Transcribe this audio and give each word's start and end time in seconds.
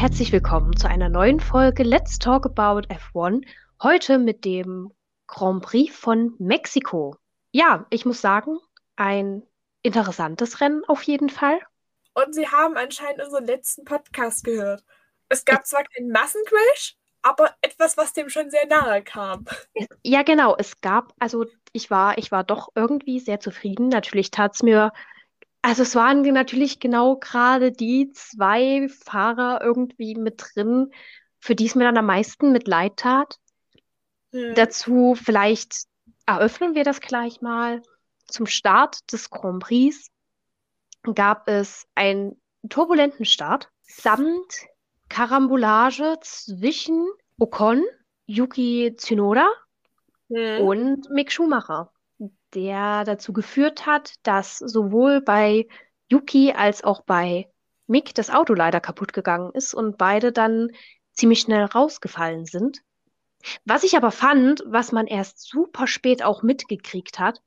Herzlich 0.00 0.32
willkommen 0.32 0.74
zu 0.78 0.88
einer 0.88 1.10
neuen 1.10 1.40
Folge 1.40 1.82
Let's 1.82 2.18
Talk 2.18 2.46
About 2.46 2.88
F1. 2.88 3.44
Heute 3.82 4.18
mit 4.18 4.46
dem 4.46 4.94
Grand 5.26 5.62
Prix 5.62 5.94
von 5.94 6.34
Mexiko. 6.38 7.16
Ja, 7.52 7.84
ich 7.90 8.06
muss 8.06 8.22
sagen, 8.22 8.58
ein 8.96 9.42
interessantes 9.82 10.62
Rennen 10.62 10.82
auf 10.86 11.02
jeden 11.02 11.28
Fall. 11.28 11.58
Und 12.14 12.34
Sie 12.34 12.48
haben 12.48 12.78
anscheinend 12.78 13.22
unseren 13.22 13.44
letzten 13.44 13.84
Podcast 13.84 14.42
gehört. 14.42 14.82
Es 15.28 15.44
gab 15.44 15.66
zwar 15.66 15.84
keinen 15.84 16.10
Massencrash, 16.10 16.96
aber 17.20 17.54
etwas, 17.60 17.98
was 17.98 18.14
dem 18.14 18.30
schon 18.30 18.48
sehr 18.50 18.66
nahe 18.68 19.04
kam. 19.04 19.44
Ja, 20.02 20.22
genau. 20.22 20.56
Es 20.56 20.80
gab, 20.80 21.12
also 21.18 21.44
ich 21.74 21.90
war, 21.90 22.16
ich 22.16 22.32
war 22.32 22.42
doch 22.42 22.70
irgendwie 22.74 23.20
sehr 23.20 23.38
zufrieden. 23.38 23.90
Natürlich 23.90 24.30
tat 24.30 24.54
es 24.54 24.62
mir, 24.62 24.92
also 25.62 25.82
es 25.82 25.94
waren 25.94 26.22
natürlich 26.22 26.80
genau 26.80 27.16
gerade 27.16 27.70
die 27.70 28.10
zwei 28.12 28.88
Fahrer 28.88 29.60
irgendwie 29.62 30.14
mit 30.14 30.42
drin, 30.42 30.90
für 31.38 31.54
die 31.54 31.66
es 31.66 31.74
mir 31.74 31.84
dann 31.84 31.98
am 31.98 32.06
meisten 32.06 32.52
mit 32.52 32.66
leid 32.66 32.96
tat. 32.96 33.36
Hm. 34.32 34.54
Dazu 34.54 35.14
vielleicht 35.14 35.84
eröffnen 36.26 36.74
wir 36.74 36.84
das 36.84 37.00
gleich 37.00 37.40
mal. 37.40 37.82
Zum 38.26 38.46
Start 38.46 39.12
des 39.12 39.30
Grand 39.30 39.62
Prix 39.62 40.10
gab 41.14 41.48
es 41.48 41.86
einen 41.94 42.40
turbulenten 42.68 43.24
Start 43.24 43.70
samt 43.82 44.66
Karambolage 45.08 46.18
zwischen 46.20 47.08
Ocon, 47.38 47.84
Yuki 48.26 48.94
Tsunoda 48.96 49.48
hm. 50.28 50.64
und 50.64 51.10
Mick 51.10 51.32
Schumacher, 51.32 51.92
der 52.54 53.04
dazu 53.04 53.32
geführt 53.32 53.86
hat, 53.86 54.14
dass 54.22 54.58
sowohl 54.58 55.20
bei 55.20 55.66
Yuki 56.08 56.52
als 56.52 56.82
auch 56.84 57.02
bei 57.02 57.48
Mick 57.86 58.14
das 58.14 58.30
Auto 58.30 58.54
leider 58.54 58.80
kaputt 58.80 59.12
gegangen 59.12 59.50
ist 59.52 59.74
und 59.74 59.98
beide 59.98 60.32
dann 60.32 60.70
ziemlich 61.12 61.40
schnell 61.40 61.64
rausgefallen 61.64 62.46
sind. 62.46 62.80
Was 63.64 63.84
ich 63.84 63.96
aber 63.96 64.10
fand, 64.10 64.62
was 64.66 64.92
man 64.92 65.06
erst 65.06 65.40
super 65.48 65.86
spät 65.86 66.22
auch 66.22 66.42
mitgekriegt 66.42 67.18
hat, 67.18 67.40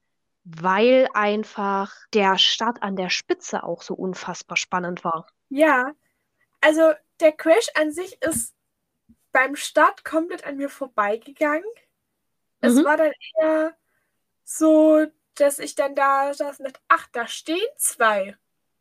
weil 0.44 1.08
einfach 1.14 1.94
der 2.14 2.38
Start 2.38 2.82
an 2.82 2.96
der 2.96 3.10
Spitze 3.10 3.64
auch 3.64 3.82
so 3.82 3.94
unfassbar 3.94 4.58
spannend 4.58 5.04
war. 5.04 5.28
Ja, 5.50 5.92
also 6.62 6.94
der 7.20 7.32
Crash 7.32 7.68
an 7.76 7.92
sich 7.92 8.22
ist 8.22 8.54
beim 9.32 9.56
Start 9.56 10.04
komplett 10.04 10.46
an 10.46 10.58
mir 10.58 10.70
vorbeigegangen. 10.70 11.64
Mhm. 12.62 12.70
Es 12.70 12.84
war 12.84 12.98
dann 12.98 13.12
eher 13.40 13.76
so, 14.44 15.06
dass 15.36 15.60
ich 15.60 15.76
dann 15.76 15.96
da 15.96 16.34
saß 16.34 16.60
und 16.60 16.66
dachte, 16.66 16.80
ach, 16.88 17.08
da 17.12 17.28
stehen 17.28 17.60
zwei. 17.78 18.36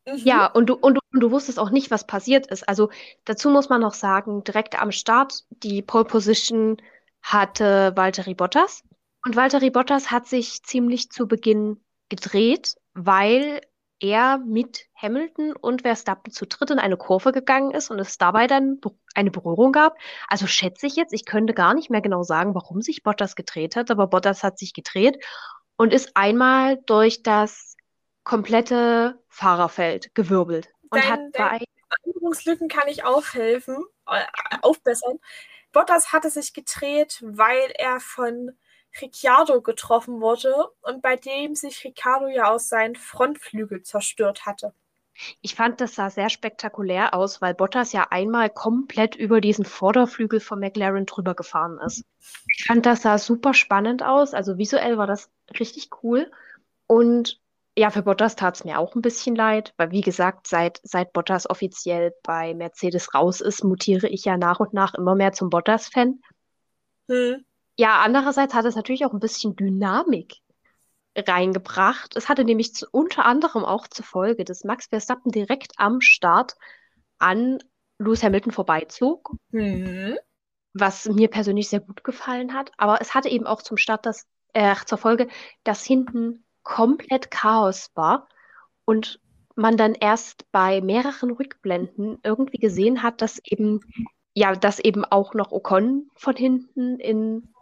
Mhm. 0.06 0.16
Ja, 0.16 0.46
und 0.46 0.66
du, 0.66 0.74
und, 0.74 0.94
du, 0.94 1.00
und 1.12 1.20
du 1.20 1.30
wusstest 1.30 1.58
auch 1.58 1.70
nicht, 1.70 1.90
was 1.90 2.06
passiert 2.06 2.46
ist. 2.48 2.68
Also 2.68 2.90
dazu 3.24 3.50
muss 3.50 3.68
man 3.68 3.80
noch 3.80 3.94
sagen, 3.94 4.44
direkt 4.44 4.80
am 4.80 4.92
Start, 4.92 5.44
die 5.50 5.82
Pole 5.82 6.04
Position 6.04 6.76
hatte 7.22 7.92
Valtteri 7.96 8.34
Bottas. 8.34 8.82
Und 9.24 9.36
Valtteri 9.36 9.70
Bottas 9.70 10.10
hat 10.10 10.26
sich 10.26 10.62
ziemlich 10.64 11.10
zu 11.10 11.28
Beginn 11.28 11.80
gedreht, 12.08 12.74
weil 12.94 13.60
er 14.02 14.38
mit 14.38 14.86
Hamilton 14.94 15.54
und 15.54 15.82
Verstappen 15.82 16.32
zu 16.32 16.46
dritt 16.46 16.70
in 16.70 16.78
eine 16.78 16.96
Kurve 16.96 17.32
gegangen 17.32 17.70
ist 17.70 17.90
und 17.90 17.98
es 17.98 18.18
dabei 18.18 18.46
dann 18.46 18.80
eine 19.14 19.30
Berührung 19.30 19.72
gab. 19.72 19.96
Also 20.28 20.46
schätze 20.46 20.86
ich 20.86 20.96
jetzt, 20.96 21.12
ich 21.12 21.24
könnte 21.24 21.54
gar 21.54 21.72
nicht 21.72 21.88
mehr 21.88 22.02
genau 22.02 22.22
sagen, 22.22 22.54
warum 22.54 22.82
sich 22.82 23.02
Bottas 23.02 23.36
gedreht 23.36 23.76
hat, 23.76 23.90
aber 23.90 24.08
Bottas 24.08 24.42
hat 24.42 24.58
sich 24.58 24.74
gedreht 24.74 25.24
und 25.76 25.92
ist 25.92 26.16
einmal 26.16 26.78
durch 26.86 27.22
das 27.22 27.76
komplette 28.24 29.18
Fahrerfeld 29.28 30.14
gewirbelt 30.14 30.68
und 30.90 31.02
dein, 31.02 31.10
hat 31.10 31.32
bei 31.32 31.64
Erinnerungslücken 32.04 32.68
kann 32.68 32.88
ich 32.88 33.04
aufhelfen, 33.04 33.76
äh, 34.06 34.24
aufbessern. 34.62 35.18
Bottas 35.72 36.12
hatte 36.12 36.30
sich 36.30 36.52
gedreht, 36.52 37.22
weil 37.22 37.72
er 37.76 37.98
von 38.00 38.50
Ricciardo 39.00 39.62
getroffen 39.62 40.20
wurde 40.20 40.54
und 40.82 41.02
bei 41.02 41.16
dem 41.16 41.54
sich 41.54 41.84
Ricciardo 41.84 42.28
ja 42.28 42.50
aus 42.50 42.68
seinen 42.68 42.96
Frontflügel 42.96 43.82
zerstört 43.82 44.46
hatte. 44.46 44.74
Ich 45.40 45.54
fand, 45.54 45.80
das 45.80 45.94
sah 45.94 46.10
sehr 46.10 46.30
spektakulär 46.30 47.14
aus, 47.14 47.42
weil 47.42 47.54
Bottas 47.54 47.92
ja 47.92 48.06
einmal 48.10 48.50
komplett 48.50 49.14
über 49.14 49.40
diesen 49.40 49.64
Vorderflügel 49.64 50.40
von 50.40 50.58
McLaren 50.58 51.06
drüber 51.06 51.34
gefahren 51.34 51.78
ist. 51.84 52.04
Ich 52.56 52.64
fand, 52.66 52.86
das 52.86 53.02
sah 53.02 53.18
super 53.18 53.54
spannend 53.54 54.02
aus. 54.02 54.34
Also 54.34 54.58
visuell 54.58 54.98
war 54.98 55.06
das 55.06 55.30
richtig 55.58 55.90
cool. 56.02 56.30
Und 56.86 57.40
ja, 57.76 57.90
für 57.90 58.02
Bottas 58.02 58.36
tat 58.36 58.56
es 58.56 58.64
mir 58.64 58.78
auch 58.78 58.94
ein 58.94 59.02
bisschen 59.02 59.34
leid, 59.34 59.72
weil 59.76 59.90
wie 59.92 60.02
gesagt, 60.02 60.46
seit, 60.46 60.80
seit 60.82 61.12
Bottas 61.12 61.48
offiziell 61.48 62.12
bei 62.22 62.54
Mercedes 62.54 63.14
raus 63.14 63.40
ist, 63.40 63.64
mutiere 63.64 64.08
ich 64.08 64.24
ja 64.24 64.36
nach 64.36 64.60
und 64.60 64.74
nach 64.74 64.94
immer 64.94 65.14
mehr 65.14 65.32
zum 65.32 65.50
Bottas-Fan. 65.50 66.20
Hm. 67.08 67.44
Ja, 67.78 68.00
andererseits 68.00 68.54
hat 68.54 68.64
es 68.64 68.76
natürlich 68.76 69.04
auch 69.04 69.12
ein 69.12 69.20
bisschen 69.20 69.56
Dynamik 69.56 70.36
reingebracht. 71.16 72.16
Es 72.16 72.28
hatte 72.28 72.44
nämlich 72.44 72.74
zu, 72.74 72.86
unter 72.90 73.24
anderem 73.24 73.64
auch 73.64 73.86
zur 73.86 74.04
Folge, 74.04 74.44
dass 74.44 74.64
Max 74.64 74.86
Verstappen 74.86 75.30
direkt 75.30 75.72
am 75.76 76.00
Start 76.00 76.54
an 77.18 77.58
Lewis 77.98 78.22
Hamilton 78.22 78.52
vorbeizog, 78.52 79.32
mhm. 79.50 80.18
was 80.72 81.06
mir 81.06 81.28
persönlich 81.28 81.68
sehr 81.68 81.80
gut 81.80 82.04
gefallen 82.04 82.54
hat. 82.54 82.72
Aber 82.76 83.00
es 83.00 83.14
hatte 83.14 83.28
eben 83.28 83.46
auch 83.46 83.62
zum 83.62 83.76
Start 83.76 84.06
das, 84.06 84.26
äh, 84.54 84.74
zur 84.86 84.98
Folge, 84.98 85.28
dass 85.64 85.84
hinten 85.84 86.44
komplett 86.62 87.30
Chaos 87.30 87.90
war 87.94 88.28
und 88.84 89.20
man 89.54 89.76
dann 89.76 89.94
erst 89.94 90.50
bei 90.50 90.80
mehreren 90.80 91.30
Rückblenden 91.30 92.18
irgendwie 92.22 92.58
gesehen 92.58 93.02
hat, 93.02 93.20
dass 93.20 93.38
eben 93.44 93.80
ja, 94.34 94.54
dass 94.54 94.78
eben 94.78 95.04
auch 95.04 95.34
noch 95.34 95.52
Ocon 95.52 96.10
von 96.14 96.34
hinten 96.34 96.98
in 96.98 97.52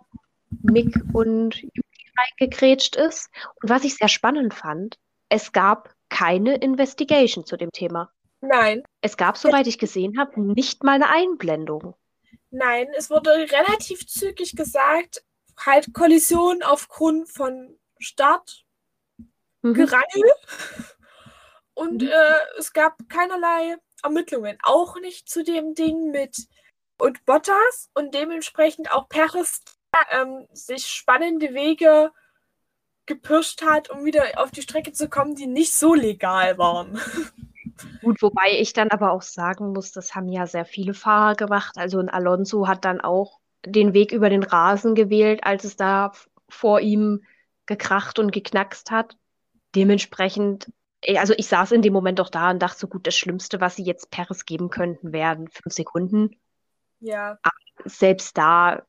Mick 0.63 0.95
und 1.13 1.63
Yuki 1.63 2.11
reingekrätscht 2.19 2.97
ist. 2.97 3.31
Und 3.63 3.71
was 3.71 3.85
ich 3.85 3.97
sehr 3.97 4.09
spannend 4.09 4.55
fand, 4.55 4.99
es 5.29 5.53
gab 5.53 5.95
keine 6.09 6.57
Investigation 6.57 7.45
zu 7.45 7.57
dem 7.57 7.71
Thema. 7.73 8.11
Nein. 8.41 8.83
Es 9.01 9.17
gab, 9.17 9.37
soweit 9.37 9.67
ich 9.67 9.79
gesehen 9.79 10.19
habe, 10.19 10.41
nicht 10.41 10.83
mal 10.83 10.95
eine 10.95 11.11
Einblendung. 11.11 11.95
Nein, 12.51 12.89
es 12.97 13.11
wurde 13.11 13.31
relativ 13.31 14.07
zügig 14.07 14.57
gesagt, 14.57 15.23
halt 15.59 15.93
Kollision 15.93 16.63
aufgrund 16.63 17.29
von 17.29 17.79
Start, 17.99 18.65
mhm. 19.63 19.75
Gerangel. 19.75 20.33
Und 21.75 22.03
mhm. 22.03 22.09
äh, 22.09 22.59
es 22.59 22.73
gab 22.73 22.97
keinerlei 23.09 23.77
Ermittlungen. 24.03 24.59
Auch 24.63 24.99
nicht 25.01 25.29
zu 25.29 25.45
dem 25.45 25.75
Ding 25.75 26.11
mit 26.11 26.49
und 26.99 27.25
Bottas 27.25 27.89
und 27.95 28.15
dementsprechend 28.15 28.93
auch 28.93 29.09
Peres 29.09 29.63
ähm, 30.11 30.47
sich 30.53 30.87
spannende 30.87 31.55
Wege 31.55 32.11
gepirscht 33.07 33.63
hat, 33.63 33.91
um 33.91 34.05
wieder 34.05 34.25
auf 34.37 34.51
die 34.51 34.63
Strecke 34.63 34.93
zu 34.93 35.09
kommen, 35.09 35.35
die 35.35 35.47
nicht 35.47 35.75
so 35.75 35.95
legal 35.95 36.59
waren. 36.59 37.01
Gut, 38.03 38.23
wobei 38.23 38.59
ich 38.59 38.73
dann 38.73 38.91
aber 38.91 39.11
auch 39.13 39.23
sagen 39.23 39.73
muss, 39.73 39.93
das 39.93 40.15
haben 40.15 40.29
ja 40.29 40.47
sehr 40.47 40.65
viele 40.65 40.95
Fahrer 40.95 41.35
gemacht. 41.35 41.77
Also 41.77 41.99
ein 41.99 42.09
Alonso 42.09 42.69
hat 42.69 42.85
dann 42.85 43.01
auch 43.01 43.41
den 43.65 43.95
Weg 43.95 44.13
über 44.13 44.31
den 44.31 44.43
Rasen 44.43 44.95
gewählt, 44.95 45.41
als 45.45 45.65
es 45.65 45.77
da 45.77 46.13
vor 46.49 46.81
ihm 46.81 47.23
gekracht 47.67 48.19
und 48.19 48.33
geknackst 48.33 48.91
hat. 48.91 49.17
Dementsprechend, 49.75 50.73
also 51.17 51.35
ich 51.37 51.47
saß 51.47 51.73
in 51.73 51.83
dem 51.83 51.93
Moment 51.93 52.19
doch 52.19 52.29
da 52.29 52.51
und 52.51 52.61
dachte 52.61 52.81
so 52.81 52.87
gut, 52.87 53.07
das 53.07 53.17
Schlimmste, 53.17 53.61
was 53.61 53.77
sie 53.77 53.85
jetzt 53.85 54.11
Peres 54.11 54.45
geben 54.45 54.71
könnten, 54.71 55.13
wären 55.13 55.49
fünf 55.49 55.75
Sekunden. 55.75 56.37
Ja. 57.01 57.39
Aber 57.43 57.55
selbst 57.85 58.37
da 58.37 58.83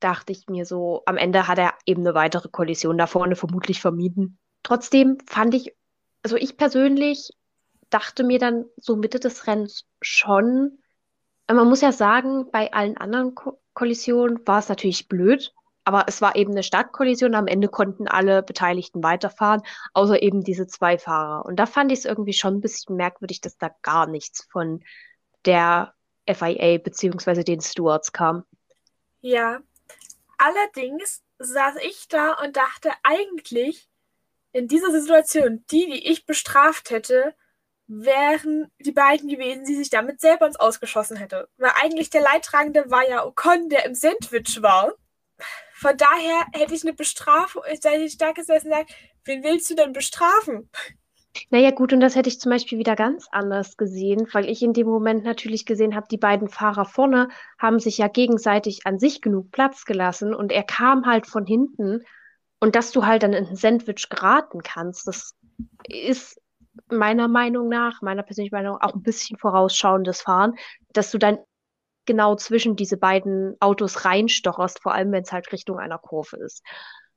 dachte 0.00 0.32
ich 0.32 0.48
mir 0.48 0.66
so, 0.66 1.02
am 1.06 1.16
Ende 1.16 1.48
hat 1.48 1.58
er 1.58 1.74
eben 1.86 2.02
eine 2.02 2.14
weitere 2.14 2.48
Kollision 2.48 2.98
da 2.98 3.06
vorne 3.06 3.36
vermutlich 3.36 3.80
vermieden. 3.80 4.38
Trotzdem 4.62 5.18
fand 5.26 5.54
ich, 5.54 5.74
also 6.22 6.36
ich 6.36 6.56
persönlich 6.56 7.30
dachte 7.90 8.24
mir 8.24 8.38
dann 8.38 8.64
so 8.76 8.96
Mitte 8.96 9.20
des 9.20 9.46
Rennens 9.46 9.86
schon, 10.00 10.78
man 11.48 11.68
muss 11.68 11.80
ja 11.80 11.92
sagen, 11.92 12.50
bei 12.50 12.72
allen 12.72 12.96
anderen 12.96 13.34
Ko 13.34 13.60
Kollisionen 13.74 14.46
war 14.46 14.60
es 14.60 14.68
natürlich 14.68 15.08
blöd, 15.08 15.52
aber 15.82 16.04
es 16.06 16.22
war 16.22 16.36
eben 16.36 16.52
eine 16.52 16.62
Startkollision. 16.62 17.34
Am 17.34 17.48
Ende 17.48 17.68
konnten 17.68 18.06
alle 18.06 18.42
Beteiligten 18.42 19.02
weiterfahren, 19.02 19.62
außer 19.92 20.22
eben 20.22 20.44
diese 20.44 20.68
zwei 20.68 20.96
Fahrer. 20.96 21.44
Und 21.44 21.56
da 21.56 21.66
fand 21.66 21.90
ich 21.90 21.98
es 21.98 22.04
irgendwie 22.04 22.32
schon 22.34 22.54
ein 22.54 22.60
bisschen 22.60 22.94
merkwürdig, 22.94 23.40
dass 23.40 23.58
da 23.58 23.70
gar 23.82 24.06
nichts 24.06 24.46
von 24.50 24.84
der 25.44 25.92
FIA 26.26 26.78
bzw. 26.78 27.42
den 27.42 27.60
Stewards 27.60 28.12
kam. 28.12 28.44
Ja, 29.20 29.58
Allerdings 30.38 31.22
saß 31.38 31.76
ich 31.82 32.08
da 32.08 32.32
und 32.34 32.56
dachte 32.56 32.90
eigentlich, 33.02 33.88
in 34.52 34.68
dieser 34.68 34.90
Situation, 34.92 35.64
die, 35.70 35.86
die 35.86 36.10
ich 36.10 36.26
bestraft 36.26 36.90
hätte, 36.90 37.34
wären 37.86 38.70
die 38.78 38.92
beiden 38.92 39.28
gewesen, 39.28 39.64
die 39.64 39.76
sich 39.76 39.90
damit 39.90 40.20
selber 40.20 40.46
ins 40.46 40.56
Ausgeschossen 40.56 41.16
hätte. 41.16 41.48
Weil 41.56 41.72
eigentlich 41.82 42.10
der 42.10 42.22
Leidtragende 42.22 42.90
war 42.90 43.08
ja 43.08 43.24
Ocon, 43.26 43.68
der 43.68 43.84
im 43.84 43.94
Sandwich 43.94 44.62
war. 44.62 44.94
Von 45.74 45.96
daher 45.96 46.46
hätte 46.52 46.74
ich 46.74 46.84
eine 46.84 46.94
Bestrafung, 46.94 47.64
hätte 47.64 47.90
ich 47.96 48.16
da 48.16 48.32
gesessen 48.32 48.68
und 48.68 48.72
gesagt, 48.72 48.94
wen 49.24 49.42
willst 49.42 49.68
du 49.68 49.74
denn 49.74 49.92
bestrafen? 49.92 50.70
Naja, 51.50 51.70
gut, 51.72 51.92
und 51.92 52.00
das 52.00 52.14
hätte 52.14 52.28
ich 52.28 52.38
zum 52.40 52.50
Beispiel 52.50 52.78
wieder 52.78 52.94
ganz 52.94 53.26
anders 53.32 53.76
gesehen, 53.76 54.28
weil 54.32 54.48
ich 54.48 54.62
in 54.62 54.72
dem 54.72 54.86
Moment 54.86 55.24
natürlich 55.24 55.66
gesehen 55.66 55.94
habe, 55.96 56.06
die 56.10 56.16
beiden 56.16 56.48
Fahrer 56.48 56.84
vorne 56.84 57.28
haben 57.58 57.80
sich 57.80 57.98
ja 57.98 58.08
gegenseitig 58.08 58.86
an 58.86 58.98
sich 58.98 59.20
genug 59.20 59.50
Platz 59.50 59.84
gelassen 59.84 60.34
und 60.34 60.52
er 60.52 60.62
kam 60.62 61.06
halt 61.06 61.26
von 61.26 61.44
hinten 61.44 62.04
und 62.60 62.76
dass 62.76 62.92
du 62.92 63.04
halt 63.04 63.22
dann 63.24 63.32
in 63.32 63.46
ein 63.46 63.56
Sandwich 63.56 64.08
geraten 64.08 64.62
kannst, 64.62 65.08
das 65.08 65.34
ist 65.88 66.40
meiner 66.88 67.28
Meinung 67.28 67.68
nach, 67.68 68.00
meiner 68.00 68.22
persönlichen 68.22 68.54
Meinung 68.54 68.78
auch 68.80 68.94
ein 68.94 69.02
bisschen 69.02 69.38
vorausschauendes 69.38 70.22
Fahren, 70.22 70.54
dass 70.92 71.10
du 71.10 71.18
dann 71.18 71.38
genau 72.06 72.36
zwischen 72.36 72.76
diese 72.76 72.96
beiden 72.96 73.56
Autos 73.60 74.04
reinstocherst, 74.04 74.82
vor 74.82 74.94
allem 74.94 75.12
wenn 75.12 75.22
es 75.22 75.32
halt 75.32 75.50
Richtung 75.52 75.78
einer 75.78 75.98
Kurve 75.98 76.36
ist. 76.36 76.62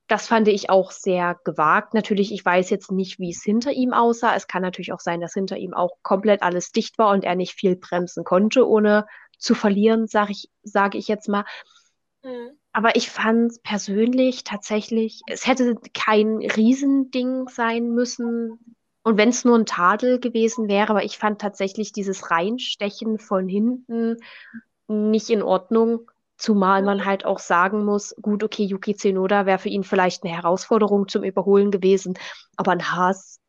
Das 0.08 0.28
fand 0.28 0.48
ich 0.48 0.70
auch 0.70 0.92
sehr 0.92 1.38
gewagt. 1.44 1.94
Natürlich, 1.94 2.32
ich 2.32 2.44
weiß 2.44 2.70
jetzt 2.70 2.92
nicht, 2.92 3.20
wie 3.20 3.32
es 3.32 3.44
hinter 3.44 3.72
ihm 3.72 3.94
aussah. 3.94 4.36
Es 4.36 4.48
kann 4.48 4.62
natürlich 4.62 4.94
auch 4.94 5.02
sein, 5.02 5.20
dass 5.20 5.34
hinter 5.34 5.58
ihm 5.58 5.74
auch 5.74 5.98
komplett 6.02 6.44
alles 6.44 6.72
dicht 6.72 6.98
war 6.98 7.12
und 7.12 7.26
er 7.26 7.36
nicht 7.36 7.54
viel 7.54 7.76
bremsen 7.76 8.24
konnte, 8.24 8.68
ohne 8.68 9.06
zu 9.38 9.54
verlieren, 9.54 10.08
sage 10.08 10.32
ich, 10.32 10.50
sage 10.64 10.98
ich 10.98 11.08
jetzt 11.08 11.28
mal. 11.28 11.44
Mhm. 12.24 12.52
Aber 12.72 12.96
ich 12.96 13.10
fand 13.10 13.62
persönlich 13.64 14.44
tatsächlich, 14.44 15.22
es 15.28 15.48
hätte 15.48 15.76
kein 15.94 16.38
Riesending 16.38 17.48
sein 17.50 17.90
müssen. 17.90 18.76
Und 19.04 19.18
wenn 19.18 19.30
es 19.30 19.46
nur 19.46 19.58
ein 19.58 19.66
Tadel 19.66 20.20
gewesen 20.20 20.68
wäre, 20.68 20.92
aber 20.92 21.04
ich 21.04 21.18
fand 21.18 21.42
tatsächlich 21.42 21.92
dieses 21.92 22.30
Reinstechen 22.30 23.20
von 23.20 23.48
hinten 23.48 24.18
nicht 24.88 25.30
in 25.30 25.42
Ordnung. 25.42 26.12
Zumal 26.38 26.84
man 26.84 27.06
halt 27.06 27.26
auch 27.26 27.40
sagen 27.40 27.84
muss, 27.84 28.16
gut, 28.22 28.44
okay, 28.44 28.64
Yuki 28.64 28.96
Tsunoda 28.96 29.46
wäre 29.46 29.58
für 29.58 29.70
ihn 29.70 29.84
vielleicht 29.84 30.24
eine 30.24 30.34
Herausforderung 30.34 31.08
zum 31.08 31.24
Überholen 31.24 31.72
gewesen, 31.72 32.18
aber 32.56 32.72
ein 32.72 32.92
Haas 32.92 33.40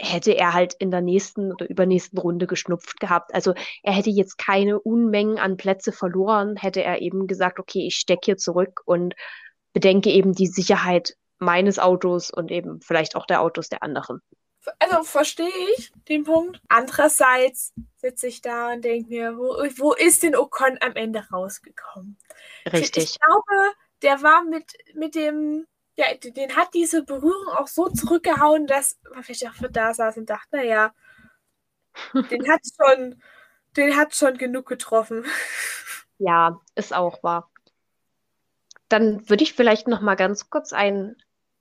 hätte 0.00 0.32
er 0.32 0.54
halt 0.54 0.74
in 0.74 0.90
der 0.90 1.02
nächsten 1.02 1.52
oder 1.52 1.68
übernächsten 1.68 2.18
Runde 2.18 2.46
geschnupft 2.46 2.98
gehabt. 2.98 3.34
Also 3.34 3.54
er 3.82 3.92
hätte 3.92 4.10
jetzt 4.10 4.38
keine 4.38 4.80
Unmengen 4.80 5.38
an 5.38 5.56
Plätze 5.56 5.92
verloren, 5.92 6.56
hätte 6.56 6.82
er 6.82 7.00
eben 7.00 7.26
gesagt, 7.26 7.58
okay, 7.58 7.86
ich 7.86 7.96
stecke 7.96 8.24
hier 8.24 8.36
zurück 8.36 8.80
und 8.86 9.14
bedenke 9.72 10.10
eben 10.10 10.32
die 10.32 10.46
Sicherheit 10.46 11.16
meines 11.38 11.78
Autos 11.78 12.30
und 12.30 12.50
eben 12.50 12.80
vielleicht 12.80 13.16
auch 13.16 13.26
der 13.26 13.40
Autos 13.40 13.68
der 13.68 13.82
anderen 13.82 14.20
also 14.78 15.02
verstehe 15.04 15.48
ich 15.76 15.92
den 16.08 16.24
Punkt. 16.24 16.60
Andererseits 16.68 17.72
sitze 17.96 18.26
ich 18.26 18.40
da 18.40 18.72
und 18.72 18.84
denke 18.84 19.08
mir, 19.08 19.36
wo, 19.36 19.56
wo 19.78 19.92
ist 19.92 20.22
denn 20.22 20.36
Ocon 20.36 20.78
am 20.80 20.94
Ende 20.96 21.26
rausgekommen? 21.32 22.18
Richtig. 22.72 23.04
Ich, 23.04 23.10
ich 23.10 23.20
glaube, 23.20 23.74
der 24.02 24.22
war 24.22 24.44
mit, 24.44 24.72
mit 24.94 25.14
dem, 25.14 25.66
ja, 25.96 26.06
den 26.14 26.56
hat 26.56 26.74
diese 26.74 27.02
Berührung 27.02 27.48
auch 27.56 27.68
so 27.68 27.88
zurückgehauen, 27.88 28.66
dass 28.66 28.98
man 29.12 29.22
vielleicht 29.22 29.46
auch 29.48 29.68
da 29.70 29.94
saß 29.94 30.16
und 30.18 30.30
dachte, 30.30 30.56
naja, 30.56 30.94
den 32.30 32.48
hat 32.48 32.60
schon, 32.76 33.22
den 33.76 33.96
hat 33.96 34.14
schon 34.14 34.36
genug 34.36 34.66
getroffen. 34.66 35.24
Ja, 36.18 36.60
ist 36.74 36.94
auch 36.94 37.22
wahr. 37.22 37.50
Dann 38.88 39.28
würde 39.28 39.42
ich 39.42 39.54
vielleicht 39.54 39.88
noch 39.88 40.00
mal 40.00 40.14
ganz 40.14 40.50
kurz 40.50 40.72
einen 40.72 41.16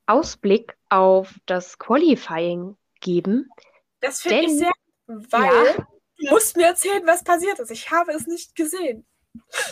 Ausblick 0.06 0.78
auf 0.90 1.40
das 1.46 1.80
Qualifying 1.80 2.76
geben. 3.04 3.50
Das 4.00 4.22
finde 4.22 4.46
ich 4.46 4.58
sehr, 4.58 4.72
weil 5.06 5.44
ja, 5.44 5.88
du 6.18 6.30
musst 6.32 6.58
mir 6.58 6.66
erzählen, 6.66 7.06
was 7.06 7.24
passiert 7.24 7.60
ist. 7.60 7.70
Ich 7.70 7.92
habe 7.92 8.12
es 8.12 8.26
nicht 8.26 8.56
gesehen. 8.56 9.06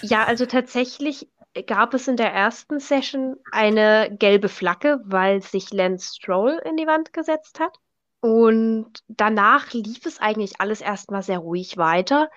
Ja, 0.02 0.26
also 0.26 0.46
tatsächlich 0.46 1.28
gab 1.68 1.94
es 1.94 2.08
in 2.08 2.18
der 2.18 2.32
ersten 2.32 2.80
Session 2.80 3.36
eine 3.52 4.16
gelbe 4.18 4.48
Flagge, 4.50 5.02
weil 5.04 5.42
sich 5.42 5.72
Lance 5.72 6.16
Stroll 6.16 6.62
in 6.66 6.78
die 6.78 6.88
Wand 6.88 7.14
gesetzt 7.14 7.60
hat. 7.60 7.78
Und 8.22 9.00
danach 9.08 9.74
lief 9.74 10.06
es 10.06 10.20
eigentlich 10.20 10.62
alles 10.62 10.82
erstmal 10.82 11.24
sehr 11.24 11.40
ruhig 11.40 11.78
weiter. 11.78 12.30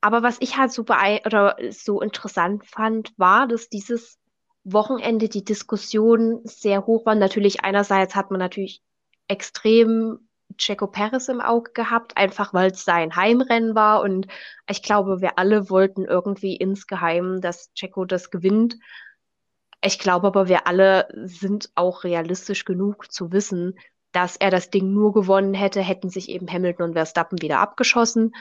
Aber 0.00 0.22
was 0.22 0.38
ich 0.40 0.56
halt 0.56 0.72
so, 0.72 0.82
oder 0.82 1.56
so 1.70 2.00
interessant 2.00 2.66
fand, 2.66 3.12
war, 3.18 3.46
dass 3.46 3.68
dieses 3.68 4.18
Wochenende 4.64 5.28
die 5.28 5.44
Diskussion 5.44 6.40
sehr 6.44 6.86
hoch 6.86 7.06
war. 7.06 7.14
Natürlich 7.14 7.62
einerseits 7.62 8.14
hat 8.14 8.30
man 8.30 8.40
natürlich 8.40 8.82
extrem 9.28 10.28
Checo 10.56 10.86
Perez 10.86 11.28
im 11.28 11.40
Auge 11.40 11.72
gehabt, 11.72 12.16
einfach 12.16 12.52
weil 12.52 12.72
es 12.72 12.84
sein 12.84 13.14
Heimrennen 13.16 13.74
war. 13.74 14.00
Und 14.02 14.26
ich 14.68 14.82
glaube, 14.82 15.20
wir 15.20 15.38
alle 15.38 15.70
wollten 15.70 16.04
irgendwie 16.04 16.56
insgeheim, 16.56 17.40
dass 17.40 17.72
Checo 17.74 18.04
das 18.04 18.30
gewinnt. 18.30 18.76
Ich 19.82 19.98
glaube 19.98 20.26
aber, 20.26 20.48
wir 20.48 20.66
alle 20.66 21.08
sind 21.24 21.70
auch 21.74 22.02
realistisch 22.04 22.64
genug 22.64 23.12
zu 23.12 23.30
wissen, 23.30 23.78
dass 24.12 24.36
er 24.36 24.50
das 24.50 24.70
Ding 24.70 24.92
nur 24.92 25.12
gewonnen 25.12 25.54
hätte, 25.54 25.80
hätten 25.80 26.10
sich 26.10 26.28
eben 26.28 26.50
Hamilton 26.50 26.88
und 26.88 26.92
Verstappen 26.94 27.40
wieder 27.40 27.60
abgeschossen. 27.60 28.32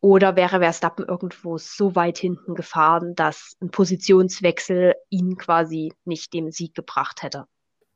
Oder 0.00 0.36
wäre 0.36 0.60
Verstappen 0.60 1.04
irgendwo 1.04 1.58
so 1.58 1.96
weit 1.96 2.18
hinten 2.18 2.54
gefahren, 2.54 3.16
dass 3.16 3.56
ein 3.60 3.70
Positionswechsel 3.70 4.94
ihn 5.08 5.36
quasi 5.36 5.92
nicht 6.04 6.32
dem 6.34 6.52
Sieg 6.52 6.74
gebracht 6.74 7.24
hätte. 7.24 7.46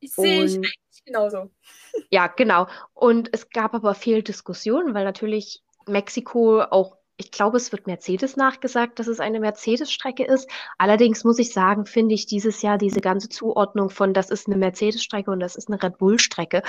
Ich 0.03 0.13
sehe 0.13 0.43
ich 0.43 0.55
eigentlich 0.55 1.03
genauso. 1.05 1.49
Ja, 2.09 2.27
genau. 2.27 2.67
Und 2.93 3.29
es 3.31 3.49
gab 3.49 3.73
aber 3.73 3.95
viel 3.95 4.21
Diskussion, 4.21 4.93
weil 4.93 5.05
natürlich 5.05 5.63
Mexiko 5.87 6.61
auch, 6.61 6.97
ich 7.17 7.31
glaube, 7.31 7.57
es 7.57 7.71
wird 7.71 7.87
Mercedes 7.87 8.35
nachgesagt, 8.35 8.99
dass 8.99 9.07
es 9.07 9.19
eine 9.19 9.39
Mercedes-Strecke 9.39 10.25
ist. 10.25 10.49
Allerdings 10.77 11.23
muss 11.23 11.39
ich 11.39 11.53
sagen, 11.53 11.85
finde 11.85 12.15
ich 12.15 12.25
dieses 12.25 12.61
Jahr 12.61 12.77
diese 12.77 12.99
ganze 12.99 13.29
Zuordnung 13.29 13.89
von, 13.89 14.13
das 14.13 14.29
ist 14.29 14.47
eine 14.47 14.57
Mercedes-Strecke 14.57 15.31
und 15.31 15.39
das 15.39 15.55
ist 15.55 15.69
eine 15.69 15.81
Red 15.81 15.97
Bull-Strecke, 15.99 16.63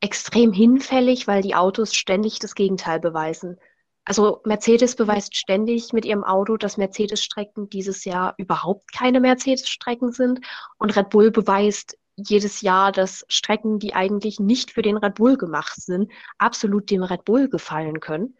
extrem 0.00 0.52
hinfällig, 0.52 1.28
weil 1.28 1.42
die 1.42 1.54
Autos 1.54 1.94
ständig 1.94 2.40
das 2.40 2.56
Gegenteil 2.56 2.98
beweisen. 2.98 3.58
Also 4.04 4.40
Mercedes 4.44 4.96
beweist 4.96 5.36
ständig 5.36 5.92
mit 5.92 6.04
ihrem 6.04 6.24
Auto, 6.24 6.56
dass 6.56 6.76
Mercedes-Strecken 6.76 7.68
dieses 7.68 8.04
Jahr 8.04 8.34
überhaupt 8.36 8.92
keine 8.92 9.20
Mercedes-Strecken 9.20 10.10
sind. 10.10 10.40
Und 10.78 10.96
Red 10.96 11.10
Bull 11.10 11.30
beweist 11.30 11.96
jedes 12.16 12.60
Jahr, 12.60 12.92
dass 12.92 13.24
Strecken, 13.28 13.78
die 13.78 13.94
eigentlich 13.94 14.38
nicht 14.38 14.70
für 14.70 14.82
den 14.82 14.96
Red 14.96 15.14
Bull 15.14 15.36
gemacht 15.36 15.80
sind, 15.80 16.10
absolut 16.38 16.90
dem 16.90 17.02
Red 17.02 17.24
Bull 17.24 17.48
gefallen 17.48 18.00
können. 18.00 18.36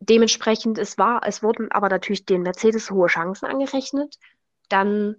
Dementsprechend, 0.00 0.78
es 0.78 0.98
war, 0.98 1.22
es 1.26 1.42
wurden 1.42 1.72
aber 1.72 1.88
natürlich 1.88 2.26
den 2.26 2.42
Mercedes 2.42 2.90
hohe 2.90 3.08
Chancen 3.08 3.46
angerechnet. 3.46 4.16
Dann 4.68 5.16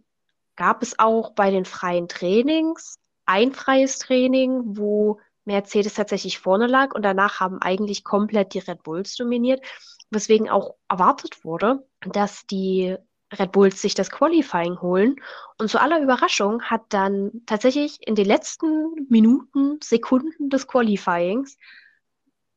gab 0.56 0.84
es 0.84 1.00
auch 1.00 1.32
bei 1.32 1.52
den 1.52 1.66
freien 1.66 2.08
Trainings 2.08 3.00
ein 3.26 3.54
freies 3.54 4.00
Training, 4.00 4.78
wo 4.78 5.20
Mercedes 5.46 5.96
tatsächlich 5.96 6.40
vorne 6.40 6.68
lag 6.68 6.94
und 6.94 7.04
danach 7.04 7.40
haben 7.40 7.62
eigentlich 7.62 8.04
komplett 8.04 8.54
die 8.54 8.60
Red 8.60 8.84
Bulls 8.84 9.16
dominiert, 9.16 9.64
weswegen 10.10 10.50
auch 10.50 10.76
erwartet 10.90 11.44
wurde, 11.44 11.88
dass 12.02 12.46
die 12.48 12.98
Red 13.40 13.52
Bulls 13.52 13.82
sich 13.82 13.96
das 13.96 14.10
Qualifying 14.10 14.82
holen. 14.82 15.16
Und 15.58 15.70
zu 15.70 15.80
aller 15.80 16.02
Überraschung 16.02 16.62
hat 16.64 16.82
dann 16.90 17.32
tatsächlich 17.46 17.98
in 18.06 18.16
den 18.16 18.26
letzten 18.26 19.08
Minuten, 19.10 19.80
Sekunden 19.82 20.50
des 20.50 20.68
Qualifyings 20.68 21.58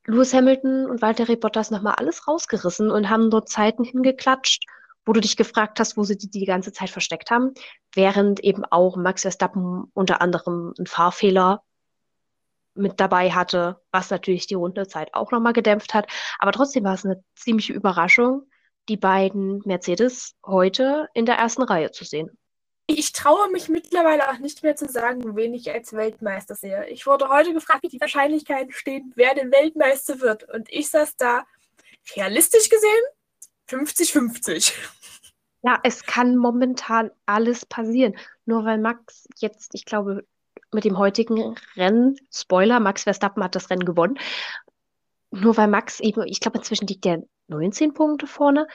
Lewis 0.08 0.32
Hamilton 0.32 0.86
und 0.86 1.02
Valtteri 1.02 1.36
Bottas 1.36 1.70
nochmal 1.70 1.96
alles 1.96 2.26
rausgerissen 2.26 2.90
und 2.90 3.10
haben 3.10 3.30
dort 3.30 3.50
Zeiten 3.50 3.84
hingeklatscht, 3.84 4.64
wo 5.04 5.12
du 5.12 5.20
dich 5.20 5.36
gefragt 5.36 5.78
hast, 5.80 5.98
wo 5.98 6.02
sie 6.02 6.16
die 6.16 6.30
die 6.30 6.46
ganze 6.46 6.72
Zeit 6.72 6.88
versteckt 6.88 7.30
haben, 7.30 7.52
während 7.94 8.40
eben 8.40 8.64
auch 8.64 8.96
Max 8.96 9.22
Verstappen 9.22 9.90
unter 9.92 10.22
anderem 10.22 10.72
einen 10.78 10.86
Fahrfehler 10.86 11.62
mit 12.74 13.00
dabei 13.00 13.32
hatte, 13.32 13.82
was 13.92 14.08
natürlich 14.08 14.46
die 14.46 14.54
Rundezeit 14.54 15.12
auch 15.12 15.30
nochmal 15.30 15.52
gedämpft 15.52 15.92
hat. 15.92 16.06
Aber 16.38 16.52
trotzdem 16.52 16.84
war 16.84 16.94
es 16.94 17.04
eine 17.04 17.22
ziemliche 17.36 17.74
Überraschung, 17.74 18.48
die 18.88 18.96
beiden 18.96 19.62
Mercedes 19.64 20.34
heute 20.44 21.08
in 21.14 21.26
der 21.26 21.36
ersten 21.36 21.62
Reihe 21.62 21.90
zu 21.90 22.04
sehen. 22.04 22.30
Ich 22.86 23.12
traue 23.12 23.50
mich 23.50 23.68
mittlerweile 23.68 24.30
auch 24.30 24.38
nicht 24.38 24.62
mehr 24.62 24.74
zu 24.74 24.88
sagen, 24.88 25.36
wen 25.36 25.52
ich 25.52 25.70
als 25.70 25.92
Weltmeister 25.92 26.54
sehe. 26.54 26.88
Ich 26.88 27.06
wurde 27.06 27.28
heute 27.28 27.52
gefragt, 27.52 27.82
wie 27.82 27.88
die 27.88 28.00
Wahrscheinlichkeiten 28.00 28.72
stehen, 28.72 29.12
wer 29.14 29.34
den 29.34 29.52
Weltmeister 29.52 30.20
wird. 30.20 30.48
Und 30.48 30.72
ich 30.72 30.88
saß 30.88 31.16
da, 31.16 31.44
realistisch 32.16 32.70
gesehen, 32.70 33.04
50-50. 33.68 34.72
Ja, 35.62 35.78
es 35.82 36.04
kann 36.04 36.36
momentan 36.36 37.10
alles 37.26 37.66
passieren. 37.66 38.16
Nur 38.46 38.64
weil 38.64 38.78
Max 38.78 39.28
jetzt, 39.36 39.74
ich 39.74 39.84
glaube, 39.84 40.24
mit 40.72 40.84
dem 40.84 40.96
heutigen 40.96 41.56
Rennen, 41.76 42.18
Spoiler, 42.32 42.80
Max 42.80 43.02
Verstappen 43.02 43.42
hat 43.44 43.54
das 43.54 43.68
Rennen 43.68 43.84
gewonnen. 43.84 44.18
Nur 45.30 45.56
weil 45.56 45.68
Max 45.68 46.00
eben, 46.00 46.26
ich 46.26 46.40
glaube, 46.40 46.58
inzwischen 46.58 46.86
liegt 46.86 47.04
der 47.04 47.22
19 47.48 47.94
Punkte 47.94 48.26
vorne. 48.26 48.66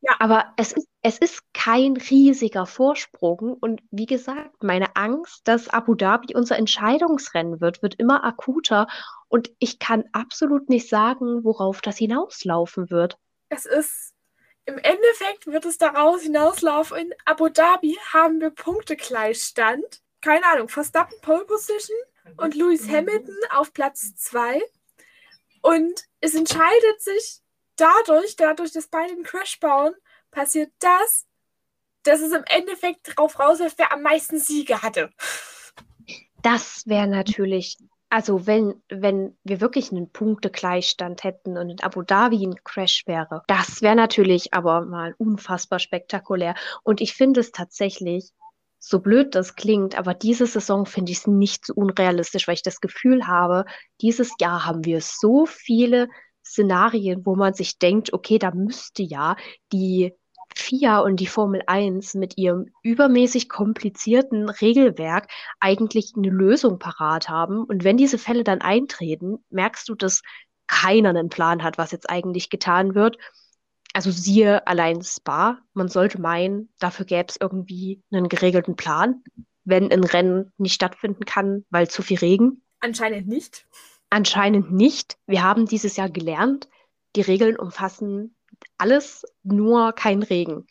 Ja. 0.00 0.16
Aber 0.18 0.52
es 0.56 0.72
ist, 0.72 0.88
es 1.02 1.18
ist 1.18 1.42
kein 1.54 1.96
riesiger 1.96 2.66
Vorsprung. 2.66 3.54
Und 3.54 3.82
wie 3.92 4.06
gesagt, 4.06 4.62
meine 4.62 4.96
Angst, 4.96 5.42
dass 5.46 5.68
Abu 5.68 5.94
Dhabi 5.94 6.34
unser 6.34 6.56
Entscheidungsrennen 6.56 7.60
wird, 7.60 7.82
wird 7.82 7.94
immer 7.94 8.24
akuter. 8.24 8.88
Und 9.28 9.52
ich 9.60 9.78
kann 9.78 10.04
absolut 10.12 10.68
nicht 10.68 10.88
sagen, 10.88 11.44
worauf 11.44 11.80
das 11.80 11.98
hinauslaufen 11.98 12.90
wird. 12.90 13.16
Es 13.48 13.64
ist, 13.64 14.12
im 14.64 14.76
Endeffekt 14.78 15.46
wird 15.46 15.66
es 15.66 15.78
daraus 15.78 16.22
hinauslaufen. 16.22 16.98
In 16.98 17.14
Abu 17.24 17.48
Dhabi 17.48 17.96
haben 18.12 18.40
wir 18.40 18.50
Punktegleichstand. 18.50 20.02
Keine 20.20 20.46
Ahnung, 20.46 20.68
Verstappen 20.68 21.16
Pole 21.20 21.44
Position 21.44 21.98
und 22.38 22.56
Lewis 22.56 22.88
Hamilton 22.88 23.36
auf 23.50 23.72
Platz 23.72 24.16
2. 24.16 24.60
Und 25.62 26.04
es 26.20 26.34
entscheidet 26.34 27.00
sich 27.00 27.40
dadurch, 27.76 28.36
dadurch, 28.36 28.72
dass 28.72 28.88
beide 28.88 29.12
einen 29.12 29.22
Crash 29.22 29.58
bauen, 29.60 29.94
passiert 30.30 30.72
das, 30.80 31.26
dass 32.02 32.20
es 32.20 32.32
im 32.32 32.44
Endeffekt 32.46 33.08
darauf 33.08 33.38
rausläuft, 33.38 33.78
wer 33.78 33.92
am 33.92 34.02
meisten 34.02 34.38
Siege 34.38 34.82
hatte. 34.82 35.10
Das 36.42 36.82
wäre 36.86 37.06
natürlich, 37.06 37.78
also 38.10 38.46
wenn, 38.46 38.82
wenn 38.88 39.38
wir 39.44 39.60
wirklich 39.60 39.92
einen 39.92 40.10
Punktegleichstand 40.10 41.22
hätten 41.22 41.56
und 41.56 41.70
in 41.70 41.80
Abu 41.80 42.02
Dhabi 42.02 42.44
ein 42.44 42.56
Crash 42.64 43.04
wäre, 43.06 43.42
das 43.46 43.82
wäre 43.82 43.94
natürlich 43.94 44.52
aber 44.52 44.84
mal 44.84 45.14
unfassbar 45.18 45.78
spektakulär. 45.78 46.56
Und 46.82 47.00
ich 47.00 47.14
finde 47.14 47.40
es 47.40 47.52
tatsächlich, 47.52 48.32
so 48.84 48.98
blöd 48.98 49.34
das 49.36 49.54
klingt, 49.54 49.96
aber 49.96 50.12
diese 50.12 50.46
Saison 50.46 50.86
finde 50.86 51.12
ich 51.12 51.18
es 51.18 51.26
nicht 51.28 51.66
so 51.66 51.74
unrealistisch, 51.74 52.48
weil 52.48 52.56
ich 52.56 52.62
das 52.62 52.80
Gefühl 52.80 53.28
habe, 53.28 53.64
dieses 54.00 54.32
Jahr 54.40 54.66
haben 54.66 54.84
wir 54.84 55.00
so 55.00 55.46
viele 55.46 56.08
Szenarien, 56.44 57.24
wo 57.24 57.36
man 57.36 57.54
sich 57.54 57.78
denkt, 57.78 58.12
okay, 58.12 58.40
da 58.40 58.50
müsste 58.50 59.04
ja 59.04 59.36
die 59.72 60.12
FIA 60.56 60.98
und 60.98 61.20
die 61.20 61.28
Formel 61.28 61.62
1 61.66 62.14
mit 62.14 62.36
ihrem 62.36 62.66
übermäßig 62.82 63.48
komplizierten 63.48 64.48
Regelwerk 64.48 65.30
eigentlich 65.60 66.12
eine 66.16 66.30
Lösung 66.30 66.80
parat 66.80 67.28
haben. 67.28 67.62
Und 67.62 67.84
wenn 67.84 67.96
diese 67.96 68.18
Fälle 68.18 68.42
dann 68.42 68.60
eintreten, 68.60 69.38
merkst 69.50 69.88
du, 69.88 69.94
dass 69.94 70.22
keiner 70.66 71.10
einen 71.10 71.28
Plan 71.28 71.62
hat, 71.62 71.78
was 71.78 71.92
jetzt 71.92 72.10
eigentlich 72.10 72.50
getan 72.50 72.96
wird. 72.96 73.16
Also 73.92 74.10
siehe 74.10 74.66
allein 74.66 75.02
Spa. 75.02 75.58
Man 75.74 75.88
sollte 75.88 76.20
meinen, 76.20 76.70
dafür 76.78 77.04
gäbe 77.04 77.26
es 77.28 77.36
irgendwie 77.40 78.02
einen 78.10 78.28
geregelten 78.28 78.76
Plan, 78.76 79.22
wenn 79.64 79.92
ein 79.92 80.04
Rennen 80.04 80.52
nicht 80.56 80.74
stattfinden 80.74 81.24
kann, 81.24 81.64
weil 81.70 81.88
zu 81.88 82.02
viel 82.02 82.18
Regen. 82.18 82.62
Anscheinend 82.80 83.28
nicht. 83.28 83.66
Anscheinend 84.10 84.72
nicht. 84.72 85.16
Wir 85.26 85.42
haben 85.42 85.66
dieses 85.66 85.96
Jahr 85.96 86.10
gelernt, 86.10 86.68
die 87.16 87.20
Regeln 87.20 87.56
umfassen 87.56 88.34
alles, 88.78 89.24
nur 89.42 89.92
kein 89.92 90.22
Regen. 90.22 90.66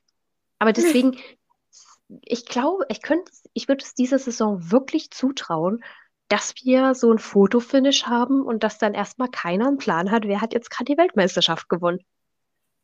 Aber 0.59 0.73
deswegen, 0.73 1.17
ich 2.23 2.45
glaube, 2.45 2.85
ich 2.89 3.01
könnte, 3.01 3.31
ich 3.53 3.67
würde 3.67 3.83
es 3.83 3.93
dieser 3.93 4.19
Saison 4.19 4.71
wirklich 4.71 5.11
zutrauen, 5.11 5.83
dass 6.27 6.55
wir 6.63 6.95
so 6.95 7.11
ein 7.11 7.19
Fotofinish 7.19 8.05
haben 8.05 8.41
und 8.41 8.63
dass 8.63 8.77
dann 8.77 8.93
erstmal 8.93 9.29
keiner 9.29 9.67
einen 9.67 9.77
Plan 9.77 10.11
hat, 10.11 10.23
wer 10.25 10.39
hat 10.39 10.53
jetzt 10.53 10.69
gerade 10.69 10.85
die 10.85 10.97
Weltmeisterschaft 10.97 11.67
gewonnen. 11.67 11.99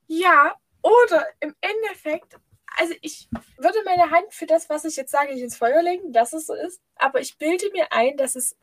Ja, 0.08 0.56
oder 0.82 1.28
im 1.40 1.56
Endeffekt, 1.62 2.36
also 2.78 2.94
ich 3.02 3.30
würde 3.58 3.80
meine 3.86 4.10
Hand 4.10 4.34
für 4.34 4.46
das, 4.46 4.70
was 4.70 4.86
ich 4.86 4.96
jetzt 4.96 5.12
sage, 5.12 5.34
nicht 5.34 5.44
ins 5.44 5.58
Feuer 5.58 5.82
legen, 5.82 6.14
dass 6.14 6.34
es 6.34 6.48
so 6.48 6.54
ist, 6.54 6.82
aber 6.96 7.20
ich 7.20 7.38
bilde 7.38 7.70
mir 7.72 7.92
ein, 7.92 8.18
dass 8.18 8.36
es 8.36 8.56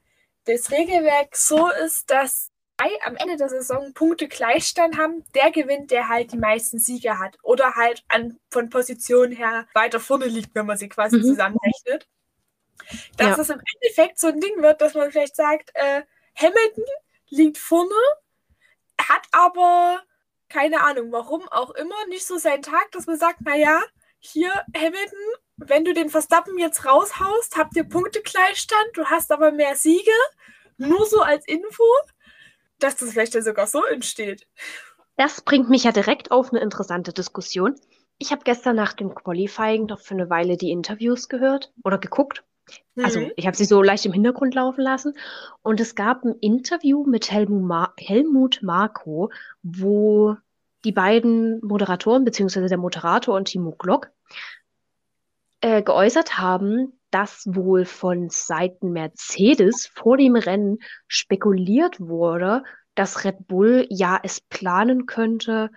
das 0.45 0.71
Regelwerk 0.71 1.37
so 1.37 1.71
ist, 1.71 2.11
dass 2.11 2.51
am 3.05 3.17
Ende 3.17 3.37
der 3.37 3.49
Saison 3.49 3.93
Punkte 3.95 4.29
Gleichstand 4.29 4.99
haben, 4.99 5.25
der 5.35 5.51
gewinnt, 5.51 5.91
der 5.91 6.09
halt 6.09 6.33
die 6.33 6.39
meisten 6.39 6.79
Siege 6.79 7.19
hat. 7.19 7.39
Oder 7.43 7.75
halt 7.75 8.05
an, 8.09 8.39
von 8.51 8.69
Position 8.69 9.33
her 9.33 9.67
weiter 9.75 10.01
vorne 10.01 10.27
liegt, 10.27 10.55
wenn 10.55 10.67
man 10.67 10.77
sie 10.77 10.89
quasi 10.89 11.19
mhm. 11.19 11.23
zusammenrechnet. 11.23 12.09
Dass 13.17 13.37
ja. 13.37 13.43
es 13.43 13.51
im 13.51 13.61
Endeffekt 13.75 14.19
so 14.19 14.27
ein 14.27 14.41
Ding 14.41 14.61
wird, 14.61 14.81
dass 14.81 14.95
man 14.95 15.11
vielleicht 15.11 15.37
sagt, 15.37 15.71
äh, 15.75 16.03
Hamilton 16.37 16.85
liegt 17.29 17.59
vorne, 17.59 17.95
hat 18.99 19.23
aber 19.31 20.03
keine 20.55 20.83
Ahnung, 20.83 21.11
warum 21.13 21.47
auch 21.49 21.71
immer, 21.73 22.07
nicht 22.09 22.27
so 22.27 22.39
seinen 22.39 22.63
Tag, 22.63 22.91
dass 22.93 23.07
man 23.07 23.19
sagt, 23.19 23.41
naja, 23.43 23.83
hier, 24.19 24.53
Hamilton, 24.75 25.19
wenn 25.57 25.85
du 25.85 25.93
den 25.93 26.09
Verstappen 26.09 26.59
jetzt 26.59 26.87
raushaust, 26.87 27.57
habt 27.57 27.77
ihr 27.77 27.85
Punktegleichstand, 27.85 28.91
du 28.95 29.05
hast 29.07 29.33
aber 29.33 29.53
mehr 29.53 29.77
Siege, 29.77 30.11
nur 30.79 31.05
so 31.07 31.21
als 31.21 31.47
Info 31.47 31.85
dass 32.79 32.97
das 32.97 33.13
vielleicht 33.13 33.35
ja 33.35 33.43
sogar 33.43 33.67
so 33.67 33.85
entsteht. 33.85 34.47
Das 35.17 35.41
bringt 35.41 35.71
mich 35.71 35.85
ja 35.85 35.93
direkt 35.93 36.31
auf 36.31 36.53
eine 36.53 36.61
interessante 36.61 37.13
Diskussion. 37.13 37.75
Ich 38.19 38.31
habe 38.31 38.43
gestern 38.45 38.77
nach 38.77 38.93
dem 38.93 39.15
Qualifying 39.15 39.87
noch 39.87 40.01
für 40.01 40.15
eine 40.15 40.31
Weile 40.31 40.57
die 40.57 40.71
Interviews 40.71 41.29
gehört 41.29 41.73
oder 41.83 41.99
geguckt. 41.99 42.45
Also 42.97 43.21
mhm. 43.21 43.33
ich 43.37 43.47
habe 43.47 43.57
sie 43.57 43.65
so 43.65 43.83
leicht 43.83 44.07
im 44.07 44.13
Hintergrund 44.13 44.55
laufen 44.55 44.81
lassen. 44.81 45.15
Und 45.63 45.81
es 45.81 45.95
gab 45.95 46.25
ein 46.25 46.35
Interview 46.41 47.05
mit 47.05 47.31
Helmut, 47.31 47.63
Mar 47.63 47.95
Helmut 47.99 48.61
Marko, 48.63 49.31
wo 49.63 50.37
die 50.85 50.93
beiden 50.93 51.61
Moderatoren, 51.64 52.25
beziehungsweise 52.25 52.69
der 52.69 52.79
Moderator 52.79 53.35
und 53.35 53.47
Timo 53.47 53.73
Glock, 53.73 54.11
äh, 55.61 55.83
geäußert 55.83 56.38
haben, 56.38 56.99
dass 57.11 57.47
wohl 57.47 57.85
von 57.85 58.29
Seiten 58.29 58.93
Mercedes 58.93 59.87
vor 59.87 60.17
dem 60.17 60.37
Rennen 60.37 60.79
spekuliert 61.07 62.00
wurde, 62.00 62.64
dass 62.95 63.25
Red 63.25 63.47
Bull 63.47 63.87
ja 63.88 64.19
es 64.23 64.41
planen 64.41 65.07
könnte, 65.07 65.71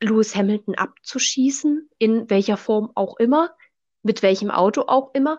Lewis 0.00 0.36
Hamilton 0.36 0.74
abzuschießen, 0.74 1.88
in 1.98 2.28
welcher 2.28 2.56
Form 2.56 2.90
auch 2.94 3.16
immer, 3.18 3.54
mit 4.02 4.22
welchem 4.22 4.50
Auto 4.50 4.82
auch 4.86 5.14
immer. 5.14 5.38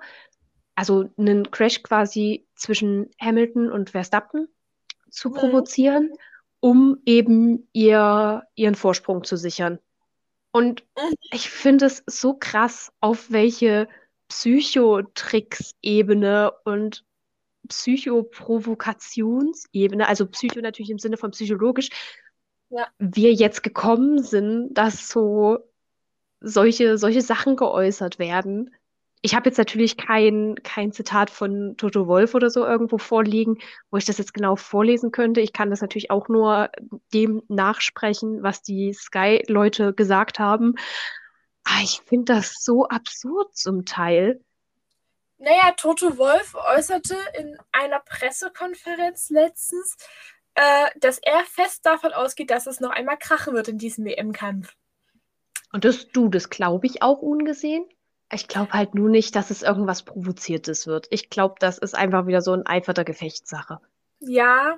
Also 0.75 1.09
einen 1.17 1.51
Crash 1.51 1.83
quasi 1.83 2.47
zwischen 2.55 3.09
Hamilton 3.21 3.71
und 3.71 3.91
Verstappen 3.91 4.47
zu 5.09 5.29
mhm. 5.29 5.33
provozieren, 5.33 6.11
um 6.59 6.97
eben 7.05 7.67
ihr, 7.73 8.43
ihren 8.55 8.75
Vorsprung 8.75 9.23
zu 9.23 9.37
sichern. 9.37 9.79
Und 10.51 10.83
ich 11.31 11.49
finde 11.49 11.85
es 11.85 12.03
so 12.07 12.33
krass, 12.33 12.91
auf 12.99 13.31
welche 13.31 13.87
Psychotricks-Ebene 14.29 16.51
und 16.65 17.05
Psychoprovokationsebene, 17.67 20.07
also 20.07 20.25
Psycho 20.25 20.61
natürlich 20.61 20.89
im 20.89 20.97
Sinne 20.99 21.17
von 21.17 21.31
psychologisch, 21.31 21.89
ja. 22.69 22.87
wir 22.97 23.33
jetzt 23.33 23.63
gekommen 23.63 24.23
sind, 24.23 24.73
dass 24.73 25.09
so 25.09 25.59
solche, 26.39 26.97
solche 26.97 27.21
Sachen 27.21 27.55
geäußert 27.55 28.19
werden. 28.19 28.73
Ich 29.21 29.35
habe 29.35 29.49
jetzt 29.49 29.57
natürlich 29.57 29.97
kein, 29.97 30.55
kein 30.63 30.91
Zitat 30.91 31.29
von 31.29 31.75
Toto 31.77 32.07
Wolf 32.07 32.35
oder 32.35 32.49
so 32.49 32.65
irgendwo 32.65 32.97
vorliegen, 32.97 33.57
wo 33.89 33.97
ich 33.97 34.05
das 34.05 34.19
jetzt 34.19 34.33
genau 34.33 34.55
vorlesen 34.55 35.11
könnte. 35.11 35.41
Ich 35.41 35.53
kann 35.53 35.69
das 35.69 35.81
natürlich 35.81 36.11
auch 36.11 36.29
nur 36.29 36.69
dem 37.13 37.41
nachsprechen, 37.47 38.43
was 38.43 38.61
die 38.61 38.93
Sky-Leute 38.93 39.93
gesagt 39.93 40.39
haben. 40.39 40.75
Ah, 41.63 41.81
ich 41.81 42.01
finde 42.05 42.35
das 42.35 42.63
so 42.63 42.87
absurd 42.87 43.55
zum 43.55 43.85
Teil. 43.85 44.39
Naja, 45.39 45.73
Toto 45.75 46.17
Wolf 46.17 46.55
äußerte 46.55 47.15
in 47.37 47.57
einer 47.71 47.99
Pressekonferenz 47.99 49.29
letztens, 49.29 49.97
äh, 50.55 50.87
dass 50.99 51.19
er 51.19 51.43
fest 51.45 51.85
davon 51.85 52.13
ausgeht, 52.13 52.49
dass 52.49 52.65
es 52.65 52.79
noch 52.79 52.89
einmal 52.89 53.17
krachen 53.17 53.53
wird 53.53 53.67
in 53.67 53.77
diesem 53.77 54.05
WM-Kampf. 54.05 54.73
Und 55.71 55.85
das, 55.85 56.07
du, 56.07 56.29
das 56.29 56.49
glaube 56.49 56.87
ich 56.87 57.01
auch 57.03 57.21
ungesehen. 57.21 57.85
Ich 58.31 58.47
glaube 58.47 58.73
halt 58.73 58.93
nur 58.93 59.09
nicht, 59.09 59.35
dass 59.35 59.51
es 59.51 59.63
irgendwas 59.63 60.03
Provoziertes 60.03 60.85
wird. 60.85 61.07
Ich 61.11 61.29
glaube, 61.29 61.55
das 61.59 61.77
ist 61.77 61.95
einfach 61.95 62.27
wieder 62.27 62.41
so 62.41 62.53
ein 62.53 62.65
Eifer 62.65 62.93
der 62.93 63.05
Gefechtssache. 63.05 63.79
Ja, 64.19 64.77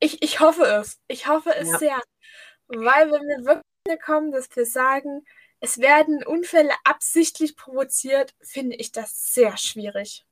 ich, 0.00 0.22
ich 0.22 0.40
hoffe 0.40 0.64
es. 0.64 0.98
Ich 1.08 1.28
hoffe 1.28 1.54
es 1.54 1.70
ja. 1.72 1.78
sehr. 1.78 2.00
Weil 2.68 3.10
wenn 3.10 3.22
wir 3.22 3.44
wirklich 3.46 4.02
kommen, 4.04 4.32
dass 4.32 4.54
wir 4.54 4.66
sagen, 4.66 5.24
es 5.60 5.78
werden 5.78 6.22
Unfälle 6.24 6.72
absichtlich 6.84 7.56
provoziert, 7.56 8.34
finde 8.40 8.76
ich 8.76 8.92
das 8.92 9.32
sehr 9.32 9.56
schwierig. 9.56 10.24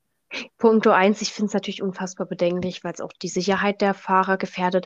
Punkt 0.57 0.85
1, 0.85 1.21
ich 1.21 1.33
finde 1.33 1.47
es 1.47 1.53
natürlich 1.53 1.81
unfassbar 1.81 2.27
bedenklich, 2.27 2.83
weil 2.83 2.93
es 2.93 3.01
auch 3.01 3.13
die 3.13 3.29
Sicherheit 3.29 3.81
der 3.81 3.93
Fahrer 3.93 4.37
gefährdet. 4.37 4.85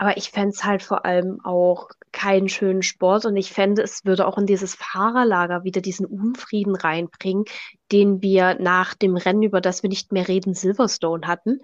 Aber 0.00 0.16
ich 0.16 0.30
fände 0.30 0.48
es 0.48 0.64
halt 0.64 0.82
vor 0.82 1.04
allem 1.04 1.44
auch 1.44 1.90
keinen 2.10 2.48
schönen 2.48 2.82
Sport 2.82 3.26
und 3.26 3.36
ich 3.36 3.52
fände, 3.52 3.82
es 3.82 4.06
würde 4.06 4.26
auch 4.26 4.38
in 4.38 4.46
dieses 4.46 4.74
Fahrerlager 4.74 5.62
wieder 5.62 5.82
diesen 5.82 6.06
Unfrieden 6.06 6.74
reinbringen, 6.74 7.44
den 7.92 8.22
wir 8.22 8.54
nach 8.58 8.94
dem 8.94 9.14
Rennen, 9.18 9.42
über 9.42 9.60
das 9.60 9.82
wir 9.82 9.90
nicht 9.90 10.10
mehr 10.10 10.26
reden, 10.26 10.54
Silverstone 10.54 11.26
hatten. 11.26 11.60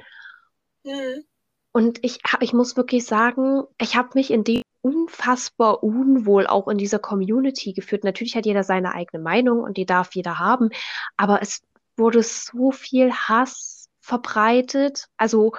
Mhm. 0.84 1.24
Und 1.72 2.04
ich, 2.04 2.18
ich 2.40 2.52
muss 2.52 2.76
wirklich 2.76 3.06
sagen, 3.06 3.62
ich 3.80 3.96
habe 3.96 4.10
mich 4.12 4.30
in 4.30 4.44
dem 4.44 4.60
unfassbar 4.82 5.82
unwohl 5.82 6.46
auch 6.46 6.68
in 6.68 6.76
dieser 6.76 6.98
Community 6.98 7.72
geführt. 7.72 8.04
Natürlich 8.04 8.36
hat 8.36 8.44
jeder 8.44 8.64
seine 8.64 8.92
eigene 8.92 9.22
Meinung 9.22 9.60
und 9.60 9.78
die 9.78 9.86
darf 9.86 10.14
jeder 10.14 10.38
haben, 10.38 10.68
aber 11.16 11.40
es 11.40 11.62
wurde 11.96 12.22
so 12.22 12.70
viel 12.70 13.12
Hass 13.12 13.88
verbreitet, 14.02 15.06
also 15.16 15.52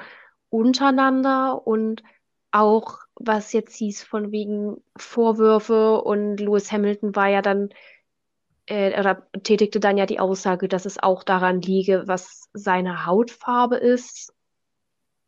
untereinander 0.49 1.65
und 1.65 2.03
auch 2.51 2.99
was 3.15 3.53
jetzt 3.53 3.75
hieß 3.75 4.03
von 4.03 4.31
wegen 4.31 4.81
Vorwürfe 4.95 6.01
und 6.01 6.37
Lewis 6.37 6.71
Hamilton 6.71 7.15
war 7.15 7.27
ja 7.27 7.41
dann 7.41 7.69
äh, 8.67 8.99
oder 8.99 9.27
tätigte 9.43 9.79
dann 9.79 9.97
ja 9.97 10.05
die 10.05 10.19
Aussage, 10.19 10.67
dass 10.67 10.85
es 10.85 11.01
auch 11.01 11.23
daran 11.23 11.61
liege, 11.61 12.03
was 12.05 12.49
seine 12.53 13.05
Hautfarbe 13.05 13.77
ist. 13.77 14.33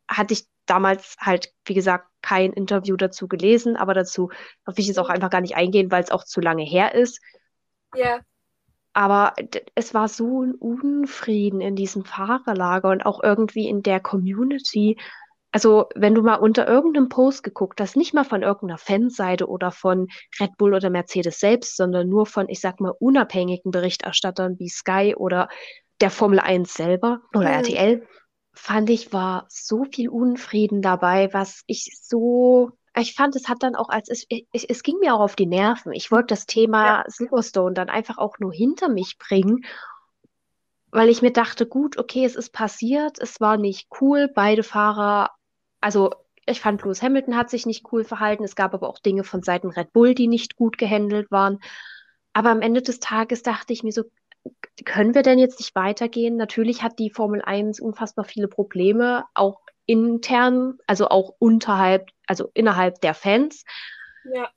Hatte 0.07 0.33
ich 0.33 0.47
damals 0.65 1.15
halt, 1.19 1.53
wie 1.65 1.73
gesagt, 1.73 2.07
kein 2.21 2.53
Interview 2.53 2.95
dazu 2.95 3.27
gelesen, 3.27 3.75
aber 3.75 3.93
dazu 3.93 4.29
darf 4.65 4.77
ich 4.77 4.87
jetzt 4.87 4.99
auch 4.99 5.09
einfach 5.09 5.29
gar 5.29 5.41
nicht 5.41 5.55
eingehen, 5.55 5.89
weil 5.89 6.03
es 6.03 6.11
auch 6.11 6.25
zu 6.25 6.41
lange 6.41 6.63
her 6.63 6.93
ist. 6.93 7.21
Ja. 7.95 8.19
Aber 8.93 9.33
es 9.75 9.93
war 9.93 10.09
so 10.09 10.43
ein 10.43 10.53
Unfrieden 10.53 11.61
in 11.61 11.75
diesem 11.75 12.03
Fahrerlager 12.03 12.89
und 12.89 13.05
auch 13.05 13.23
irgendwie 13.23 13.67
in 13.69 13.81
der 13.83 13.99
Community, 13.99 14.97
also 15.51 15.87
wenn 15.95 16.13
du 16.13 16.21
mal 16.21 16.35
unter 16.35 16.67
irgendeinem 16.67 17.09
Post 17.09 17.43
geguckt 17.43 17.81
hast, 17.81 17.95
nicht 17.95 18.13
mal 18.13 18.23
von 18.23 18.43
irgendeiner 18.43 18.77
Fanseite 18.77 19.47
oder 19.47 19.71
von 19.71 20.07
Red 20.39 20.57
Bull 20.57 20.73
oder 20.73 20.89
Mercedes 20.89 21.39
selbst, 21.39 21.75
sondern 21.75 22.07
nur 22.07 22.25
von, 22.25 22.49
ich 22.49 22.59
sag 22.59 22.79
mal, 22.79 22.93
unabhängigen 22.99 23.71
Berichterstattern 23.71 24.59
wie 24.59 24.69
Sky 24.69 25.15
oder 25.17 25.49
der 26.01 26.11
Formel 26.11 26.39
1 26.39 26.73
selber 26.73 27.21
oder 27.33 27.49
mhm. 27.49 27.55
RTL, 27.55 28.07
fand 28.53 28.89
ich, 28.89 29.11
war 29.11 29.45
so 29.49 29.85
viel 29.85 30.09
Unfrieden 30.09 30.81
dabei, 30.81 31.33
was 31.33 31.63
ich 31.67 31.97
so 32.01 32.71
ich 32.97 33.13
fand, 33.13 33.35
es 33.35 33.47
hat 33.47 33.61
dann 33.61 33.75
auch 33.75 33.89
als 33.89 34.09
es, 34.09 34.25
es, 34.51 34.63
es 34.65 34.83
ging 34.83 34.97
mir 34.99 35.13
auch 35.13 35.21
auf 35.21 35.35
die 35.35 35.45
Nerven. 35.45 35.93
Ich 35.93 36.11
wollte 36.11 36.27
das 36.27 36.47
Thema 36.47 36.85
ja. 36.85 37.03
Silverstone 37.07 37.73
dann 37.73 37.87
einfach 37.87 38.17
auch 38.17 38.39
nur 38.39 38.51
hinter 38.51 38.89
mich 38.89 39.17
bringen, 39.17 39.63
weil 40.91 41.09
ich 41.09 41.21
mir 41.21 41.31
dachte, 41.31 41.65
gut, 41.65 41.97
okay, 41.97 42.25
es 42.25 42.35
ist 42.35 42.51
passiert, 42.51 43.19
es 43.19 43.39
war 43.39 43.57
nicht 43.57 43.87
cool, 44.01 44.29
beide 44.33 44.63
Fahrer 44.63 45.29
also 45.81 46.11
ich 46.45 46.61
fand 46.61 46.81
Lewis 46.81 47.01
Hamilton 47.01 47.35
hat 47.35 47.49
sich 47.49 47.65
nicht 47.65 47.85
cool 47.91 48.03
verhalten. 48.03 48.43
Es 48.43 48.55
gab 48.55 48.73
aber 48.73 48.89
auch 48.89 48.99
Dinge 48.99 49.23
von 49.23 49.43
Seiten 49.43 49.69
Red 49.69 49.93
Bull, 49.93 50.15
die 50.15 50.27
nicht 50.27 50.55
gut 50.55 50.77
gehandelt 50.77 51.31
waren. 51.31 51.59
Aber 52.33 52.49
am 52.49 52.61
Ende 52.61 52.81
des 52.81 52.99
Tages 52.99 53.43
dachte 53.43 53.73
ich 53.73 53.83
mir 53.83 53.91
so, 53.91 54.03
können 54.85 55.13
wir 55.13 55.21
denn 55.21 55.39
jetzt 55.39 55.59
nicht 55.59 55.75
weitergehen? 55.75 56.37
Natürlich 56.37 56.81
hat 56.81 56.99
die 56.99 57.11
Formel 57.11 57.41
1 57.41 57.79
unfassbar 57.79 58.25
viele 58.25 58.47
Probleme, 58.47 59.25
auch 59.33 59.59
intern, 59.85 60.77
also 60.87 61.09
auch 61.09 61.33
unterhalb, 61.39 62.09
also 62.27 62.49
innerhalb 62.53 63.01
der 63.01 63.13
Fans. 63.13 63.65
Ja. 64.33 64.49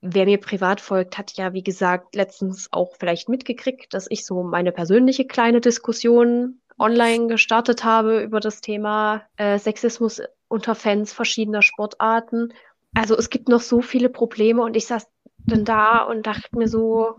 Wer 0.00 0.26
mir 0.26 0.38
privat 0.38 0.80
folgt, 0.80 1.18
hat 1.18 1.32
ja, 1.32 1.52
wie 1.52 1.62
gesagt, 1.62 2.14
letztens 2.14 2.68
auch 2.72 2.94
vielleicht 2.98 3.28
mitgekriegt, 3.28 3.92
dass 3.94 4.06
ich 4.08 4.24
so 4.26 4.42
meine 4.42 4.70
persönliche 4.70 5.26
kleine 5.26 5.60
Diskussion 5.60 6.60
online 6.78 7.28
gestartet 7.28 7.84
habe 7.84 8.22
über 8.22 8.40
das 8.40 8.60
Thema 8.60 9.22
äh, 9.36 9.58
Sexismus 9.58 10.22
unter 10.48 10.74
Fans 10.74 11.12
verschiedener 11.12 11.62
Sportarten. 11.62 12.52
Also 12.94 13.16
es 13.16 13.30
gibt 13.30 13.48
noch 13.48 13.60
so 13.60 13.80
viele 13.80 14.08
Probleme 14.08 14.62
und 14.62 14.76
ich 14.76 14.86
saß 14.86 15.06
dann 15.38 15.64
da 15.64 16.02
und 16.02 16.26
dachte 16.26 16.56
mir 16.56 16.68
so, 16.68 17.16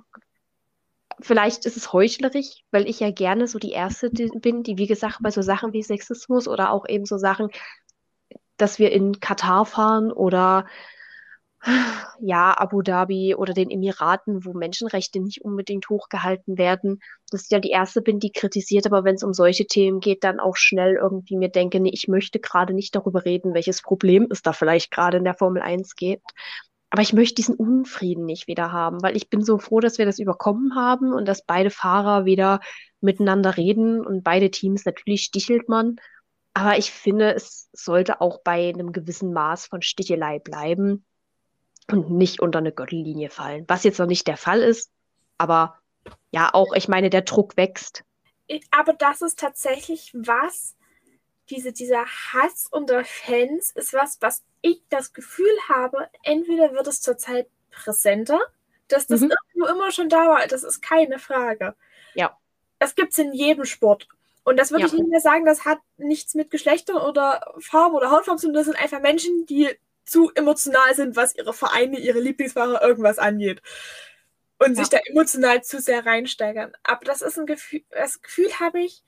vielleicht 1.19 1.65
ist 1.65 1.77
es 1.77 1.93
heuchlerisch, 1.93 2.63
weil 2.71 2.87
ich 2.87 2.99
ja 2.99 3.11
gerne 3.11 3.47
so 3.47 3.59
die 3.59 3.71
Erste 3.71 4.09
bin, 4.09 4.63
die, 4.63 4.77
wie 4.77 4.87
gesagt, 4.87 5.19
bei 5.21 5.31
so 5.31 5.41
Sachen 5.41 5.73
wie 5.73 5.83
Sexismus 5.83 6.47
oder 6.47 6.71
auch 6.71 6.87
eben 6.87 7.05
so 7.05 7.17
Sachen, 7.17 7.49
dass 8.57 8.79
wir 8.79 8.91
in 8.91 9.19
Katar 9.19 9.65
fahren 9.65 10.11
oder 10.11 10.65
ja, 12.19 12.55
Abu 12.57 12.81
Dhabi 12.81 13.35
oder 13.35 13.53
den 13.53 13.69
Emiraten, 13.69 14.45
wo 14.45 14.53
Menschenrechte 14.53 15.19
nicht 15.19 15.43
unbedingt 15.43 15.89
hochgehalten 15.89 16.57
werden, 16.57 16.99
dass 17.31 17.45
ich 17.45 17.49
ja 17.49 17.59
die 17.59 17.71
Erste 17.71 18.01
bin, 18.01 18.19
die 18.19 18.31
kritisiert, 18.31 18.85
aber 18.85 19.03
wenn 19.03 19.15
es 19.15 19.23
um 19.23 19.33
solche 19.33 19.65
Themen 19.65 19.99
geht, 19.99 20.23
dann 20.23 20.39
auch 20.39 20.55
schnell 20.55 20.95
irgendwie 20.95 21.37
mir 21.37 21.49
denke, 21.49 21.79
nee, 21.79 21.91
ich 21.93 22.07
möchte 22.07 22.39
gerade 22.39 22.73
nicht 22.73 22.95
darüber 22.95 23.25
reden, 23.25 23.53
welches 23.53 23.81
Problem 23.81 24.27
es 24.29 24.41
da 24.41 24.53
vielleicht 24.53 24.91
gerade 24.91 25.17
in 25.17 25.23
der 25.23 25.33
Formel 25.33 25.61
1 25.61 25.95
gibt. 25.95 26.31
Aber 26.91 27.01
ich 27.01 27.13
möchte 27.13 27.35
diesen 27.35 27.55
Unfrieden 27.55 28.25
nicht 28.25 28.47
wieder 28.47 28.71
haben, 28.71 29.01
weil 29.01 29.17
ich 29.17 29.29
bin 29.29 29.43
so 29.43 29.57
froh, 29.57 29.79
dass 29.79 29.97
wir 29.97 30.05
das 30.05 30.19
überkommen 30.19 30.75
haben 30.75 31.13
und 31.13 31.27
dass 31.27 31.45
beide 31.45 31.71
Fahrer 31.71 32.25
wieder 32.25 32.61
miteinander 33.01 33.57
reden 33.57 34.05
und 34.05 34.23
beide 34.23 34.51
Teams, 34.51 34.85
natürlich 34.85 35.23
stichelt 35.23 35.67
man. 35.67 35.97
Aber 36.53 36.77
ich 36.77 36.91
finde, 36.91 37.33
es 37.33 37.69
sollte 37.73 38.21
auch 38.21 38.41
bei 38.43 38.69
einem 38.69 38.93
gewissen 38.93 39.33
Maß 39.33 39.65
von 39.65 39.81
Stichelei 39.81 40.39
bleiben 40.39 41.05
und 41.91 42.09
nicht 42.11 42.39
unter 42.39 42.59
eine 42.59 42.71
Gürtellinie 42.71 43.29
fallen. 43.29 43.65
Was 43.67 43.83
jetzt 43.83 43.99
noch 43.99 44.07
nicht 44.07 44.27
der 44.27 44.37
Fall 44.37 44.61
ist, 44.61 44.91
aber 45.37 45.77
ja, 46.31 46.53
auch, 46.53 46.73
ich 46.73 46.87
meine, 46.87 47.09
der 47.09 47.21
Druck 47.21 47.57
wächst. 47.57 48.03
Aber 48.71 48.93
das 48.93 49.21
ist 49.21 49.39
tatsächlich 49.39 50.11
was, 50.13 50.75
diese, 51.49 51.73
dieser 51.73 52.05
Hass 52.05 52.67
unter 52.69 53.03
Fans 53.03 53.71
ist 53.71 53.93
was, 53.93 54.17
was 54.21 54.43
ich 54.61 54.81
das 54.89 55.13
Gefühl 55.13 55.55
habe, 55.69 56.09
entweder 56.23 56.73
wird 56.73 56.87
es 56.87 57.01
zurzeit 57.01 57.47
präsenter, 57.71 58.39
dass 58.87 59.07
das 59.07 59.21
mhm. 59.21 59.31
irgendwo 59.31 59.73
immer 59.73 59.91
schon 59.91 60.09
da 60.09 60.27
war, 60.27 60.47
das 60.47 60.63
ist 60.63 60.81
keine 60.81 61.19
Frage. 61.19 61.75
Ja. 62.13 62.37
Das 62.79 62.95
gibt 62.95 63.11
es 63.11 63.17
in 63.17 63.33
jedem 63.33 63.65
Sport. 63.65 64.07
Und 64.43 64.57
das 64.57 64.71
würde 64.71 64.81
ja. 64.81 64.87
ich 64.87 64.93
nicht 64.93 65.09
mehr 65.09 65.21
sagen, 65.21 65.45
das 65.45 65.65
hat 65.65 65.79
nichts 65.97 66.35
mit 66.35 66.51
Geschlechtern 66.51 66.97
oder 66.97 67.55
Farben 67.59 67.95
oder 67.95 68.11
Hautfarben 68.11 68.37
zu 68.37 68.47
tun. 68.47 68.53
Das 68.53 68.65
sind 68.65 68.77
einfach 68.77 69.01
Menschen, 69.01 69.45
die 69.47 69.69
zu 70.05 70.31
emotional 70.35 70.95
sind, 70.95 71.15
was 71.15 71.35
ihre 71.35 71.53
Vereine, 71.53 71.99
ihre 71.99 72.19
Lieblingsfahrer, 72.19 72.81
irgendwas 72.81 73.17
angeht. 73.17 73.61
Und 74.57 74.71
ja. 74.71 74.75
sich 74.75 74.89
da 74.89 74.99
emotional 75.05 75.63
zu 75.63 75.81
sehr 75.81 76.05
reinsteigern. 76.05 76.71
Aber 76.83 77.03
das 77.03 77.21
ist 77.21 77.37
ein 77.37 77.45
Gefühl, 77.45 77.83
das 77.89 78.21
Gefühl 78.21 78.59
habe 78.59 78.79
ich, 78.79 79.03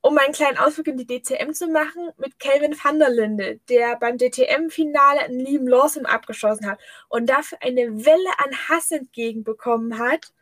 um 0.00 0.16
einen 0.18 0.32
kleinen 0.32 0.56
Ausflug 0.56 0.88
in 0.88 0.96
die 0.96 1.06
DTM 1.06 1.52
zu 1.52 1.68
machen, 1.68 2.10
mit 2.16 2.38
Kelvin 2.38 2.74
van 2.82 2.98
der 2.98 3.10
Linde, 3.10 3.60
der 3.68 3.96
beim 3.96 4.16
DTM-Finale 4.16 5.20
einen 5.20 5.38
lieben 5.38 5.68
Lawson 5.68 6.06
abgeschossen 6.06 6.66
hat 6.66 6.80
und 7.08 7.28
dafür 7.28 7.58
eine 7.60 8.04
Welle 8.04 8.30
an 8.38 8.68
Hass 8.68 8.90
entgegenbekommen 8.90 9.98
hat. 9.98 10.32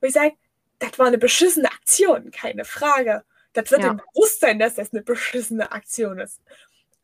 Wo 0.00 0.06
ich 0.06 0.12
sage, 0.12 0.34
das 0.78 0.98
war 0.98 1.06
eine 1.06 1.18
beschissene 1.18 1.70
Aktion, 1.70 2.30
keine 2.30 2.64
Frage. 2.64 3.24
Das 3.52 3.70
wird 3.70 3.82
ja. 3.82 3.90
im 3.90 3.96
Bewusstsein, 3.98 4.58
dass 4.58 4.76
das 4.76 4.92
eine 4.92 5.02
beschissene 5.02 5.72
Aktion 5.72 6.18
ist 6.20 6.40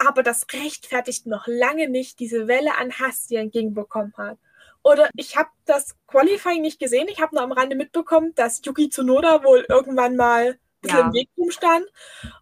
aber 0.00 0.22
das 0.22 0.46
rechtfertigt 0.52 1.26
noch 1.26 1.46
lange 1.46 1.88
nicht 1.88 2.18
diese 2.20 2.48
Welle 2.48 2.76
an 2.78 2.92
Hass, 2.92 3.26
die 3.26 3.36
er 3.36 3.42
entgegenbekommen 3.42 4.14
hat. 4.16 4.38
Oder 4.82 5.10
ich 5.14 5.36
habe 5.36 5.50
das 5.66 5.94
Qualifying 6.06 6.62
nicht 6.62 6.78
gesehen, 6.78 7.08
ich 7.08 7.20
habe 7.20 7.34
nur 7.34 7.44
am 7.44 7.52
Rande 7.52 7.76
mitbekommen, 7.76 8.34
dass 8.34 8.62
Yuki 8.64 8.88
Tsunoda 8.88 9.44
wohl 9.44 9.66
irgendwann 9.68 10.16
mal 10.16 10.58
ja. 10.84 11.00
im 11.00 11.12
Weg 11.12 11.28
rumstand. 11.36 11.84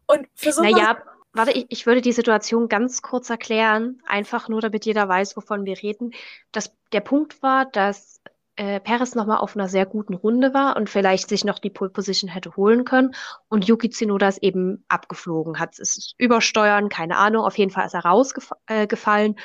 Und 0.07 0.29
für 0.35 0.53
so 0.53 0.63
Naja, 0.63 0.99
warte, 1.33 1.51
ich, 1.51 1.67
ich 1.69 1.87
würde 1.87 2.01
die 2.01 2.13
Situation 2.13 2.69
ganz 2.69 3.03
kurz 3.03 3.29
erklären, 3.29 4.01
einfach 4.07 4.49
nur, 4.49 4.61
damit 4.61 4.87
jeder 4.87 5.09
weiß, 5.09 5.37
wovon 5.37 5.65
wir 5.65 5.83
reden. 5.83 6.13
Das, 6.53 6.73
der 6.93 7.01
Punkt 7.01 7.43
war, 7.43 7.67
dass 7.67 8.18
äh, 8.59 8.81
Perez 8.81 9.15
nochmal 9.15 9.39
auf 9.39 9.57
einer 9.57 9.69
sehr 9.69 9.87
guten 9.87 10.15
Runde 10.15 10.53
war 10.53 10.77
und 10.77 10.91
vielleicht 10.91 11.29
sich 11.29 11.45
noch 11.45 11.61
die 11.61 11.71
Pole 11.71 11.91
Position 11.91 12.29
hätte 12.29 12.57
holen 12.57 12.85
können. 12.85 13.15
Und 13.49 13.69
Yuki 13.69 13.89
Tsunoda 13.89 14.29
ist 14.29 14.43
eben 14.43 14.85
abgeflogen, 14.89 15.61
hat 15.61 15.79
es 15.79 16.15
übersteuern, 16.19 16.89
keine 16.89 17.17
Ahnung, 17.19 17.45
auf 17.45 17.57
jeden 17.57 17.71
Fall 17.71 17.87
ist 17.87 17.95
er 17.95 18.05
rausgefallen 18.05 19.37
äh, 19.37 19.41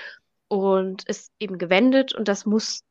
und 0.47 1.07
ist 1.07 1.31
eben 1.37 1.59
gewendet. 1.59 2.15
Und 2.15 2.27
das 2.27 2.47
muss 2.47 2.81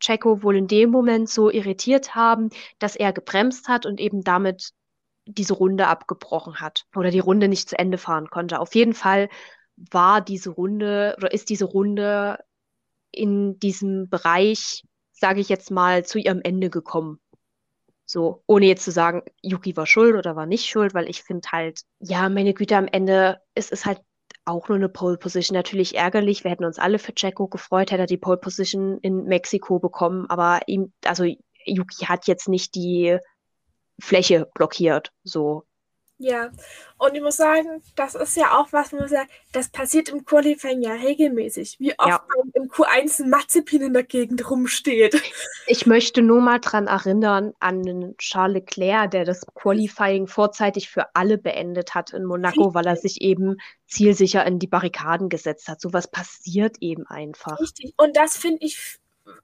Checo 0.00 0.42
wohl 0.42 0.56
in 0.56 0.66
dem 0.66 0.90
Moment 0.90 1.28
so 1.28 1.48
irritiert 1.48 2.16
haben, 2.16 2.50
dass 2.80 2.96
er 2.96 3.12
gebremst 3.12 3.68
hat 3.68 3.86
und 3.86 4.00
eben 4.00 4.24
damit 4.24 4.72
diese 5.26 5.54
Runde 5.54 5.86
abgebrochen 5.86 6.60
hat 6.60 6.86
oder 6.96 7.12
die 7.12 7.20
Runde 7.20 7.46
nicht 7.46 7.68
zu 7.68 7.78
Ende 7.78 7.98
fahren 7.98 8.30
konnte. 8.30 8.58
Auf 8.58 8.74
jeden 8.74 8.94
Fall 8.94 9.28
war 9.76 10.20
diese 10.20 10.50
Runde 10.50 11.14
oder 11.18 11.32
ist 11.32 11.50
diese 11.50 11.66
Runde 11.66 12.38
in 13.12 13.60
diesem 13.60 14.08
Bereich 14.08 14.82
sage 15.22 15.40
ich 15.40 15.48
jetzt 15.48 15.70
mal, 15.70 16.04
zu 16.04 16.18
ihrem 16.18 16.40
Ende 16.42 16.68
gekommen. 16.68 17.20
So, 18.04 18.42
ohne 18.48 18.66
jetzt 18.66 18.84
zu 18.84 18.90
sagen, 18.90 19.22
Yuki 19.40 19.76
war 19.76 19.86
schuld 19.86 20.16
oder 20.16 20.34
war 20.34 20.46
nicht 20.46 20.66
schuld, 20.66 20.94
weil 20.94 21.08
ich 21.08 21.22
finde 21.22 21.48
halt, 21.52 21.82
ja, 22.00 22.28
meine 22.28 22.54
Güte, 22.54 22.76
am 22.76 22.88
Ende 22.88 23.38
ist 23.54 23.70
es 23.70 23.86
halt 23.86 24.00
auch 24.44 24.68
nur 24.68 24.76
eine 24.76 24.88
Pole 24.88 25.18
Position. 25.18 25.54
Natürlich 25.54 25.96
ärgerlich. 25.96 26.42
Wir 26.42 26.50
hätten 26.50 26.64
uns 26.64 26.80
alle 26.80 26.98
für 26.98 27.14
Checo 27.14 27.46
gefreut, 27.46 27.92
hätte 27.92 28.02
er 28.02 28.06
die 28.06 28.16
Pole 28.16 28.38
Position 28.38 28.98
in 28.98 29.26
Mexiko 29.26 29.78
bekommen. 29.78 30.26
Aber 30.28 30.62
ihm, 30.66 30.92
also 31.04 31.24
Yuki 31.64 32.06
hat 32.06 32.26
jetzt 32.26 32.48
nicht 32.48 32.74
die 32.74 33.16
Fläche 34.00 34.50
blockiert. 34.54 35.12
So, 35.22 35.62
ja, 36.22 36.50
und 36.98 37.14
ich 37.16 37.20
muss 37.20 37.36
sagen, 37.36 37.82
das 37.96 38.14
ist 38.14 38.36
ja 38.36 38.56
auch 38.56 38.72
was, 38.72 38.92
man 38.92 39.08
sagt, 39.08 39.30
das 39.52 39.68
passiert 39.68 40.08
im 40.08 40.24
Qualifying 40.24 40.82
ja 40.82 40.92
regelmäßig. 40.92 41.76
Wie 41.80 41.98
oft 41.98 42.08
ja. 42.08 42.24
im 42.54 42.70
Q1 42.70 43.24
ein 43.24 43.30
Mazepin 43.30 43.82
in 43.82 43.92
der 43.92 44.04
Gegend 44.04 44.48
rumsteht. 44.48 45.20
Ich 45.66 45.86
möchte 45.86 46.22
nur 46.22 46.40
mal 46.40 46.60
daran 46.60 46.86
erinnern 46.86 47.54
an 47.58 48.14
Charles 48.18 48.54
Leclerc, 48.54 49.10
der 49.10 49.24
das 49.24 49.44
Qualifying 49.54 50.26
vorzeitig 50.26 50.90
für 50.90 51.14
alle 51.14 51.38
beendet 51.38 51.94
hat 51.94 52.12
in 52.12 52.24
Monaco, 52.24 52.74
weil 52.74 52.86
er 52.86 52.96
sich 52.96 53.20
eben 53.20 53.56
zielsicher 53.86 54.46
in 54.46 54.58
die 54.58 54.66
Barrikaden 54.66 55.28
gesetzt 55.28 55.68
hat. 55.68 55.80
Sowas 55.80 56.08
passiert 56.08 56.76
eben 56.80 57.06
einfach. 57.06 57.58
Richtig. 57.60 57.94
Und 57.96 58.16
das 58.16 58.36
finde 58.36 58.58
ich, 58.64 58.98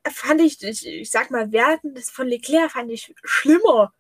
fand 0.09 0.41
ich, 0.41 0.63
ich, 0.63 0.87
ich 0.87 1.11
sag 1.11 1.31
mal, 1.31 1.51
während 1.51 1.97
des 1.97 2.11
von 2.11 2.29
Leclerc 2.29 2.71
fand 2.73 2.91
ich 2.91 3.15
schlimmer 3.25 3.93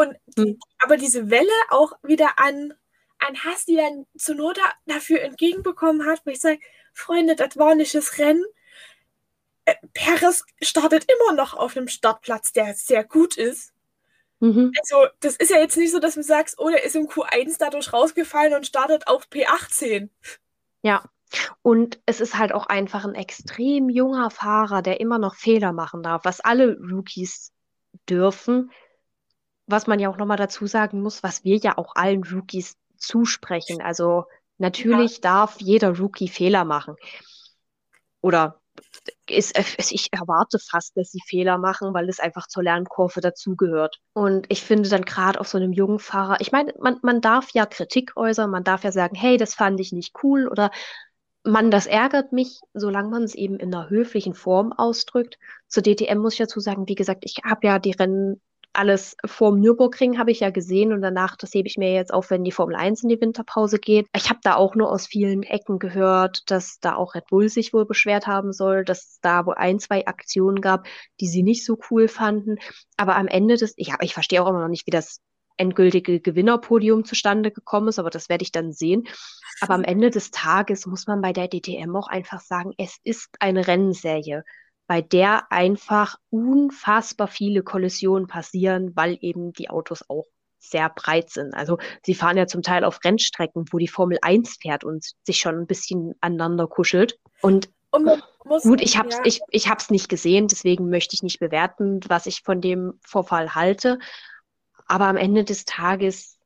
und 0.00 0.16
mhm. 0.36 0.58
aber 0.78 0.96
diese 0.96 1.30
Welle 1.30 1.52
auch 1.68 1.92
wieder 2.02 2.38
an, 2.38 2.72
an 3.18 3.44
Hass, 3.44 3.66
die 3.66 3.76
dann 3.76 4.06
zur 4.16 4.34
Not 4.34 4.58
dafür 4.86 5.20
entgegenbekommen 5.20 6.06
hat, 6.06 6.22
wo 6.24 6.30
ich 6.30 6.40
sage, 6.40 6.58
Freunde, 6.94 7.36
das 7.36 7.58
war 7.58 7.74
nicht 7.74 7.94
das 7.94 8.18
Rennen. 8.18 8.44
Äh, 9.66 9.74
Perez 9.92 10.44
startet 10.62 11.06
immer 11.10 11.34
noch 11.34 11.52
auf 11.52 11.76
einem 11.76 11.88
Startplatz, 11.88 12.52
der 12.52 12.72
sehr 12.74 13.04
gut 13.04 13.36
ist. 13.36 13.74
Mhm. 14.38 14.72
Also, 14.80 15.06
das 15.20 15.36
ist 15.36 15.50
ja 15.50 15.58
jetzt 15.58 15.76
nicht 15.76 15.92
so, 15.92 15.98
dass 15.98 16.14
du 16.14 16.22
sagst, 16.22 16.58
oh, 16.58 16.70
der 16.70 16.82
ist 16.82 16.96
im 16.96 17.06
Q1 17.06 17.56
dadurch 17.58 17.92
rausgefallen 17.92 18.54
und 18.54 18.66
startet 18.66 19.06
auf 19.06 19.28
P18. 19.28 20.08
Ja, 20.80 21.04
und 21.60 22.00
es 22.06 22.22
ist 22.22 22.38
halt 22.38 22.52
auch 22.52 22.66
einfach 22.66 23.04
ein 23.04 23.14
extrem 23.14 23.90
junger 23.90 24.30
Fahrer, 24.30 24.80
der 24.80 24.98
immer 24.98 25.18
noch 25.18 25.34
Fehler 25.34 25.72
machen 25.72 26.02
darf, 26.02 26.24
was 26.24 26.40
alle 26.40 26.78
Rookies 26.78 27.52
dürfen 28.08 28.70
was 29.70 29.86
man 29.86 30.00
ja 30.00 30.10
auch 30.10 30.16
nochmal 30.16 30.36
dazu 30.36 30.66
sagen 30.66 31.02
muss, 31.02 31.22
was 31.22 31.44
wir 31.44 31.56
ja 31.56 31.78
auch 31.78 31.94
allen 31.96 32.24
Rookies 32.24 32.76
zusprechen. 32.96 33.80
Also 33.80 34.24
Natürlich 34.60 35.14
ja. 35.14 35.20
darf 35.22 35.56
jeder 35.58 35.96
Rookie 35.98 36.28
Fehler 36.28 36.64
machen. 36.66 36.94
Oder 38.20 38.60
ist, 39.26 39.56
ich 39.90 40.08
erwarte 40.12 40.58
fast, 40.58 40.98
dass 40.98 41.10
sie 41.10 41.22
Fehler 41.26 41.56
machen, 41.56 41.94
weil 41.94 42.10
es 42.10 42.20
einfach 42.20 42.46
zur 42.46 42.62
Lernkurve 42.62 43.22
dazugehört. 43.22 44.00
Und 44.12 44.44
ich 44.50 44.62
finde 44.62 44.90
dann 44.90 45.06
gerade 45.06 45.40
auf 45.40 45.48
so 45.48 45.56
einem 45.56 45.72
jungen 45.72 45.98
Fahrer, 45.98 46.40
ich 46.40 46.52
meine, 46.52 46.74
man, 46.78 46.98
man 47.02 47.22
darf 47.22 47.50
ja 47.52 47.64
Kritik 47.64 48.12
äußern, 48.16 48.50
man 48.50 48.62
darf 48.62 48.84
ja 48.84 48.92
sagen, 48.92 49.14
hey, 49.14 49.38
das 49.38 49.54
fand 49.54 49.80
ich 49.80 49.92
nicht 49.92 50.14
cool 50.22 50.46
oder 50.46 50.70
man, 51.42 51.70
das 51.70 51.86
ärgert 51.86 52.32
mich, 52.32 52.60
solange 52.74 53.08
man 53.08 53.22
es 53.22 53.34
eben 53.34 53.58
in 53.58 53.74
einer 53.74 53.88
höflichen 53.88 54.34
Form 54.34 54.74
ausdrückt. 54.74 55.38
Zur 55.68 55.82
DTM 55.82 56.18
muss 56.18 56.34
ich 56.34 56.40
dazu 56.40 56.60
sagen, 56.60 56.86
wie 56.86 56.96
gesagt, 56.96 57.24
ich 57.24 57.36
habe 57.44 57.66
ja 57.66 57.78
die 57.78 57.92
Rennen 57.92 58.42
alles 58.72 59.16
vor 59.24 59.50
dem 59.50 59.60
Nürburgring 59.60 60.18
habe 60.18 60.30
ich 60.30 60.40
ja 60.40 60.50
gesehen 60.50 60.92
und 60.92 61.02
danach, 61.02 61.36
das 61.36 61.52
hebe 61.52 61.68
ich 61.68 61.76
mir 61.76 61.92
jetzt 61.92 62.12
auf, 62.12 62.30
wenn 62.30 62.44
die 62.44 62.52
Formel 62.52 62.76
1 62.76 63.02
in 63.02 63.08
die 63.08 63.20
Winterpause 63.20 63.78
geht. 63.78 64.06
Ich 64.14 64.30
habe 64.30 64.40
da 64.42 64.54
auch 64.54 64.74
nur 64.74 64.90
aus 64.90 65.06
vielen 65.06 65.42
Ecken 65.42 65.78
gehört, 65.78 66.42
dass 66.50 66.78
da 66.80 66.94
auch 66.94 67.14
Red 67.14 67.26
Bull 67.26 67.48
sich 67.48 67.72
wohl 67.72 67.84
beschwert 67.84 68.26
haben 68.26 68.52
soll, 68.52 68.84
dass 68.84 68.98
es 68.98 69.20
da 69.20 69.46
wohl 69.46 69.54
ein, 69.54 69.80
zwei 69.80 70.06
Aktionen 70.06 70.60
gab, 70.60 70.86
die 71.20 71.26
sie 71.26 71.42
nicht 71.42 71.64
so 71.64 71.78
cool 71.90 72.08
fanden. 72.08 72.56
Aber 72.96 73.16
am 73.16 73.26
Ende 73.26 73.56
des, 73.56 73.74
ja, 73.76 73.96
ich 74.00 74.14
verstehe 74.14 74.42
auch 74.42 74.48
immer 74.48 74.60
noch 74.60 74.68
nicht, 74.68 74.86
wie 74.86 74.92
das 74.92 75.20
endgültige 75.56 76.20
Gewinnerpodium 76.20 77.04
zustande 77.04 77.50
gekommen 77.50 77.88
ist, 77.88 77.98
aber 77.98 78.10
das 78.10 78.28
werde 78.28 78.42
ich 78.42 78.52
dann 78.52 78.72
sehen. 78.72 79.06
Aber 79.60 79.74
am 79.74 79.84
Ende 79.84 80.10
des 80.10 80.30
Tages 80.30 80.86
muss 80.86 81.06
man 81.06 81.20
bei 81.20 81.32
der 81.32 81.48
DTM 81.48 81.94
auch 81.96 82.08
einfach 82.08 82.40
sagen, 82.40 82.72
es 82.78 82.98
ist 83.04 83.28
eine 83.40 83.66
Rennserie 83.66 84.44
bei 84.90 85.02
der 85.02 85.52
einfach 85.52 86.16
unfassbar 86.30 87.28
viele 87.28 87.62
Kollisionen 87.62 88.26
passieren, 88.26 88.90
weil 88.96 89.18
eben 89.20 89.52
die 89.52 89.70
Autos 89.70 90.02
auch 90.08 90.26
sehr 90.58 90.88
breit 90.88 91.30
sind. 91.30 91.54
Also 91.54 91.78
sie 92.04 92.16
fahren 92.16 92.36
ja 92.36 92.48
zum 92.48 92.62
Teil 92.62 92.82
auf 92.82 92.98
Rennstrecken, 93.04 93.66
wo 93.70 93.78
die 93.78 93.86
Formel 93.86 94.18
1 94.20 94.58
fährt 94.60 94.82
und 94.82 95.12
sich 95.22 95.38
schon 95.38 95.54
ein 95.54 95.68
bisschen 95.68 96.16
aneinander 96.20 96.66
kuschelt. 96.66 97.20
Und, 97.40 97.70
muss, 98.44 98.64
gut, 98.64 98.80
ich 98.80 98.98
habe 98.98 99.10
es 99.10 99.18
ja. 99.18 99.22
ich, 99.26 99.40
ich 99.50 99.68
hab's 99.68 99.90
nicht 99.90 100.08
gesehen, 100.08 100.48
deswegen 100.48 100.90
möchte 100.90 101.14
ich 101.14 101.22
nicht 101.22 101.38
bewerten, 101.38 102.00
was 102.08 102.26
ich 102.26 102.42
von 102.42 102.60
dem 102.60 102.98
Vorfall 103.06 103.54
halte. 103.54 104.00
Aber 104.86 105.06
am 105.06 105.16
Ende 105.16 105.44
des 105.44 105.66
Tages, 105.66 106.36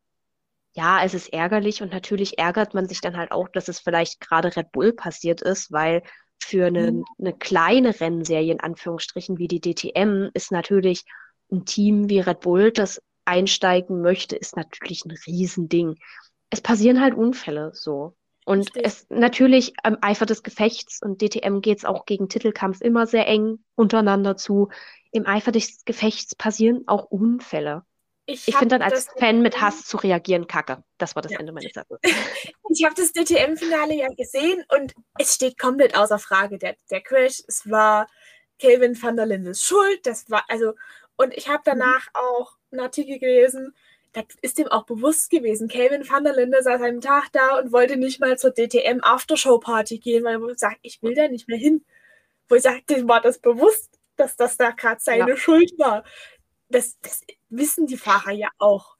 ja, 0.75 1.03
es 1.03 1.15
ist 1.15 1.33
ärgerlich 1.33 1.81
und 1.81 1.93
natürlich 1.93 2.39
ärgert 2.39 2.75
man 2.75 2.89
sich 2.89 3.01
dann 3.01 3.17
halt 3.17 3.33
auch, 3.33 3.49
dass 3.49 3.69
es 3.69 3.79
vielleicht 3.79 4.21
gerade 4.21 4.55
Red 4.55 4.71
Bull 4.71 4.93
passiert 4.93 5.41
ist, 5.41 5.73
weil 5.73 6.03
für 6.45 6.67
eine, 6.67 6.93
mhm. 6.93 7.05
eine 7.19 7.33
kleine 7.33 7.99
Rennserie 8.01 8.53
in 8.53 8.61
Anführungsstrichen 8.61 9.39
wie 9.39 9.49
die 9.49 9.61
DTM 9.61 10.31
ist 10.35 10.53
natürlich 10.53 11.05
ein 11.51 11.65
Team 11.65 12.09
wie 12.09 12.21
Red 12.21 12.41
Bull, 12.41 12.73
das 12.73 13.03
einsteigen 13.25 14.01
möchte, 14.01 14.37
ist 14.37 14.57
natürlich 14.57 15.05
ein 15.05 15.17
Riesending. 15.27 15.97
Es 16.51 16.61
passieren 16.61 17.01
halt 17.01 17.15
Unfälle 17.15 17.71
so. 17.75 18.15
Und 18.47 18.77
es 18.77 19.07
natürlich 19.09 19.73
am 19.83 19.97
Eifer 20.03 20.27
des 20.27 20.43
Gefechts 20.43 21.01
und 21.03 21.23
DTM 21.23 21.61
geht 21.61 21.79
es 21.79 21.85
auch 21.87 22.05
gegen 22.05 22.29
Titelkampf 22.29 22.83
immer 22.83 23.07
sehr 23.07 23.27
eng 23.27 23.61
untereinander 23.75 24.37
zu. 24.37 24.69
Im 25.13 25.27
Eifer 25.27 25.51
des 25.51 25.85
Gefechts 25.87 26.35
passieren 26.35 26.85
auch 26.87 27.05
Unfälle. 27.05 27.85
Ich, 28.27 28.49
ich 28.49 28.57
finde 28.57 28.79
dann 28.79 28.83
als 28.83 29.09
Fan 29.19 29.43
mit 29.43 29.61
Hass 29.61 29.85
zu 29.85 29.99
reagieren 29.99 30.47
kacke. 30.47 30.83
Das 30.97 31.15
war 31.15 31.23
das 31.23 31.33
ja. 31.33 31.41
Ende 31.41 31.53
meines 31.53 31.73
Satzes. 31.75 31.99
ich 32.03 32.85
habe 32.85 32.95
das 32.95 33.13
DTM-Finale 33.13 33.95
ja 33.95 34.09
gesehen 34.17 34.65
und 34.77 34.95
es 35.19 35.35
steht 35.35 35.59
komplett 35.59 35.97
außer 35.97 36.19
Frage. 36.19 36.59
Der, 36.59 36.77
der 36.91 37.03
Crash, 37.03 37.43
es 37.47 37.69
war 37.69 38.07
Calvin 38.59 39.01
van 39.01 39.17
der 39.17 39.27
Lindes 39.27 39.63
Schuld. 39.63 40.07
Das 40.07 40.31
war, 40.31 40.45
also, 40.49 40.73
und 41.17 41.35
ich 41.35 41.49
habe 41.49 41.63
danach 41.65 42.07
mhm. 42.07 42.15
auch 42.15 42.57
einen 42.73 42.81
Artikel 42.81 43.19
gelesen, 43.19 43.75
das 44.15 44.27
ist 44.43 44.59
ihm 44.59 44.69
auch 44.69 44.85
bewusst 44.87 45.29
gewesen. 45.31 45.69
Calvin 45.69 46.09
van 46.09 46.25
der 46.25 46.35
Linde 46.35 46.63
saß 46.63 46.81
einen 46.81 47.01
Tag 47.01 47.31
da 47.33 47.59
und 47.59 47.73
wollte 47.73 47.97
nicht 47.97 48.21
mal 48.21 48.39
zur 48.39 48.53
DTM 48.53 49.01
Aftershow 49.03 49.59
Party 49.59 49.99
gehen, 49.99 50.25
weil 50.25 50.41
er 50.41 50.57
sagt, 50.57 50.79
ich 50.83 51.03
will 51.03 51.15
da 51.15 51.29
nicht 51.29 51.49
mehr 51.49 51.59
hin. 51.59 51.85
Wo 52.49 52.55
ich 52.55 52.63
sagte, 52.63 53.07
war 53.09 53.21
das 53.21 53.39
bewusst, 53.39 53.99
dass 54.17 54.37
das 54.37 54.57
da 54.57 54.71
gerade 54.71 55.01
seine 55.01 55.31
ja. 55.31 55.37
Schuld 55.37 55.73
war 55.79 56.05
das, 56.75 56.99
das 57.01 57.23
wissen 57.49 57.87
die 57.87 57.97
Fahrer 57.97 58.33
ja 58.33 58.49
auch. 58.59 58.97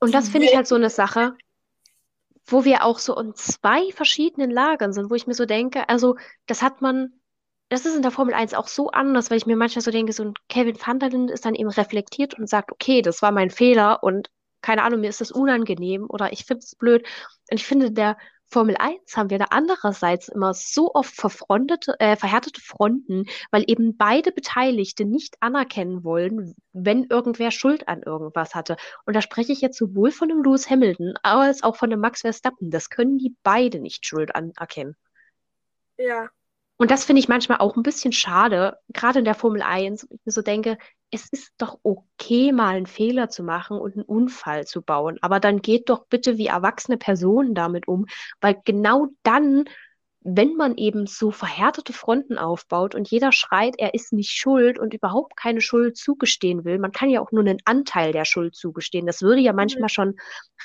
Und 0.00 0.12
das 0.12 0.28
finde 0.28 0.48
ich 0.48 0.56
halt 0.56 0.66
so 0.66 0.74
eine 0.74 0.90
Sache, 0.90 1.36
wo 2.46 2.64
wir 2.64 2.84
auch 2.84 2.98
so 2.98 3.18
in 3.18 3.34
zwei 3.34 3.90
verschiedenen 3.92 4.50
Lagern 4.50 4.92
sind, 4.92 5.10
wo 5.10 5.14
ich 5.14 5.26
mir 5.26 5.34
so 5.34 5.46
denke, 5.46 5.88
also 5.88 6.16
das 6.46 6.60
hat 6.60 6.82
man, 6.82 7.14
das 7.68 7.86
ist 7.86 7.96
in 7.96 8.02
der 8.02 8.10
Formel 8.10 8.34
1 8.34 8.52
auch 8.52 8.68
so 8.68 8.90
anders, 8.90 9.30
weil 9.30 9.38
ich 9.38 9.46
mir 9.46 9.56
manchmal 9.56 9.82
so 9.82 9.90
denke, 9.90 10.12
so 10.12 10.24
ein 10.24 10.34
Kevin 10.48 10.76
van 10.78 10.98
der 10.98 11.10
Linde 11.10 11.32
ist 11.32 11.44
dann 11.44 11.54
eben 11.54 11.70
reflektiert 11.70 12.38
und 12.38 12.48
sagt, 12.48 12.72
okay, 12.72 13.00
das 13.00 13.22
war 13.22 13.32
mein 13.32 13.50
Fehler 13.50 14.02
und 14.02 14.28
keine 14.60 14.82
Ahnung, 14.82 15.00
mir 15.00 15.10
ist 15.10 15.20
das 15.20 15.30
unangenehm 15.30 16.06
oder 16.08 16.32
ich 16.32 16.44
finde 16.44 16.64
es 16.64 16.74
blöd. 16.74 17.06
Und 17.50 17.60
ich 17.60 17.66
finde, 17.66 17.92
der 17.92 18.16
Formel 18.54 18.76
1 18.78 19.16
haben 19.16 19.30
wir 19.30 19.38
da 19.38 19.46
andererseits 19.50 20.28
immer 20.28 20.54
so 20.54 20.94
oft 20.94 21.12
verfrontete, 21.12 21.98
äh, 21.98 22.14
verhärtete 22.14 22.60
Fronten, 22.60 23.26
weil 23.50 23.64
eben 23.66 23.96
beide 23.96 24.30
Beteiligte 24.30 25.04
nicht 25.04 25.34
anerkennen 25.40 26.04
wollen, 26.04 26.54
wenn 26.72 27.02
irgendwer 27.02 27.50
Schuld 27.50 27.88
an 27.88 28.04
irgendwas 28.04 28.54
hatte. 28.54 28.76
Und 29.06 29.16
da 29.16 29.22
spreche 29.22 29.50
ich 29.50 29.60
jetzt 29.60 29.76
sowohl 29.76 30.12
von 30.12 30.28
dem 30.28 30.44
Lewis 30.44 30.70
Hamilton 30.70 31.14
als 31.24 31.64
auch 31.64 31.74
von 31.74 31.90
dem 31.90 31.98
Max 31.98 32.20
Verstappen. 32.20 32.70
Das 32.70 32.90
können 32.90 33.18
die 33.18 33.34
beide 33.42 33.80
nicht 33.80 34.06
Schuld 34.06 34.36
anerkennen. 34.36 34.94
Ja. 35.98 36.28
Und 36.76 36.92
das 36.92 37.04
finde 37.04 37.18
ich 37.18 37.28
manchmal 37.28 37.58
auch 37.58 37.76
ein 37.76 37.82
bisschen 37.82 38.12
schade, 38.12 38.78
gerade 38.92 39.18
in 39.18 39.24
der 39.24 39.34
Formel 39.34 39.62
1, 39.62 40.06
ich 40.08 40.20
mir 40.24 40.32
so 40.32 40.42
denke, 40.42 40.78
es 41.14 41.28
ist 41.30 41.52
doch 41.58 41.78
okay, 41.84 42.50
mal 42.50 42.74
einen 42.74 42.86
Fehler 42.86 43.28
zu 43.28 43.44
machen 43.44 43.78
und 43.78 43.94
einen 43.94 44.04
Unfall 44.04 44.66
zu 44.66 44.82
bauen. 44.82 45.16
Aber 45.22 45.38
dann 45.38 45.62
geht 45.62 45.88
doch 45.88 46.06
bitte 46.06 46.38
wie 46.38 46.48
erwachsene 46.48 46.98
Personen 46.98 47.54
damit 47.54 47.86
um, 47.86 48.06
weil 48.40 48.60
genau 48.64 49.06
dann, 49.22 49.64
wenn 50.20 50.56
man 50.56 50.76
eben 50.76 51.06
so 51.06 51.30
verhärtete 51.30 51.92
Fronten 51.92 52.36
aufbaut 52.36 52.96
und 52.96 53.08
jeder 53.08 53.30
schreit, 53.30 53.74
er 53.78 53.94
ist 53.94 54.12
nicht 54.12 54.32
schuld 54.32 54.76
und 54.78 54.92
überhaupt 54.92 55.36
keine 55.36 55.60
Schuld 55.60 55.96
zugestehen 55.96 56.64
will, 56.64 56.80
man 56.80 56.90
kann 56.90 57.10
ja 57.10 57.20
auch 57.20 57.30
nur 57.30 57.44
einen 57.44 57.60
Anteil 57.64 58.10
der 58.10 58.24
Schuld 58.24 58.56
zugestehen. 58.56 59.06
Das 59.06 59.22
würde 59.22 59.40
ja 59.40 59.52
mhm. 59.52 59.56
manchmal 59.56 59.90
schon 59.90 60.16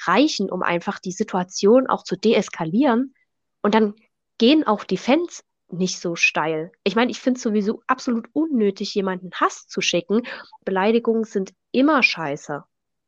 reichen, 0.07 0.49
um 0.49 0.63
einfach 0.63 0.97
die 0.97 1.11
Situation 1.11 1.87
auch 1.87 2.03
zu 2.03 2.15
deeskalieren. 2.15 3.13
Und 3.61 3.75
dann 3.75 3.93
gehen 4.39 4.65
auch 4.65 4.83
die 4.83 4.97
Fans 4.97 5.43
nicht 5.71 5.99
so 5.99 6.15
steil. 6.15 6.71
Ich 6.83 6.95
meine, 6.95 7.11
ich 7.11 7.19
finde 7.19 7.37
es 7.37 7.43
sowieso 7.43 7.81
absolut 7.87 8.27
unnötig, 8.33 8.93
jemanden 8.95 9.31
Hass 9.33 9.67
zu 9.67 9.81
schicken. 9.81 10.23
Beleidigungen 10.65 11.23
sind 11.23 11.53
immer 11.71 12.03
scheiße. 12.03 12.63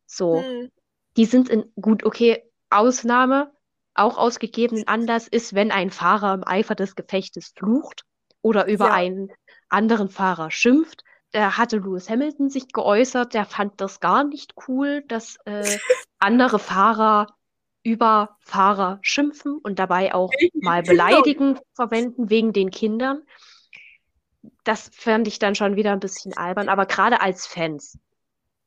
So. 0.06 0.42
Hm. 0.42 0.70
Die 1.18 1.26
sind 1.26 1.50
in, 1.50 1.66
gut, 1.76 2.04
okay, 2.04 2.44
Ausnahme, 2.70 3.52
auch 3.94 4.18
ausgegebenen 4.18 4.88
Anlass 4.88 5.28
ist, 5.28 5.54
wenn 5.54 5.72
ein 5.72 5.90
Fahrer 5.90 6.34
im 6.34 6.48
Eifer 6.48 6.76
des 6.76 6.96
Gefechtes 6.96 7.54
flucht 7.56 8.06
oder 8.42 8.68
über 8.68 8.88
ja. 8.88 8.94
einen 8.94 9.32
anderen 9.70 10.10
Fahrer 10.10 10.52
schimpft. 10.52 11.04
Da 11.32 11.58
hatte 11.58 11.78
Lewis 11.78 12.10
Hamilton 12.10 12.50
sich 12.50 12.72
geäußert, 12.72 13.34
der 13.34 13.46
fand 13.46 13.80
das 13.80 14.00
gar 14.00 14.24
nicht 14.24 14.54
cool, 14.68 15.04
dass 15.08 15.38
äh, 15.46 15.64
andere 16.20 16.60
Fahrer 16.60 17.28
über 17.84 18.38
Fahrer 18.42 19.00
schimpfen 19.02 19.58
und 19.62 19.80
dabei 19.80 20.14
auch 20.14 20.32
mal 20.54 20.84
beleidigen 20.84 21.60
verwenden 21.74 22.30
wegen 22.30 22.54
den 22.54 22.70
Kindern. 22.70 23.24
Das 24.64 24.92
fand 24.94 25.28
ich 25.28 25.40
dann 25.40 25.56
schon 25.56 25.76
wieder 25.76 25.92
ein 25.92 26.00
bisschen 26.00 26.36
albern, 26.36 26.70
aber 26.70 26.86
gerade 26.86 27.22
als 27.22 27.48
Fans. 27.48 27.98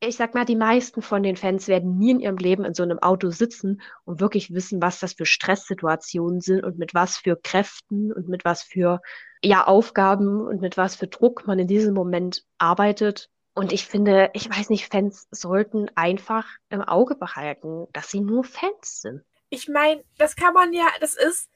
Ich 0.01 0.17
sag 0.17 0.35
mal, 0.35 0.45
die 0.45 0.57
meisten 0.57 1.01
von 1.01 1.23
den 1.23 1.37
Fans 1.37 1.67
werden 1.67 1.97
nie 1.97 2.11
in 2.11 2.19
ihrem 2.19 2.37
Leben 2.37 2.65
in 2.65 2.73
so 2.73 2.83
einem 2.83 2.99
Auto 2.99 3.29
sitzen 3.31 3.81
und 4.03 4.19
wirklich 4.19 4.53
wissen, 4.53 4.81
was 4.81 4.99
das 4.99 5.13
für 5.13 5.25
Stresssituationen 5.25 6.41
sind 6.41 6.63
und 6.63 6.77
mit 6.77 6.93
was 6.93 7.17
für 7.17 7.37
Kräften 7.41 8.11
und 8.11 8.27
mit 8.27 8.43
was 8.43 8.61
für 8.61 9.01
ja, 9.41 9.65
Aufgaben 9.65 10.41
und 10.41 10.61
mit 10.61 10.75
was 10.75 10.95
für 10.95 11.07
Druck 11.07 11.47
man 11.47 11.59
in 11.59 11.67
diesem 11.67 11.93
Moment 11.93 12.43
arbeitet. 12.57 13.29
Und 13.55 13.71
ich 13.71 13.87
finde, 13.87 14.29
ich 14.33 14.49
weiß 14.49 14.69
nicht, 14.69 14.91
Fans 14.91 15.27
sollten 15.31 15.89
einfach 15.95 16.45
im 16.69 16.81
Auge 16.81 17.15
behalten, 17.15 17.87
dass 17.93 18.11
sie 18.11 18.19
nur 18.19 18.43
Fans 18.43 19.01
sind. 19.01 19.23
Ich 19.49 19.69
meine, 19.69 20.03
das 20.17 20.35
kann 20.35 20.53
man 20.53 20.73
ja, 20.73 20.87
das 20.99 21.15
ist, 21.15 21.49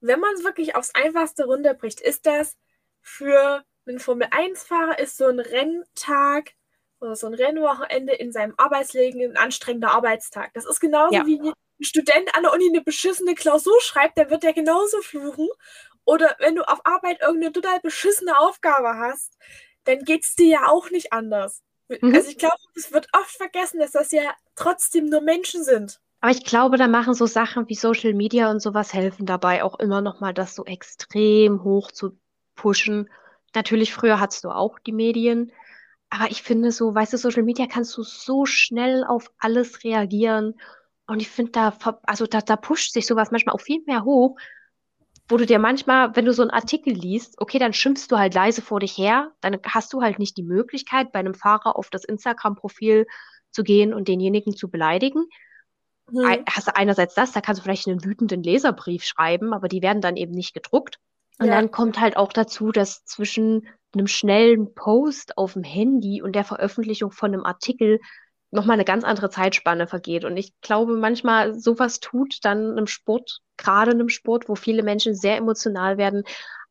wenn 0.00 0.20
man 0.20 0.34
es 0.34 0.44
wirklich 0.44 0.76
aufs 0.76 0.94
Einfachste 0.94 1.46
runterbricht, 1.46 2.00
ist 2.00 2.26
das 2.26 2.56
für 3.00 3.64
einen 3.86 3.98
Formel-1-Fahrer 3.98 4.98
ist 4.98 5.16
so 5.16 5.26
ein 5.26 5.40
Renntag 5.40 6.52
oder 7.00 7.16
so 7.16 7.26
ein 7.26 7.34
Rennwochenende 7.34 8.12
in 8.12 8.30
seinem 8.30 8.54
Arbeitsleben 8.58 9.22
ein 9.22 9.36
anstrengender 9.38 9.92
Arbeitstag. 9.92 10.52
Das 10.52 10.66
ist 10.66 10.80
genauso 10.80 11.14
ja. 11.14 11.26
wie 11.26 11.40
ein 11.40 11.54
Student 11.80 12.34
an 12.34 12.42
der 12.42 12.52
Uni 12.52 12.68
eine 12.68 12.82
beschissene 12.82 13.34
Klausur 13.34 13.80
schreibt, 13.80 14.18
der 14.18 14.28
wird 14.28 14.44
ja 14.44 14.52
genauso 14.52 15.00
fluchen. 15.00 15.48
Oder 16.04 16.36
wenn 16.40 16.56
du 16.56 16.62
auf 16.62 16.84
Arbeit 16.84 17.22
irgendeine 17.22 17.52
total 17.52 17.80
beschissene 17.80 18.38
Aufgabe 18.38 18.98
hast, 18.98 19.38
dann 19.88 20.04
geht 20.04 20.24
es 20.24 20.34
dir 20.36 20.48
ja 20.48 20.68
auch 20.68 20.90
nicht 20.90 21.12
anders. 21.12 21.62
Mhm. 21.88 22.14
Also 22.14 22.30
ich 22.30 22.38
glaube, 22.38 22.56
es 22.74 22.92
wird 22.92 23.08
oft 23.14 23.36
vergessen, 23.36 23.80
dass 23.80 23.92
das 23.92 24.12
ja 24.12 24.34
trotzdem 24.56 25.06
nur 25.06 25.22
Menschen 25.22 25.64
sind. 25.64 26.00
Aber 26.20 26.32
ich 26.32 26.44
glaube, 26.44 26.76
da 26.78 26.88
machen 26.88 27.14
so 27.14 27.26
Sachen 27.26 27.68
wie 27.68 27.74
Social 27.74 28.12
Media 28.14 28.50
und 28.50 28.60
sowas 28.60 28.92
helfen 28.92 29.24
dabei 29.26 29.62
auch 29.62 29.78
immer 29.78 30.00
noch 30.00 30.20
mal, 30.20 30.34
das 30.34 30.54
so 30.54 30.64
extrem 30.64 31.62
hoch 31.62 31.92
zu 31.92 32.18
pushen. 32.56 33.08
Natürlich, 33.54 33.94
früher 33.94 34.18
hattest 34.20 34.44
du 34.44 34.50
auch 34.50 34.78
die 34.80 34.92
Medien, 34.92 35.52
aber 36.10 36.30
ich 36.30 36.42
finde 36.42 36.72
so, 36.72 36.94
weißt 36.94 37.12
du, 37.14 37.18
Social 37.18 37.44
Media 37.44 37.66
kannst 37.68 37.96
du 37.96 38.02
so 38.02 38.46
schnell 38.46 39.04
auf 39.04 39.30
alles 39.38 39.84
reagieren 39.84 40.54
Und 41.08 41.22
ich 41.22 41.30
finde, 41.30 41.52
da, 41.52 41.78
also 42.04 42.26
da, 42.28 42.42
da 42.42 42.56
pusht 42.56 42.92
sich 42.94 43.06
sowas 43.06 43.32
manchmal 43.32 43.56
auch 43.56 43.62
viel 43.62 43.82
mehr 43.86 44.04
hoch, 44.04 44.38
wo 45.28 45.36
du 45.36 45.44
dir 45.44 45.58
manchmal, 45.58 46.16
wenn 46.16 46.24
du 46.24 46.32
so 46.32 46.42
einen 46.42 46.50
Artikel 46.50 46.92
liest, 46.92 47.34
okay, 47.38 47.58
dann 47.58 47.72
schimpfst 47.72 48.08
du 48.10 48.16
halt 48.16 48.34
leise 48.34 48.62
vor 48.62 48.80
dich 48.80 48.96
her, 48.96 49.32
dann 49.40 49.58
hast 49.66 49.92
du 49.92 50.00
halt 50.00 50.18
nicht 50.18 50.36
die 50.36 50.42
Möglichkeit, 50.42 51.12
bei 51.12 51.18
einem 51.18 51.34
Fahrer 51.34 51.76
auf 51.76 51.90
das 51.90 52.04
Instagram-Profil 52.04 53.06
zu 53.50 53.62
gehen 53.62 53.92
und 53.92 54.08
denjenigen 54.08 54.56
zu 54.56 54.70
beleidigen. 54.70 55.26
Hm. 56.10 56.44
Hast 56.48 56.68
du 56.68 56.76
einerseits 56.76 57.14
das, 57.14 57.32
da 57.32 57.42
kannst 57.42 57.60
du 57.60 57.64
vielleicht 57.64 57.86
einen 57.86 58.04
wütenden 58.04 58.42
Leserbrief 58.42 59.04
schreiben, 59.04 59.52
aber 59.52 59.68
die 59.68 59.82
werden 59.82 60.00
dann 60.00 60.16
eben 60.16 60.32
nicht 60.32 60.54
gedruckt. 60.54 60.98
Und 61.38 61.46
ja. 61.46 61.54
dann 61.54 61.70
kommt 61.70 62.00
halt 62.00 62.16
auch 62.16 62.32
dazu, 62.32 62.72
dass 62.72 63.04
zwischen 63.04 63.68
einem 63.94 64.06
schnellen 64.06 64.74
Post 64.74 65.36
auf 65.36 65.52
dem 65.52 65.62
Handy 65.62 66.22
und 66.22 66.34
der 66.34 66.44
Veröffentlichung 66.44 67.10
von 67.10 67.32
einem 67.32 67.44
Artikel 67.44 68.00
nochmal 68.50 68.74
eine 68.74 68.84
ganz 68.84 69.04
andere 69.04 69.30
Zeitspanne 69.30 69.86
vergeht. 69.86 70.24
Und 70.24 70.36
ich 70.36 70.52
glaube, 70.60 70.96
manchmal 70.96 71.54
sowas 71.58 72.00
tut 72.00 72.38
dann 72.42 72.72
einem 72.72 72.86
Sport, 72.86 73.40
gerade 73.56 73.90
einem 73.90 74.08
Sport, 74.08 74.48
wo 74.48 74.54
viele 74.54 74.82
Menschen 74.82 75.14
sehr 75.14 75.36
emotional 75.36 75.98
werden, 75.98 76.24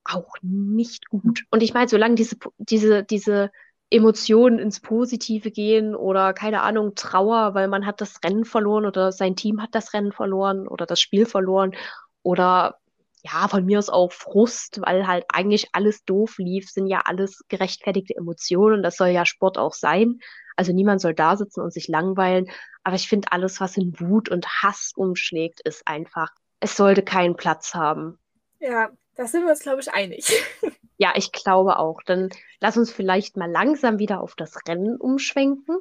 auch 0.04 0.34
nicht 0.42 1.10
gut. 1.10 1.44
Und 1.52 1.62
ich 1.62 1.74
meine, 1.74 1.88
solange 1.88 2.16
diese, 2.16 2.38
diese, 2.58 3.04
diese 3.04 3.52
Emotionen 3.90 4.60
ins 4.60 4.80
Positive 4.80 5.52
gehen 5.52 5.96
oder 5.96 6.34
keine 6.34 6.62
Ahnung, 6.62 6.96
Trauer, 6.96 7.54
weil 7.54 7.68
man 7.68 7.86
hat 7.86 8.02
das 8.02 8.16
Rennen 8.24 8.46
verloren 8.46 8.86
oder 8.86 9.12
sein 9.12 9.36
Team 9.36 9.62
hat 9.62 9.70
das 9.74 9.94
Rennen 9.94 10.12
verloren 10.12 10.68
oder 10.68 10.86
das 10.86 11.00
Spiel 11.00 11.26
verloren 11.26 11.76
oder 12.24 12.78
ja, 13.24 13.48
von 13.48 13.66
mir 13.66 13.80
aus 13.80 13.90
auch 13.90 14.12
Frust, 14.12 14.82
weil 14.82 15.08
halt 15.08 15.26
eigentlich 15.30 15.70
alles 15.74 16.04
doof 16.06 16.38
lief, 16.38 16.70
sind 16.70 16.88
ja 16.88 17.02
alles 17.06 17.44
gerechtfertigte 17.48 18.16
Emotionen. 18.16 18.84
Das 18.84 18.96
soll 18.96 19.10
ja 19.10 19.26
Sport 19.26 19.58
auch 19.58 19.74
sein. 19.74 20.20
Also 20.58 20.74
niemand 20.74 21.02
soll 21.02 21.14
da 21.14 21.38
sitzen 21.38 21.62
und 21.62 21.72
sich 21.72 21.88
langweilen. 21.88 22.50
Aber 22.84 22.96
ich 22.96 23.08
finde, 23.08 23.32
alles, 23.32 23.62
was 23.62 23.78
in 23.78 24.00
Wut 24.00 24.30
und 24.30 24.48
Hass 24.48 24.92
umschlägt, 24.96 25.62
ist 25.62 25.88
einfach, 25.88 26.30
es 26.60 26.76
sollte 26.76 27.04
keinen 27.04 27.36
Platz 27.36 27.74
haben. 27.74 28.20
Ja, 28.60 28.90
da 29.16 29.26
sind 29.26 29.44
wir 29.44 29.52
uns, 29.52 29.62
glaube 29.62 29.82
ich, 29.82 29.92
einig. 29.92 30.32
ja, 30.98 31.14
ich 31.16 31.32
glaube 31.32 31.80
auch. 31.80 32.02
Dann 32.06 32.30
lass 32.60 32.78
uns 32.78 32.92
vielleicht 32.92 33.38
mal 33.38 33.50
langsam 33.50 34.00
wieder 34.00 34.22
auf 34.22 34.36
das 34.36 34.56
Rennen 34.68 34.98
umschwenken. 34.98 35.78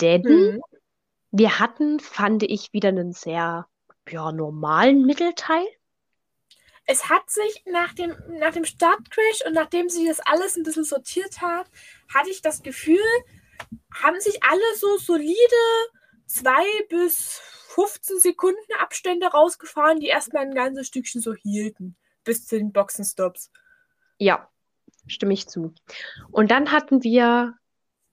Denn 0.00 0.24
hm. 0.24 0.62
wir 1.30 1.58
hatten, 1.58 2.00
fand 2.00 2.42
ich, 2.42 2.72
wieder 2.72 2.90
einen 2.90 3.12
sehr 3.12 3.66
ja, 4.08 4.32
normalen 4.32 5.04
Mittelteil. 5.04 5.66
Es 6.88 7.08
hat 7.08 7.28
sich 7.28 7.64
nach 7.66 7.94
dem, 7.94 8.14
nach 8.38 8.52
dem 8.52 8.64
Startcrash 8.64 9.44
und 9.44 9.54
nachdem 9.54 9.88
sich 9.88 10.06
das 10.06 10.20
alles 10.20 10.56
ein 10.56 10.62
bisschen 10.62 10.84
sortiert 10.84 11.40
hat, 11.40 11.66
hatte 12.14 12.30
ich 12.30 12.42
das 12.42 12.62
Gefühl, 12.62 12.98
haben 13.94 14.20
sich 14.20 14.42
alle 14.42 14.76
so 14.76 14.98
solide 14.98 15.36
zwei 16.26 16.64
bis 16.88 17.40
15 17.74 18.20
Sekunden 18.20 18.72
Abstände 18.80 19.26
rausgefahren, 19.26 20.00
die 20.00 20.06
erstmal 20.06 20.42
ein 20.42 20.54
ganzes 20.54 20.86
Stückchen 20.86 21.20
so 21.20 21.34
hielten, 21.34 21.96
bis 22.24 22.46
zu 22.46 22.56
den 22.56 22.72
Boxenstops. 22.72 23.50
Ja, 24.18 24.48
stimme 25.06 25.34
ich 25.34 25.48
zu. 25.48 25.74
Und 26.30 26.50
dann 26.50 26.72
hatten 26.72 27.02
wir 27.02 27.54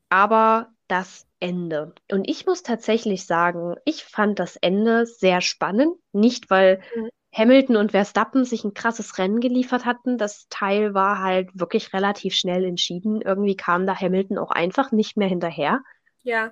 aber 0.10 0.74
das 0.88 1.26
Ende. 1.40 1.94
Und 2.12 2.30
ich 2.30 2.46
muss 2.46 2.62
tatsächlich 2.64 3.26
sagen, 3.26 3.76
ich 3.86 4.04
fand 4.04 4.40
das 4.40 4.58
Ende 4.58 5.06
sehr 5.06 5.42
spannend. 5.42 5.98
Nicht, 6.12 6.50
weil 6.50 6.82
mhm. 6.96 7.10
Hamilton 7.34 7.78
und 7.78 7.92
Verstappen 7.92 8.46
sich 8.46 8.64
ein 8.64 8.74
krasses 8.74 9.18
Rennen 9.18 9.40
geliefert 9.40 9.86
hatten. 9.86 10.18
Das 10.18 10.48
Teil 10.50 10.94
war 10.94 11.20
halt 11.20 11.50
wirklich 11.54 11.92
relativ 11.94 12.36
schnell 12.36 12.64
entschieden. 12.64 13.22
Irgendwie 13.22 13.56
kam 13.56 13.88
da 13.88 14.00
Hamilton 14.00 14.38
auch 14.38 14.52
einfach 14.52 14.92
nicht 14.92 15.18
mehr 15.18 15.28
hinterher. 15.28 15.82
Ja. 16.22 16.52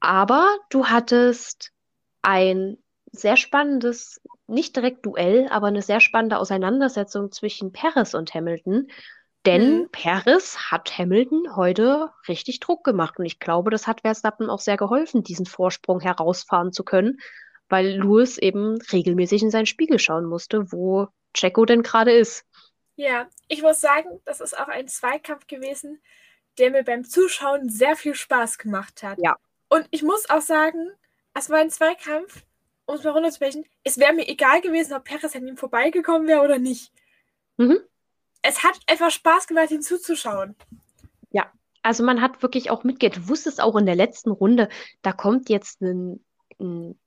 Aber 0.00 0.46
du 0.68 0.86
hattest 0.86 1.72
ein 2.20 2.76
sehr 3.10 3.38
spannendes, 3.38 4.20
nicht 4.46 4.76
direkt 4.76 5.06
Duell, 5.06 5.48
aber 5.50 5.68
eine 5.68 5.82
sehr 5.82 6.00
spannende 6.00 6.38
Auseinandersetzung 6.38 7.32
zwischen 7.32 7.72
Paris 7.72 8.14
und 8.14 8.34
Hamilton. 8.34 8.88
Denn 9.46 9.78
mhm. 9.78 9.88
Paris 9.92 10.70
hat 10.70 10.98
Hamilton 10.98 11.56
heute 11.56 12.10
richtig 12.28 12.60
Druck 12.60 12.84
gemacht. 12.84 13.18
Und 13.18 13.24
ich 13.24 13.38
glaube, 13.38 13.70
das 13.70 13.86
hat 13.86 14.02
Verstappen 14.02 14.50
auch 14.50 14.60
sehr 14.60 14.76
geholfen, 14.76 15.22
diesen 15.22 15.46
Vorsprung 15.46 16.00
herausfahren 16.00 16.70
zu 16.72 16.84
können 16.84 17.18
weil 17.68 17.96
Louis 17.96 18.38
eben 18.38 18.80
regelmäßig 18.92 19.42
in 19.42 19.50
seinen 19.50 19.66
Spiegel 19.66 19.98
schauen 19.98 20.24
musste, 20.24 20.72
wo 20.72 21.08
Checo 21.34 21.64
denn 21.64 21.82
gerade 21.82 22.12
ist. 22.12 22.44
Ja, 22.96 23.28
ich 23.46 23.62
muss 23.62 23.80
sagen, 23.80 24.20
das 24.24 24.40
ist 24.40 24.58
auch 24.58 24.68
ein 24.68 24.88
Zweikampf 24.88 25.46
gewesen, 25.46 26.00
der 26.58 26.70
mir 26.70 26.82
beim 26.82 27.04
Zuschauen 27.04 27.68
sehr 27.68 27.96
viel 27.96 28.14
Spaß 28.14 28.58
gemacht 28.58 29.02
hat. 29.02 29.18
Ja. 29.22 29.36
Und 29.68 29.86
ich 29.90 30.02
muss 30.02 30.28
auch 30.30 30.40
sagen, 30.40 30.90
es 31.34 31.50
war 31.50 31.58
ein 31.58 31.70
Zweikampf, 31.70 32.44
um 32.86 32.96
es 32.96 33.04
mal 33.04 33.10
runterzubrechen, 33.10 33.64
es 33.84 33.98
wäre 33.98 34.12
mir 34.12 34.26
egal 34.28 34.60
gewesen, 34.60 34.94
ob 34.94 35.04
Perez 35.04 35.36
an 35.36 35.46
ihm 35.46 35.56
vorbeigekommen 35.56 36.26
wäre 36.26 36.42
oder 36.42 36.58
nicht. 36.58 36.92
Mhm. 37.56 37.78
Es 38.42 38.64
hat 38.64 38.78
einfach 38.86 39.10
Spaß 39.10 39.46
gemacht, 39.46 39.70
ihn 39.70 39.82
zuzuschauen. 39.82 40.56
Ja, 41.30 41.52
also 41.82 42.02
man 42.02 42.22
hat 42.22 42.42
wirklich 42.42 42.70
auch 42.70 42.82
mitgehört. 42.82 43.16
Du 43.16 43.28
wusstest 43.28 43.60
auch 43.60 43.76
in 43.76 43.86
der 43.86 43.96
letzten 43.96 44.30
Runde, 44.30 44.68
da 45.02 45.12
kommt 45.12 45.48
jetzt 45.50 45.82
ein 45.82 46.24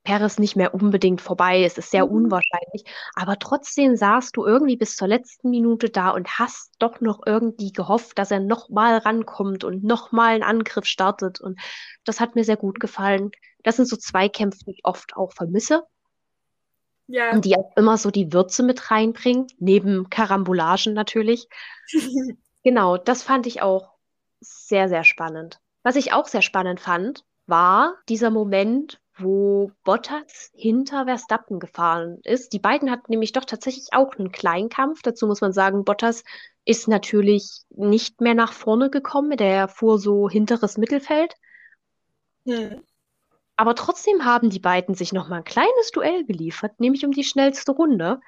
Paris 0.04 0.38
nicht 0.38 0.56
mehr 0.56 0.74
unbedingt 0.74 1.20
vorbei. 1.20 1.62
Es 1.62 1.76
ist 1.76 1.90
sehr 1.90 2.06
mhm. 2.06 2.12
unwahrscheinlich. 2.12 2.84
Aber 3.14 3.38
trotzdem 3.38 3.96
saßt 3.96 4.36
du 4.36 4.46
irgendwie 4.46 4.76
bis 4.76 4.96
zur 4.96 5.08
letzten 5.08 5.50
Minute 5.50 5.90
da 5.90 6.10
und 6.10 6.38
hast 6.38 6.72
doch 6.78 7.00
noch 7.00 7.20
irgendwie 7.26 7.72
gehofft, 7.72 8.18
dass 8.18 8.30
er 8.30 8.40
nochmal 8.40 8.98
rankommt 8.98 9.64
und 9.64 9.84
nochmal 9.84 10.34
einen 10.34 10.42
Angriff 10.42 10.86
startet. 10.86 11.40
Und 11.40 11.60
das 12.04 12.18
hat 12.18 12.34
mir 12.34 12.44
sehr 12.44 12.56
gut 12.56 12.80
gefallen. 12.80 13.30
Das 13.62 13.76
sind 13.76 13.86
so 13.86 13.96
Zweikämpfe, 13.96 14.64
die 14.64 14.72
ich 14.72 14.84
oft 14.84 15.16
auch 15.16 15.32
vermisse. 15.32 15.82
Ja. 17.06 17.32
Und 17.32 17.44
die 17.44 17.56
auch 17.56 17.76
immer 17.76 17.98
so 17.98 18.10
die 18.10 18.32
Würze 18.32 18.62
mit 18.62 18.90
reinbringen, 18.90 19.48
neben 19.58 20.08
Karambolagen 20.08 20.94
natürlich. 20.94 21.46
genau, 22.64 22.96
das 22.96 23.22
fand 23.22 23.46
ich 23.46 23.60
auch 23.60 23.92
sehr, 24.40 24.88
sehr 24.88 25.04
spannend. 25.04 25.60
Was 25.82 25.96
ich 25.96 26.14
auch 26.14 26.26
sehr 26.26 26.42
spannend 26.42 26.80
fand, 26.80 27.26
war 27.46 27.96
dieser 28.08 28.30
Moment, 28.30 29.01
wo 29.18 29.72
Bottas 29.84 30.50
hinter 30.54 31.04
Verstappen 31.04 31.60
gefahren 31.60 32.18
ist. 32.24 32.52
Die 32.52 32.58
beiden 32.58 32.90
hatten 32.90 33.10
nämlich 33.10 33.32
doch 33.32 33.44
tatsächlich 33.44 33.88
auch 33.92 34.16
einen 34.16 34.32
Kleinkampf. 34.32 35.02
Dazu 35.02 35.26
muss 35.26 35.40
man 35.40 35.52
sagen, 35.52 35.84
Bottas 35.84 36.24
ist 36.64 36.88
natürlich 36.88 37.62
nicht 37.70 38.20
mehr 38.20 38.34
nach 38.34 38.52
vorne 38.52 38.90
gekommen. 38.90 39.36
Der 39.36 39.68
fuhr 39.68 39.98
so 39.98 40.28
hinteres 40.28 40.78
Mittelfeld. 40.78 41.34
Hm. 42.46 42.82
Aber 43.56 43.74
trotzdem 43.74 44.24
haben 44.24 44.50
die 44.50 44.60
beiden 44.60 44.94
sich 44.94 45.12
noch 45.12 45.28
mal 45.28 45.36
ein 45.36 45.44
kleines 45.44 45.90
Duell 45.92 46.24
geliefert, 46.24 46.80
nämlich 46.80 47.04
um 47.04 47.12
die 47.12 47.24
schnellste 47.24 47.72
Runde. 47.72 48.20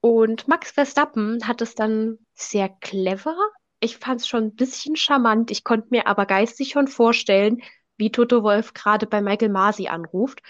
Und 0.00 0.48
Max 0.48 0.70
Verstappen 0.70 1.46
hat 1.46 1.62
es 1.62 1.74
dann 1.74 2.18
sehr 2.34 2.68
clever. 2.68 3.36
Ich 3.80 3.98
fand 3.98 4.20
es 4.20 4.28
schon 4.28 4.44
ein 4.44 4.54
bisschen 4.54 4.96
charmant. 4.96 5.50
Ich 5.50 5.64
konnte 5.64 5.88
mir 5.90 6.06
aber 6.06 6.26
geistig 6.26 6.70
schon 6.70 6.88
vorstellen, 6.88 7.62
wie 7.96 8.10
Toto 8.10 8.42
Wolf 8.42 8.74
gerade 8.74 9.06
bei 9.06 9.20
Michael 9.20 9.50
Masi 9.50 9.88
anruft. 9.88 10.42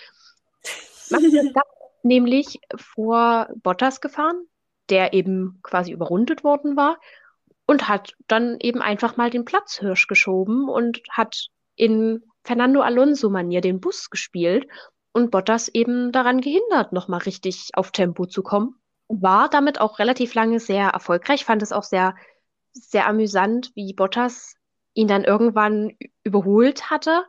Nämlich 2.02 2.60
vor 2.76 3.48
Bottas 3.62 4.00
gefahren, 4.00 4.46
der 4.90 5.12
eben 5.12 5.60
quasi 5.62 5.92
überrundet 5.92 6.44
worden 6.44 6.76
war 6.76 6.98
und 7.66 7.88
hat 7.88 8.14
dann 8.28 8.58
eben 8.60 8.82
einfach 8.82 9.16
mal 9.16 9.30
den 9.30 9.44
Platzhirsch 9.44 10.06
geschoben 10.06 10.68
und 10.68 11.00
hat 11.10 11.48
in 11.76 12.22
Fernando 12.44 12.82
Alonso-Manier 12.82 13.60
den 13.60 13.80
Bus 13.80 14.10
gespielt 14.10 14.68
und 15.12 15.30
Bottas 15.30 15.68
eben 15.68 16.12
daran 16.12 16.40
gehindert, 16.40 16.92
nochmal 16.92 17.20
richtig 17.20 17.70
auf 17.74 17.90
Tempo 17.90 18.26
zu 18.26 18.42
kommen. 18.42 18.76
War 19.08 19.48
damit 19.48 19.80
auch 19.80 19.98
relativ 19.98 20.34
lange 20.34 20.60
sehr 20.60 20.88
erfolgreich, 20.88 21.44
fand 21.44 21.62
es 21.62 21.72
auch 21.72 21.82
sehr, 21.82 22.14
sehr 22.72 23.06
amüsant, 23.06 23.72
wie 23.74 23.94
Bottas 23.94 24.56
ihn 24.92 25.08
dann 25.08 25.24
irgendwann 25.24 25.96
überholt 26.22 26.90
hatte 26.90 27.24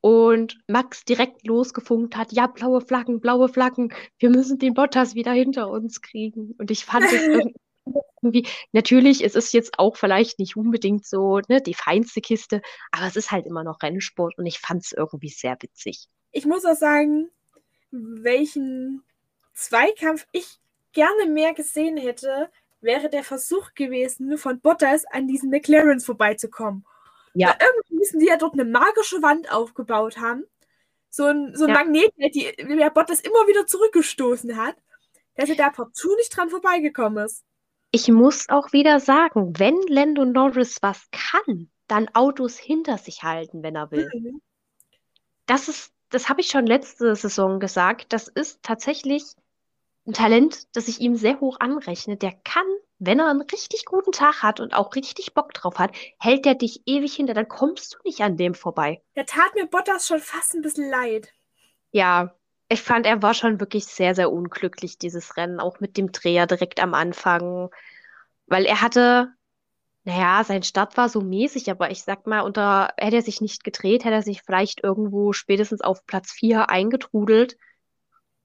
und 0.00 0.58
Max 0.66 1.04
direkt 1.04 1.46
losgefunkt 1.46 2.16
hat, 2.16 2.32
ja, 2.32 2.46
blaue 2.46 2.80
Flaggen, 2.80 3.20
blaue 3.20 3.48
Flaggen, 3.48 3.92
wir 4.18 4.30
müssen 4.30 4.58
den 4.58 4.74
Bottas 4.74 5.14
wieder 5.14 5.32
hinter 5.32 5.70
uns 5.70 6.00
kriegen. 6.00 6.54
Und 6.58 6.70
ich 6.70 6.84
fand 6.84 7.04
es 7.04 7.12
irgendwie, 8.22 8.46
natürlich, 8.72 9.22
es 9.22 9.34
ist 9.34 9.52
jetzt 9.52 9.78
auch 9.78 9.96
vielleicht 9.96 10.38
nicht 10.38 10.56
unbedingt 10.56 11.06
so 11.06 11.40
ne, 11.48 11.60
die 11.60 11.74
feinste 11.74 12.20
Kiste, 12.20 12.62
aber 12.90 13.06
es 13.06 13.16
ist 13.16 13.30
halt 13.30 13.46
immer 13.46 13.64
noch 13.64 13.82
Rennsport 13.82 14.38
und 14.38 14.46
ich 14.46 14.58
fand 14.58 14.84
es 14.84 14.92
irgendwie 14.92 15.28
sehr 15.28 15.56
witzig. 15.60 16.08
Ich 16.32 16.46
muss 16.46 16.64
auch 16.64 16.76
sagen, 16.76 17.28
welchen 17.90 19.02
Zweikampf 19.52 20.26
ich 20.32 20.58
gerne 20.92 21.26
mehr 21.26 21.54
gesehen 21.54 21.96
hätte, 21.96 22.50
wäre 22.80 23.10
der 23.10 23.24
Versuch 23.24 23.74
gewesen, 23.74 24.38
von 24.38 24.60
Bottas 24.60 25.04
an 25.04 25.28
diesen 25.28 25.50
McLarens 25.50 26.06
vorbeizukommen. 26.06 26.86
Ja. 27.34 27.48
Weil 27.48 27.56
irgendwie 27.60 27.94
müssen 27.96 28.20
die 28.20 28.26
ja 28.26 28.36
dort 28.36 28.54
eine 28.54 28.64
magische 28.64 29.22
Wand 29.22 29.52
aufgebaut 29.52 30.18
haben. 30.18 30.44
So 31.10 31.26
ein, 31.26 31.54
so 31.54 31.64
ein 31.64 31.70
ja. 31.70 31.74
Magnet, 31.74 32.12
die 32.18 32.52
der 32.56 32.90
Bottas 32.90 33.20
immer 33.20 33.46
wieder 33.46 33.66
zurückgestoßen 33.66 34.56
hat, 34.56 34.76
dass 35.34 35.48
er 35.48 35.56
da 35.56 35.70
partout 35.70 36.14
nicht 36.16 36.36
dran 36.36 36.50
vorbeigekommen 36.50 37.24
ist. 37.24 37.44
Ich 37.92 38.08
muss 38.08 38.48
auch 38.48 38.72
wieder 38.72 39.00
sagen, 39.00 39.58
wenn 39.58 39.80
Lando 39.88 40.24
Norris 40.24 40.76
was 40.80 41.08
kann, 41.10 41.70
dann 41.88 42.08
Autos 42.14 42.56
hinter 42.56 42.98
sich 42.98 43.24
halten, 43.24 43.64
wenn 43.64 43.74
er 43.74 43.90
will. 43.90 44.08
Mhm. 44.14 44.40
Das 45.46 45.68
ist 45.68 45.92
das 46.10 46.28
habe 46.28 46.40
ich 46.40 46.48
schon 46.48 46.66
letzte 46.66 47.14
Saison 47.14 47.60
gesagt, 47.60 48.12
das 48.12 48.28
ist 48.28 48.62
tatsächlich 48.62 49.24
ein 50.06 50.12
Talent, 50.12 50.66
das 50.76 50.88
ich 50.88 51.00
ihm 51.00 51.16
sehr 51.16 51.40
hoch 51.40 51.58
anrechne. 51.60 52.16
Der 52.16 52.32
kann, 52.44 52.66
wenn 53.00 53.18
er 53.18 53.28
einen 53.28 53.42
richtig 53.42 53.86
guten 53.86 54.12
Tag 54.12 54.42
hat 54.42 54.60
und 54.60 54.74
auch 54.74 54.94
richtig 54.94 55.34
Bock 55.34 55.52
drauf 55.54 55.78
hat, 55.78 55.90
hält 56.18 56.44
der 56.44 56.54
dich 56.54 56.82
ewig 56.86 57.14
hinter, 57.14 57.34
dann 57.34 57.48
kommst 57.48 57.94
du 57.94 57.98
nicht 58.04 58.20
an 58.20 58.36
dem 58.36 58.54
vorbei. 58.54 59.02
Der 59.16 59.26
tat 59.26 59.54
mir 59.54 59.66
Bottas 59.66 60.06
schon 60.06 60.20
fast 60.20 60.54
ein 60.54 60.62
bisschen 60.62 60.88
leid. 60.88 61.32
Ja, 61.90 62.34
ich 62.68 62.82
fand, 62.82 63.06
er 63.06 63.22
war 63.22 63.34
schon 63.34 63.58
wirklich 63.58 63.86
sehr, 63.86 64.14
sehr 64.14 64.30
unglücklich, 64.30 64.98
dieses 64.98 65.36
Rennen, 65.36 65.58
auch 65.58 65.80
mit 65.80 65.96
dem 65.96 66.12
Dreher 66.12 66.46
direkt 66.46 66.80
am 66.80 66.94
Anfang, 66.94 67.70
weil 68.46 68.64
er 68.66 68.80
hatte 68.80 69.32
naja, 70.04 70.42
sein 70.44 70.62
Start 70.62 70.96
war 70.96 71.08
so 71.08 71.20
mäßig, 71.20 71.70
aber 71.70 71.90
ich 71.90 72.02
sag 72.02 72.26
mal, 72.26 72.40
unter, 72.40 72.94
hätte 72.96 73.16
er 73.16 73.22
sich 73.22 73.42
nicht 73.42 73.64
gedreht, 73.64 74.04
hätte 74.04 74.14
er 74.14 74.22
sich 74.22 74.42
vielleicht 74.42 74.82
irgendwo 74.82 75.32
spätestens 75.34 75.82
auf 75.82 76.06
Platz 76.06 76.32
4 76.32 76.70
eingetrudelt 76.70 77.56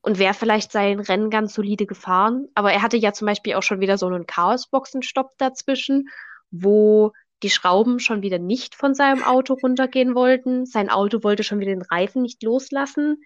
und 0.06 0.20
wäre 0.20 0.36
vielleicht 0.36 0.72
sein 0.72 1.00
Rennen 1.00 1.32
ganz 1.32 1.56
solide 1.56 1.88
gefahren. 1.88 2.48
Aber 2.54 2.72
er 2.72 2.84
hatte 2.84 2.96
ja 2.96 3.12
zum 3.12 3.26
Beispiel 3.26 3.56
auch 3.56 3.63
schon 3.63 3.80
wieder 3.80 3.98
so 3.98 4.06
einen 4.06 4.28
Chaos-Boxenstopp 4.28 5.32
dazwischen, 5.39 6.10
wo 6.52 7.12
die 7.41 7.50
Schrauben 7.50 8.00
schon 8.00 8.22
wieder 8.22 8.38
nicht 8.38 8.76
von 8.76 8.94
seinem 8.94 9.24
Auto 9.24 9.56
runtergehen 9.56 10.13
wollten. 10.13 10.68
Sein 10.68 10.91
Auto 10.91 11.24
wollte 11.24 11.44
schon 11.44 11.60
wieder 11.60 11.72
den 11.72 11.82
Reifen 11.82 12.22
nicht 12.22 12.44
loslassen. 12.44 13.24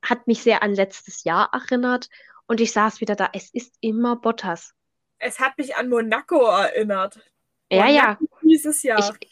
Hat 0.00 0.28
mich 0.28 0.44
sehr 0.44 0.62
an 0.62 0.74
letztes 0.74 1.24
Jahr 1.24 1.50
erinnert. 1.52 2.08
Und 2.46 2.60
ich 2.60 2.70
saß 2.70 3.00
wieder 3.00 3.16
da, 3.16 3.28
es 3.32 3.52
ist 3.52 3.74
immer 3.80 4.14
Bottas. 4.14 4.74
Es 5.18 5.40
hat 5.40 5.58
mich 5.58 5.74
an 5.74 5.88
Monaco 5.88 6.40
erinnert. 6.46 7.18
Ja, 7.68 7.88
ja. 7.88 8.16
Dieses 8.42 8.84
Jahr. 8.84 9.00
Ich, 9.00 9.31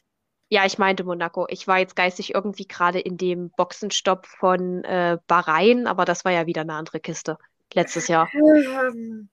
ja, 0.51 0.67
ich 0.67 0.79
meinte 0.79 1.05
Monaco. 1.05 1.47
Ich 1.49 1.69
war 1.69 1.79
jetzt 1.79 1.95
geistig 1.95 2.35
irgendwie 2.35 2.67
gerade 2.67 2.99
in 2.99 3.17
dem 3.17 3.51
Boxenstopp 3.51 4.27
von 4.27 4.83
äh, 4.83 5.17
Bahrain, 5.29 5.87
aber 5.87 6.05
das 6.05 6.25
war 6.25 6.33
ja 6.33 6.47
wieder 6.47 6.63
eine 6.63 6.75
andere 6.75 6.99
Kiste 6.99 7.39
letztes 7.73 8.09
Jahr. 8.09 8.29
Ähm, 8.41 9.31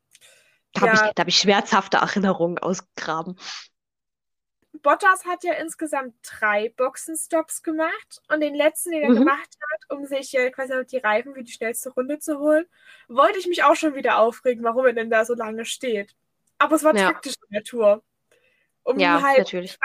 da 0.74 0.82
habe 0.82 0.92
ja. 0.92 1.06
ich, 1.06 1.20
hab 1.20 1.28
ich 1.28 1.38
schmerzhafte 1.38 1.98
Erinnerungen 1.98 2.60
ausgegraben. 2.60 3.40
Bottas 4.84 5.26
hat 5.26 5.44
ja 5.44 5.54
insgesamt 5.54 6.14
drei 6.22 6.70
Boxenstops 6.78 7.64
gemacht 7.64 8.22
und 8.28 8.42
den 8.42 8.54
letzten, 8.54 8.92
den 8.92 9.02
er 9.02 9.10
mhm. 9.10 9.20
gemacht 9.20 9.50
hat, 9.60 9.98
um 9.98 10.06
sich 10.06 10.38
äh, 10.38 10.52
quasi 10.52 10.74
die 10.86 10.98
Reifen 10.98 11.34
für 11.34 11.44
die 11.44 11.52
schnellste 11.52 11.90
Runde 11.90 12.20
zu 12.20 12.38
holen, 12.38 12.66
wollte 13.08 13.40
ich 13.40 13.48
mich 13.48 13.64
auch 13.64 13.76
schon 13.76 13.96
wieder 13.96 14.20
aufregen, 14.20 14.64
warum 14.64 14.86
er 14.86 14.94
denn 14.94 15.10
da 15.10 15.26
so 15.26 15.34
lange 15.34 15.66
steht. 15.66 16.14
Aber 16.60 16.76
es 16.76 16.84
war 16.84 16.96
ja. 16.96 17.12
taktische 17.12 17.40
Natur 17.50 18.04
um 18.88 19.00
ja, 19.00 19.22
halt 19.22 19.40
natürlich. 19.40 19.78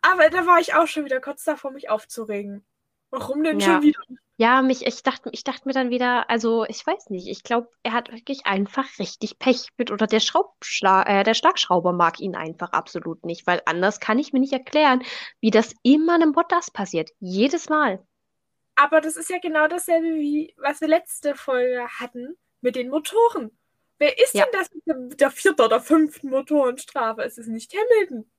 Aber 0.00 0.30
da 0.30 0.46
war 0.46 0.60
ich 0.60 0.74
auch 0.74 0.86
schon 0.86 1.04
wieder 1.04 1.20
kurz 1.20 1.44
davor, 1.44 1.72
mich 1.72 1.90
aufzuregen. 1.90 2.64
Warum 3.10 3.42
denn 3.42 3.58
ja. 3.58 3.66
schon 3.66 3.82
wieder? 3.82 4.00
Ja, 4.36 4.62
mich, 4.62 4.86
ich 4.86 5.02
dachte, 5.02 5.28
ich 5.32 5.44
dachte 5.44 5.62
mir 5.66 5.74
dann 5.74 5.90
wieder, 5.90 6.30
also 6.30 6.64
ich 6.64 6.84
weiß 6.84 7.10
nicht, 7.10 7.28
ich 7.28 7.42
glaube, 7.42 7.68
er 7.82 7.92
hat 7.92 8.10
wirklich 8.10 8.46
einfach 8.46 8.98
richtig 8.98 9.38
Pech 9.38 9.68
mit 9.76 9.90
oder 9.90 10.06
der 10.06 10.20
äh, 10.20 11.22
der 11.22 11.34
Schlagschrauber 11.34 11.92
mag 11.92 12.20
ihn 12.20 12.34
einfach 12.34 12.72
absolut 12.72 13.24
nicht, 13.24 13.46
weil 13.46 13.60
anders 13.66 14.00
kann 14.00 14.18
ich 14.18 14.32
mir 14.32 14.40
nicht 14.40 14.52
erklären, 14.52 15.02
wie 15.40 15.50
das 15.50 15.74
immer 15.82 16.14
einem 16.14 16.32
Bottas 16.32 16.70
passiert. 16.70 17.10
Jedes 17.20 17.68
Mal. 17.68 18.04
Aber 18.74 19.00
das 19.00 19.16
ist 19.16 19.28
ja 19.28 19.38
genau 19.38 19.68
dasselbe 19.68 20.14
wie 20.14 20.54
was 20.56 20.80
wir 20.80 20.88
letzte 20.88 21.34
Folge 21.34 21.86
hatten 22.00 22.36
mit 22.62 22.74
den 22.76 22.88
Motoren. 22.88 23.50
Wer 23.98 24.18
ist 24.18 24.34
ja. 24.34 24.44
denn 24.44 24.60
das 24.60 24.96
mit 25.08 25.20
der 25.20 25.30
vierten 25.30 25.62
oder 25.62 25.80
fünften 25.80 26.30
Motorenstrafe? 26.30 27.22
Es 27.22 27.38
ist 27.38 27.48
nicht 27.48 27.72
Hamilton. 27.74 28.30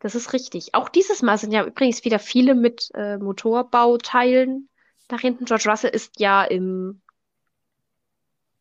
Das 0.00 0.14
ist 0.14 0.32
richtig. 0.32 0.74
Auch 0.74 0.88
dieses 0.88 1.22
Mal 1.22 1.38
sind 1.38 1.52
ja 1.52 1.64
übrigens 1.64 2.04
wieder 2.04 2.18
viele 2.18 2.54
mit 2.54 2.90
äh, 2.94 3.16
Motorbauteilen 3.16 4.68
da 5.08 5.18
hinten. 5.18 5.46
George 5.46 5.64
Russell 5.68 5.90
ist 5.90 6.20
ja 6.20 6.44
im 6.44 7.00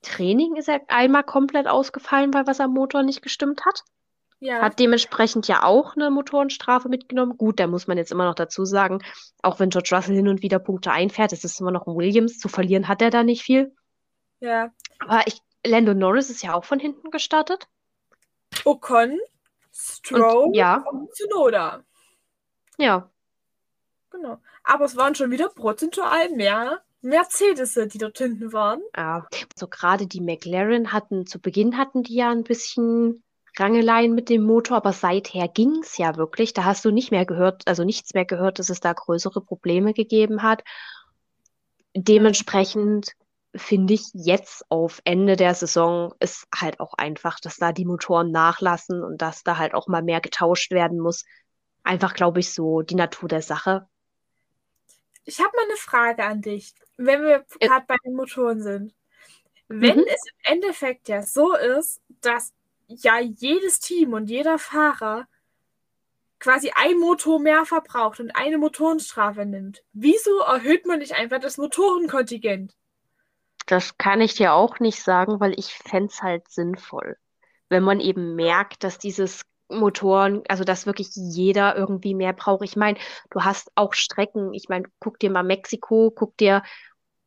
Training 0.05 0.55
ist 0.55 0.69
er 0.69 0.81
einmal 0.87 1.23
komplett 1.23 1.67
ausgefallen, 1.67 2.33
weil 2.33 2.47
was 2.47 2.59
am 2.59 2.73
Motor 2.73 3.03
nicht 3.03 3.21
gestimmt 3.21 3.65
hat. 3.65 3.83
Ja. 4.39 4.61
Hat 4.61 4.79
dementsprechend 4.79 5.47
ja 5.47 5.63
auch 5.63 5.95
eine 5.95 6.11
Motorenstrafe 6.11 6.89
mitgenommen. 6.89 7.37
Gut, 7.37 7.59
da 7.59 7.67
muss 7.67 7.87
man 7.87 7.97
jetzt 7.97 8.11
immer 8.11 8.25
noch 8.25 8.35
dazu 8.35 8.65
sagen, 8.65 8.99
auch 9.41 9.59
wenn 9.59 9.69
George 9.69 9.89
Russell 9.93 10.15
hin 10.15 10.27
und 10.27 10.43
wieder 10.43 10.59
Punkte 10.59 10.91
einfährt, 10.91 11.33
es 11.33 11.43
ist 11.43 11.59
immer 11.59 11.71
noch 11.71 11.87
ein 11.87 11.95
Williams. 11.95 12.37
Zu 12.37 12.47
verlieren 12.47 12.87
hat 12.87 13.01
er 13.01 13.09
da 13.09 13.23
nicht 13.23 13.41
viel. 13.41 13.73
Ja. 14.41 14.71
Aber 14.99 15.23
ich 15.25 15.39
Lando 15.65 15.93
Norris 15.93 16.29
ist 16.29 16.43
ja 16.43 16.53
auch 16.53 16.65
von 16.65 16.79
hinten 16.79 17.11
gestartet. 17.11 17.67
Ocon, 18.63 19.19
Stroll 19.73 20.47
und, 20.47 20.53
ja. 20.53 20.83
und 20.89 21.13
Tsunoda. 21.13 21.83
Ja. 22.77 23.09
Genau. 24.11 24.39
Aber 24.63 24.85
es 24.85 24.95
waren 24.95 25.15
schon 25.15 25.31
wieder 25.31 25.49
prozentual 25.49 26.29
mehr 26.29 26.81
Mercedes, 27.01 27.73
die 27.91 27.97
dort 27.97 28.17
hinten 28.17 28.53
waren. 28.53 28.81
Ja, 28.95 29.27
so 29.55 29.67
gerade 29.67 30.07
die 30.07 30.21
McLaren 30.21 30.91
hatten, 30.91 31.27
zu 31.27 31.39
Beginn 31.39 31.77
hatten 31.77 32.03
die 32.03 32.15
ja 32.15 32.31
ein 32.31 32.43
bisschen 32.43 33.23
Rangeleien 33.57 34.15
mit 34.15 34.29
dem 34.29 34.43
Motor, 34.43 34.77
aber 34.77 34.91
seither 34.91 35.47
ging 35.47 35.81
es 35.81 35.97
ja 35.97 36.17
wirklich. 36.17 36.53
Da 36.53 36.63
hast 36.65 36.83
du 36.83 36.91
nicht 36.91 37.11
mehr 37.11 37.25
gehört, 37.25 37.63
also 37.67 37.83
nichts 37.83 38.13
mehr 38.13 38.25
gehört, 38.25 38.59
dass 38.59 38.69
es 38.69 38.79
da 38.79 38.93
größere 38.93 39.41
Probleme 39.41 39.93
gegeben 39.93 40.41
hat. 40.41 40.63
Dementsprechend 41.93 43.13
finde 43.57 43.93
ich 43.93 44.09
jetzt 44.13 44.65
auf 44.69 45.01
Ende 45.05 45.35
der 45.35 45.53
Saison 45.53 46.13
ist 46.19 46.47
halt 46.53 46.79
auch 46.79 46.93
einfach, 46.95 47.39
dass 47.39 47.57
da 47.57 47.71
die 47.71 47.85
Motoren 47.85 48.31
nachlassen 48.31 49.03
und 49.03 49.21
dass 49.21 49.43
da 49.43 49.57
halt 49.57 49.73
auch 49.73 49.87
mal 49.87 50.03
mehr 50.03 50.21
getauscht 50.21 50.71
werden 50.71 50.99
muss. 50.99 51.25
Einfach, 51.83 52.13
glaube 52.13 52.39
ich, 52.39 52.53
so 52.53 52.81
die 52.81 52.95
Natur 52.95 53.29
der 53.29 53.41
Sache. 53.41 53.87
Ich 55.25 55.39
habe 55.39 55.51
mal 55.55 55.65
eine 55.65 55.77
Frage 55.77 56.23
an 56.23 56.41
dich, 56.41 56.73
wenn 56.97 57.21
wir 57.23 57.45
äh, 57.59 57.67
gerade 57.67 57.85
bei 57.87 57.97
den 58.05 58.15
Motoren 58.15 58.61
sind. 58.61 58.93
Wenn 59.67 59.97
mhm. 59.97 60.05
es 60.07 60.21
im 60.27 60.53
Endeffekt 60.53 61.07
ja 61.07 61.23
so 61.23 61.55
ist, 61.55 62.01
dass 62.21 62.53
ja 62.87 63.19
jedes 63.19 63.79
Team 63.79 64.13
und 64.13 64.29
jeder 64.29 64.59
Fahrer 64.59 65.27
quasi 66.39 66.71
ein 66.75 66.97
Motor 66.99 67.39
mehr 67.39 67.65
verbraucht 67.65 68.19
und 68.19 68.35
eine 68.35 68.57
Motorenstrafe 68.57 69.45
nimmt, 69.45 69.83
wieso 69.93 70.39
erhöht 70.39 70.85
man 70.85 70.99
nicht 70.99 71.13
einfach 71.13 71.39
das 71.39 71.57
Motorenkontingent? 71.57 72.75
Das 73.65 73.97
kann 73.97 74.21
ich 74.21 74.35
dir 74.35 74.53
auch 74.53 74.79
nicht 74.79 75.01
sagen, 75.01 75.39
weil 75.39 75.57
ich 75.57 75.73
fände 75.73 76.09
es 76.11 76.21
halt 76.21 76.49
sinnvoll. 76.49 77.17
Wenn 77.69 77.83
man 77.83 77.99
eben 77.99 78.35
merkt, 78.35 78.83
dass 78.83 78.97
dieses 78.97 79.41
Motoren, 79.69 80.43
also 80.47 80.63
dass 80.63 80.85
wirklich 80.85 81.09
jeder 81.15 81.75
irgendwie 81.75 82.13
mehr 82.13 82.33
braucht. 82.33 82.63
Ich 82.63 82.75
meine, 82.75 82.99
du 83.31 83.41
hast 83.41 83.71
auch 83.75 83.93
Strecken. 83.93 84.53
Ich 84.53 84.69
meine, 84.69 84.85
guck 84.99 85.19
dir 85.19 85.31
mal 85.31 85.43
Mexiko, 85.43 86.11
guck 86.15 86.37
dir 86.37 86.61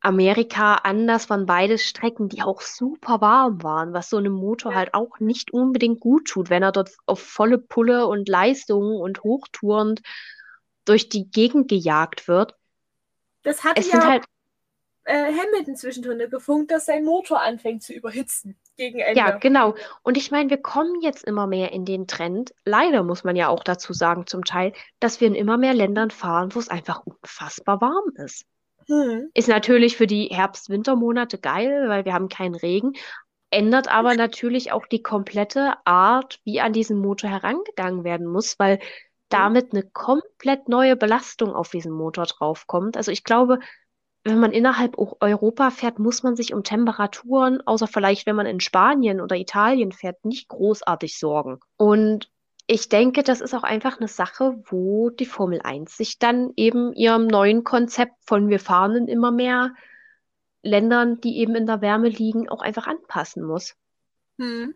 Amerika 0.01 0.77
an, 0.77 1.09
das 1.09 1.29
waren 1.29 1.47
beides 1.47 1.83
Strecken, 1.83 2.29
die 2.29 2.43
auch 2.43 2.61
super 2.61 3.21
warm 3.21 3.63
waren, 3.65 3.93
was 3.93 4.09
so 4.09 4.17
einem 4.17 4.33
Motor 4.33 4.75
halt 4.75 4.95
auch 4.95 5.19
nicht 5.19 5.53
unbedingt 5.53 5.99
gut 5.99 6.29
tut, 6.29 6.51
wenn 6.51 6.63
er 6.63 6.71
dort 6.71 6.91
auf 7.07 7.21
volle 7.21 7.59
Pulle 7.59 8.07
und 8.07 8.29
Leistung 8.29 9.01
und 9.01 9.25
hochtourend 9.25 10.03
durch 10.85 11.09
die 11.09 11.29
Gegend 11.29 11.69
gejagt 11.69 12.29
wird. 12.29 12.55
Das 13.43 13.65
hat 13.65 13.77
es 13.77 13.91
ja 13.91 14.07
halt 14.07 14.25
äh, 15.09 15.33
Hamilton 15.33 15.75
zwischendrin 15.75 16.19
gefunkt, 16.31 16.71
dass 16.71 16.87
sein 16.87 17.05
Motor 17.05 17.41
anfängt 17.43 17.83
zu 17.83 17.95
überhitzen 17.95 18.59
gegen 18.77 18.99
Ende. 18.99 19.19
Ja, 19.19 19.31
genau. 19.39 19.75
Und 20.03 20.17
ich 20.17 20.31
meine, 20.31 20.51
wir 20.51 20.59
kommen 20.59 21.01
jetzt 21.01 21.25
immer 21.25 21.47
mehr 21.47 21.73
in 21.73 21.85
den 21.85 22.07
Trend, 22.07 22.55
leider 22.65 23.03
muss 23.03 23.25
man 23.25 23.35
ja 23.35 23.49
auch 23.49 23.65
dazu 23.65 23.93
sagen 23.93 24.27
zum 24.27 24.45
Teil, 24.45 24.73
dass 25.01 25.21
wir 25.21 25.29
in 25.29 25.35
immer 25.35 25.57
mehr 25.57 25.73
Ländern 25.73 26.11
fahren, 26.11 26.55
wo 26.55 26.59
es 26.59 26.69
einfach 26.69 27.03
unfassbar 27.07 27.81
warm 27.81 28.13
ist. 28.17 28.45
Hm. 28.87 29.31
Ist 29.35 29.49
natürlich 29.49 29.97
für 29.97 30.07
die 30.07 30.27
Herbst-Wintermonate 30.27 31.39
geil, 31.39 31.89
weil 31.89 32.05
wir 32.05 32.13
haben 32.13 32.29
keinen 32.29 32.55
Regen, 32.55 32.93
ändert 33.51 33.89
aber 33.89 34.15
natürlich 34.15 34.73
auch 34.73 34.87
die 34.87 35.03
komplette 35.03 35.73
Art, 35.85 36.39
wie 36.45 36.61
an 36.61 36.75
diesen 36.75 36.99
Motor 36.99 37.31
herangegangen 37.31 38.05
werden 38.05 38.27
muss, 38.27 38.59
weil 38.59 38.79
damit 39.31 39.73
eine 39.73 39.83
komplett 39.83 40.69
neue 40.69 40.97
Belastung 40.97 41.55
auf 41.55 41.71
diesen 41.71 41.93
Motor 41.93 42.27
draufkommt. 42.27 42.97
Also 42.97 43.11
ich 43.11 43.25
glaube, 43.25 43.59
wenn 44.29 44.39
man 44.39 44.53
innerhalb 44.53 44.97
Europa 44.99 45.71
fährt, 45.71 45.99
muss 45.99 46.23
man 46.23 46.37
sich 46.37 46.55
um 46.55 46.63
Temperaturen, 46.63 47.61
außer 47.67 47.87
vielleicht, 47.87 48.27
wenn 48.27 48.37
man 48.37 48.47
in 48.47 48.61
Spanien 48.61 49.21
oder 49.21 49.37
Italien 49.37 49.93
fährt, 49.93 50.25
nicht 50.25 50.49
großartig 50.49 51.19
sorgen. 51.19 51.61
Und 51.77 52.31
ich 52.67 52.89
denke, 52.89 53.23
das 53.23 53.41
ist 53.41 53.55
auch 53.55 53.63
einfach 53.63 53.99
eine 53.99 54.09
Sache, 54.09 54.63
wo 54.67 55.11
die 55.11 55.27
Formel 55.27 55.61
1 55.63 55.97
sich 55.97 56.19
dann 56.19 56.53
eben 56.57 56.93
ihrem 56.93 57.27
neuen 57.27 57.65
Konzept 57.65 58.13
von 58.27 58.49
wir 58.49 58.61
fahren 58.61 58.95
in 58.95 59.09
immer 59.09 59.31
mehr 59.31 59.75
Ländern, 60.63 61.21
die 61.21 61.39
eben 61.39 61.55
in 61.55 61.67
der 61.67 61.81
Wärme 61.81 62.09
liegen, 62.09 62.49
auch 62.49 62.61
einfach 62.61 62.87
anpassen 62.87 63.43
muss. 63.43 63.75
Hm. 64.39 64.75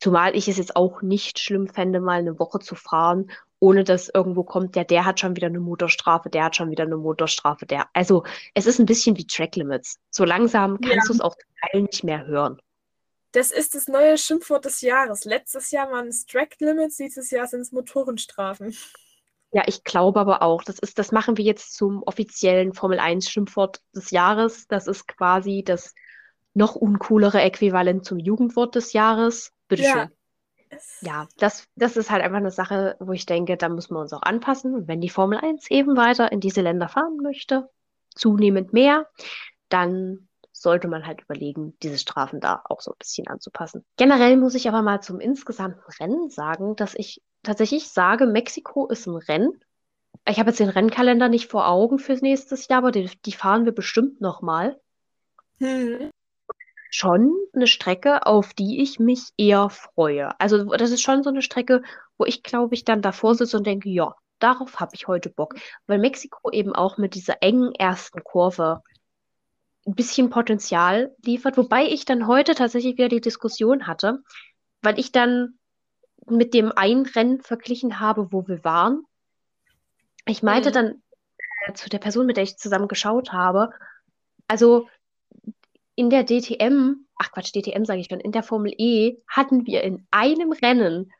Zumal 0.00 0.34
ich 0.34 0.48
es 0.48 0.56
jetzt 0.56 0.76
auch 0.76 1.02
nicht 1.02 1.38
schlimm 1.38 1.68
fände, 1.68 2.00
mal 2.00 2.20
eine 2.20 2.38
Woche 2.38 2.58
zu 2.58 2.74
fahren 2.74 3.30
ohne 3.60 3.84
dass 3.84 4.10
irgendwo 4.12 4.42
kommt, 4.42 4.74
der, 4.74 4.84
der 4.84 5.04
hat 5.04 5.20
schon 5.20 5.36
wieder 5.36 5.46
eine 5.46 5.60
Motorstrafe, 5.60 6.30
der 6.30 6.44
hat 6.44 6.56
schon 6.56 6.70
wieder 6.70 6.84
eine 6.84 6.96
Motorstrafe, 6.96 7.66
der. 7.66 7.86
Also 7.92 8.24
es 8.54 8.66
ist 8.66 8.80
ein 8.80 8.86
bisschen 8.86 9.16
wie 9.16 9.26
Track 9.26 9.54
Limits. 9.54 9.98
So 10.10 10.24
langsam 10.24 10.80
kannst 10.80 10.96
ja. 10.96 11.02
du 11.06 11.12
es 11.12 11.20
auch 11.20 11.36
Teil 11.70 11.82
nicht 11.82 12.02
mehr 12.02 12.26
hören. 12.26 12.60
Das 13.32 13.52
ist 13.52 13.76
das 13.76 13.86
neue 13.86 14.18
Schimpfwort 14.18 14.64
des 14.64 14.80
Jahres. 14.80 15.24
Letztes 15.24 15.70
Jahr 15.70 15.92
waren 15.92 16.08
es 16.08 16.26
Track 16.26 16.56
Limits, 16.58 16.96
dieses 16.96 17.30
Jahr 17.30 17.46
sind 17.46 17.60
es 17.60 17.70
Motorenstrafen. 17.70 18.76
Ja, 19.52 19.62
ich 19.66 19.84
glaube 19.84 20.20
aber 20.20 20.42
auch. 20.42 20.64
Das 20.64 20.78
ist, 20.78 20.98
das 20.98 21.12
machen 21.12 21.36
wir 21.36 21.44
jetzt 21.44 21.74
zum 21.74 22.02
offiziellen 22.04 22.72
Formel 22.72 22.98
1 22.98 23.28
Schimpfwort 23.28 23.80
des 23.94 24.10
Jahres. 24.10 24.66
Das 24.68 24.86
ist 24.86 25.06
quasi 25.06 25.62
das 25.64 25.94
noch 26.54 26.76
uncoolere 26.76 27.40
Äquivalent 27.40 28.04
zum 28.04 28.18
Jugendwort 28.18 28.74
des 28.74 28.92
Jahres. 28.92 29.52
Bitteschön. 29.68 29.96
Ja. 29.96 30.08
Ja, 31.00 31.26
das, 31.38 31.66
das 31.76 31.96
ist 31.96 32.10
halt 32.10 32.22
einfach 32.22 32.38
eine 32.38 32.50
Sache, 32.50 32.96
wo 33.00 33.12
ich 33.12 33.26
denke, 33.26 33.56
da 33.56 33.68
muss 33.68 33.90
man 33.90 34.02
uns 34.02 34.12
auch 34.12 34.22
anpassen. 34.22 34.74
Und 34.74 34.88
wenn 34.88 35.00
die 35.00 35.08
Formel 35.08 35.38
1 35.38 35.70
eben 35.70 35.96
weiter 35.96 36.30
in 36.32 36.40
diese 36.40 36.60
Länder 36.60 36.88
fahren 36.88 37.16
möchte, 37.22 37.68
zunehmend 38.14 38.72
mehr, 38.72 39.08
dann 39.68 40.28
sollte 40.52 40.88
man 40.88 41.06
halt 41.06 41.22
überlegen, 41.22 41.74
diese 41.82 41.98
Strafen 41.98 42.40
da 42.40 42.62
auch 42.64 42.80
so 42.80 42.92
ein 42.92 42.98
bisschen 42.98 43.26
anzupassen. 43.28 43.84
Generell 43.96 44.36
muss 44.36 44.54
ich 44.54 44.68
aber 44.68 44.82
mal 44.82 45.00
zum 45.00 45.20
insgesamten 45.20 45.82
Rennen 45.98 46.28
sagen, 46.28 46.76
dass 46.76 46.94
ich 46.94 47.22
tatsächlich 47.42 47.88
sage, 47.88 48.26
Mexiko 48.26 48.86
ist 48.86 49.06
ein 49.06 49.16
Rennen. 49.16 49.58
Ich 50.28 50.38
habe 50.38 50.50
jetzt 50.50 50.60
den 50.60 50.68
Rennkalender 50.68 51.28
nicht 51.28 51.50
vor 51.50 51.66
Augen 51.66 51.98
fürs 51.98 52.20
nächste 52.20 52.56
Jahr, 52.56 52.78
aber 52.78 52.90
die, 52.90 53.10
die 53.24 53.32
fahren 53.32 53.64
wir 53.64 53.72
bestimmt 53.72 54.20
nochmal. 54.20 54.78
Hm. 55.58 56.10
Schon 56.90 57.32
eine 57.54 57.66
Strecke, 57.66 58.26
auf 58.26 58.52
die 58.52 58.82
ich 58.82 58.98
mich 58.98 59.30
eher 59.36 59.70
freue. 59.70 60.38
Also 60.40 60.64
das 60.64 60.90
ist 60.90 61.02
schon 61.02 61.22
so 61.22 61.30
eine 61.30 61.42
Strecke, 61.42 61.82
wo 62.18 62.24
ich, 62.24 62.42
glaube 62.42 62.74
ich, 62.74 62.84
dann 62.84 63.00
davor 63.00 63.34
sitze 63.34 63.56
und 63.56 63.66
denke, 63.66 63.88
ja, 63.88 64.14
darauf 64.40 64.80
habe 64.80 64.92
ich 64.94 65.06
heute 65.06 65.30
Bock. 65.30 65.54
Weil 65.86 65.98
Mexiko 65.98 66.50
eben 66.50 66.74
auch 66.74 66.98
mit 66.98 67.14
dieser 67.14 67.42
engen 67.42 67.72
ersten 67.74 68.24
Kurve 68.24 68.82
ein 69.86 69.94
bisschen 69.94 70.30
Potenzial 70.30 71.14
liefert. 71.24 71.56
Wobei 71.56 71.86
ich 71.86 72.04
dann 72.04 72.26
heute 72.26 72.54
tatsächlich 72.54 72.96
wieder 72.96 73.08
die 73.08 73.20
Diskussion 73.20 73.86
hatte, 73.86 74.22
weil 74.82 74.98
ich 74.98 75.12
dann 75.12 75.58
mit 76.26 76.54
dem 76.54 76.72
einen 76.72 77.06
Rennen 77.06 77.40
verglichen 77.40 78.00
habe, 78.00 78.32
wo 78.32 78.46
wir 78.46 78.64
waren. 78.64 79.04
Ich 80.26 80.42
meinte 80.42 80.70
mhm. 80.70 80.74
dann 80.74 81.02
äh, 81.66 81.72
zu 81.74 81.88
der 81.88 81.98
Person, 81.98 82.26
mit 82.26 82.36
der 82.36 82.44
ich 82.44 82.58
zusammen 82.58 82.88
geschaut 82.88 83.32
habe, 83.32 83.70
also 84.48 84.88
in 86.00 86.08
der 86.08 86.24
DTM, 86.24 87.04
ach 87.16 87.30
Quatsch, 87.30 87.52
DTM 87.52 87.84
sage 87.84 88.00
ich 88.00 88.06
schon, 88.08 88.20
in 88.20 88.32
der 88.32 88.42
Formel 88.42 88.72
E 88.78 89.18
hatten 89.28 89.66
wir 89.66 89.82
in 89.82 90.06
einem 90.10 90.50
Rennen 90.50 91.12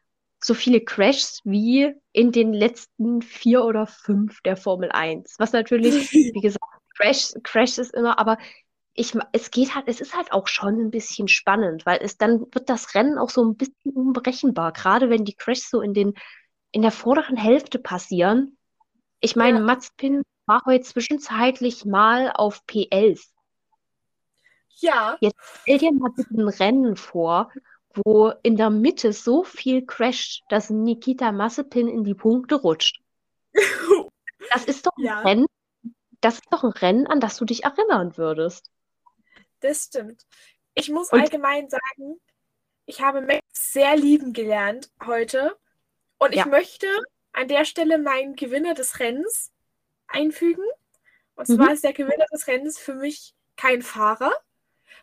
so 0.43 0.55
viele 0.55 0.81
Crashs 0.81 1.43
wie 1.45 1.93
in 2.13 2.33
den 2.33 2.55
letzten 2.55 3.21
vier 3.21 3.63
oder 3.67 3.87
fünf 3.87 4.41
der 4.41 4.57
Formel 4.57 4.91
1. 4.91 5.35
Was 5.39 5.53
natürlich, 5.53 5.93
wie 6.13 6.41
gesagt, 6.41 6.65
Crash, 6.97 7.35
Crash 7.43 7.77
ist 7.77 7.93
immer, 7.93 8.19
aber 8.19 8.39
ich, 8.95 9.13
es 9.33 9.51
geht 9.51 9.75
halt, 9.75 9.85
es 9.87 10.01
ist 10.01 10.17
halt 10.17 10.33
auch 10.33 10.49
schon 10.49 10.81
ein 10.81 10.91
bisschen 10.91 11.29
spannend, 11.29 11.85
weil 11.85 11.99
es 12.01 12.17
dann 12.17 12.41
wird 12.41 12.71
das 12.71 12.95
Rennen 12.95 13.19
auch 13.19 13.29
so 13.29 13.45
ein 13.45 13.59
bisschen 13.59 13.93
unberechenbar, 13.93 14.73
gerade 14.73 15.11
wenn 15.11 15.27
die 15.27 15.37
Crashs 15.37 15.69
so 15.69 15.83
in 15.83 15.93
den, 15.93 16.15
in 16.73 16.81
der 16.81 16.91
vorderen 16.91 17.37
Hälfte 17.37 17.79
passieren. 17.79 18.57
Ich 19.21 19.37
meine, 19.37 19.59
ja. 19.59 19.65
Mats 19.65 19.91
Pin 19.99 20.23
war 20.47 20.63
heute 20.65 20.85
zwischenzeitlich 20.85 21.85
mal 21.85 22.33
auf 22.33 22.63
P11. 22.67 23.21
Ja. 24.77 25.17
Jetzt 25.21 25.39
stell 25.63 25.79
dir 25.79 25.93
mal 25.93 26.11
bitte 26.11 26.35
ein 26.35 26.49
Rennen 26.49 26.97
vor, 26.97 27.51
wo 27.95 28.33
in 28.43 28.57
der 28.57 28.71
Mitte 28.71 29.13
so 29.13 29.43
viel 29.43 29.85
crasht, 29.85 30.43
dass 30.49 30.71
Nikita 30.71 31.33
Mazepin 31.33 31.89
in 31.89 32.05
die 32.05 32.15
Punkte 32.15 32.57
rutscht. 32.57 33.01
Das 34.53 34.65
ist 34.65 34.87
doch 34.87 34.97
ein 34.97 35.05
ja. 35.05 35.21
Rennen, 35.21 35.47
das 36.21 36.37
ist 36.37 36.47
doch 36.51 36.65
ein 36.65 36.73
Rennen, 36.73 37.07
an 37.07 37.21
das 37.21 37.37
du 37.37 37.45
dich 37.45 37.63
erinnern 37.63 38.17
würdest. 38.17 38.71
Das 39.61 39.85
stimmt. 39.85 40.27
Ich 40.75 40.89
muss 40.89 41.13
Und 41.13 41.21
allgemein 41.21 41.69
sagen, 41.69 42.19
ich 42.87 43.01
habe 43.01 43.21
Max 43.21 43.43
sehr 43.53 43.97
lieben 43.97 44.33
gelernt 44.33 44.91
heute. 45.07 45.57
Und 46.19 46.35
ja. 46.35 46.43
ich 46.43 46.51
möchte 46.51 46.87
an 47.33 47.49
der 47.49 47.65
Stelle 47.65 47.99
meinen 47.99 48.35
Gewinner 48.35 48.75
des 48.75 48.99
Rennens 48.99 49.53
einfügen. 50.09 50.65
Und 51.37 51.47
zwar 51.47 51.67
mhm. 51.67 51.73
ist 51.73 51.85
der 51.85 51.93
Gewinner 51.93 52.27
des 52.33 52.47
Rennens 52.47 52.79
für 52.79 52.95
mich 52.95 53.35
kein 53.57 53.83
Fahrer, 53.83 54.33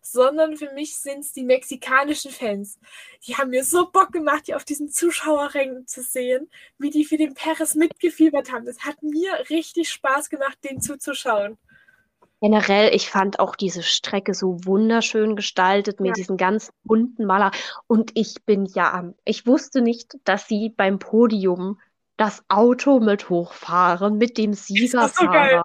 sondern 0.01 0.57
für 0.57 0.71
mich 0.73 0.97
sind 0.97 1.19
es 1.19 1.33
die 1.33 1.43
mexikanischen 1.43 2.31
Fans. 2.31 2.79
Die 3.25 3.35
haben 3.35 3.49
mir 3.49 3.63
so 3.63 3.89
Bock 3.89 4.11
gemacht, 4.11 4.47
die 4.47 4.55
auf 4.55 4.63
diesen 4.63 4.89
Zuschauerrängen 4.89 5.87
zu 5.87 6.01
sehen, 6.01 6.49
wie 6.77 6.89
die 6.89 7.05
für 7.05 7.17
den 7.17 7.33
Perez 7.33 7.75
mitgefiebert 7.75 8.51
haben. 8.51 8.65
Das 8.65 8.79
hat 8.79 9.01
mir 9.03 9.31
richtig 9.49 9.89
Spaß 9.89 10.29
gemacht, 10.29 10.57
den 10.63 10.81
zuzuschauen. 10.81 11.57
Generell, 12.39 12.93
ich 12.93 13.09
fand 13.09 13.39
auch 13.39 13.55
diese 13.55 13.81
Strecke 13.81 14.35
so 14.35 14.63
wunderschön 14.63 15.35
gestaltet 15.35 15.99
mit 15.99 16.09
ja. 16.09 16.13
diesen 16.13 16.37
ganz 16.37 16.71
bunten 16.83 17.25
Maler. 17.25 17.51
Und 17.87 18.11
ich 18.13 18.45
bin 18.45 18.65
ja, 18.65 19.11
ich 19.25 19.47
wusste 19.47 19.81
nicht, 19.81 20.17
dass 20.23 20.47
sie 20.47 20.69
beim 20.69 20.99
Podium 20.99 21.79
das 22.15 22.43
Auto 22.47 22.99
mit 22.99 23.29
hochfahren, 23.29 24.17
mit 24.17 24.37
dem 24.37 24.53
Siegerfahrer. 24.53 25.63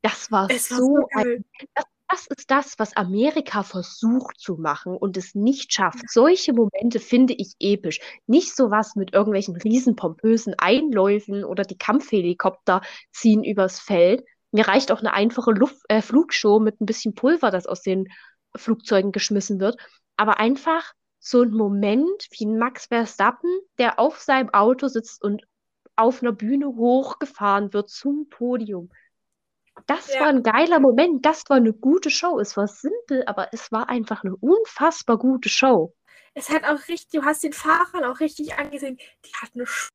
Das 0.00 0.30
war 0.30 0.48
so, 0.48 0.54
das 0.54 0.70
war 0.70 0.78
so, 0.78 0.84
so 0.84 1.08
ein, 1.14 1.44
das, 1.74 1.84
das 2.12 2.26
ist 2.26 2.50
das, 2.50 2.78
was 2.78 2.94
Amerika 2.94 3.62
versucht 3.62 4.38
zu 4.38 4.56
machen 4.56 4.96
und 4.96 5.16
es 5.16 5.34
nicht 5.34 5.72
schafft. 5.72 6.10
Solche 6.10 6.52
Momente 6.52 7.00
finde 7.00 7.32
ich 7.32 7.54
episch. 7.58 8.00
Nicht 8.26 8.54
sowas 8.54 8.96
mit 8.96 9.14
irgendwelchen 9.14 9.56
riesenpompösen 9.56 10.54
Einläufen 10.58 11.42
oder 11.42 11.64
die 11.64 11.78
Kampfhelikopter 11.78 12.82
ziehen 13.12 13.42
übers 13.42 13.80
Feld, 13.80 14.24
mir 14.52 14.68
reicht 14.68 14.92
auch 14.92 15.00
eine 15.00 15.14
einfache 15.14 15.52
Luft, 15.52 15.80
äh, 15.88 16.02
Flugshow 16.02 16.60
mit 16.60 16.80
ein 16.80 16.86
bisschen 16.86 17.14
Pulver, 17.14 17.50
das 17.50 17.66
aus 17.66 17.80
den 17.80 18.08
Flugzeugen 18.54 19.10
geschmissen 19.10 19.58
wird. 19.58 19.78
Aber 20.16 20.38
einfach 20.38 20.92
so 21.18 21.40
ein 21.40 21.52
Moment 21.52 22.26
wie 22.32 22.44
Max 22.46 22.86
Verstappen, 22.86 23.50
der 23.78 23.98
auf 23.98 24.20
seinem 24.20 24.50
Auto 24.50 24.88
sitzt 24.88 25.24
und 25.24 25.42
auf 25.96 26.22
einer 26.22 26.32
Bühne 26.32 26.66
hochgefahren 26.66 27.72
wird 27.72 27.88
zum 27.88 28.28
Podium. 28.28 28.90
Das 29.86 30.12
ja. 30.12 30.20
war 30.20 30.28
ein 30.28 30.42
geiler 30.42 30.80
Moment, 30.80 31.24
das 31.24 31.44
war 31.48 31.56
eine 31.56 31.72
gute 31.72 32.10
Show. 32.10 32.38
Es 32.38 32.56
war 32.56 32.68
simpel, 32.68 33.24
aber 33.26 33.48
es 33.52 33.72
war 33.72 33.88
einfach 33.88 34.24
eine 34.24 34.36
unfassbar 34.36 35.18
gute 35.18 35.48
Show. 35.48 35.94
Es 36.34 36.50
hat 36.50 36.64
auch 36.64 36.88
richtig, 36.88 37.08
du 37.20 37.24
hast 37.24 37.42
den 37.42 37.52
Fahrern 37.52 38.04
auch 38.04 38.20
richtig 38.20 38.54
angesehen, 38.54 38.98
die 39.24 39.32
hatten 39.40 39.60
eine 39.60 39.66
Sch 39.66 39.88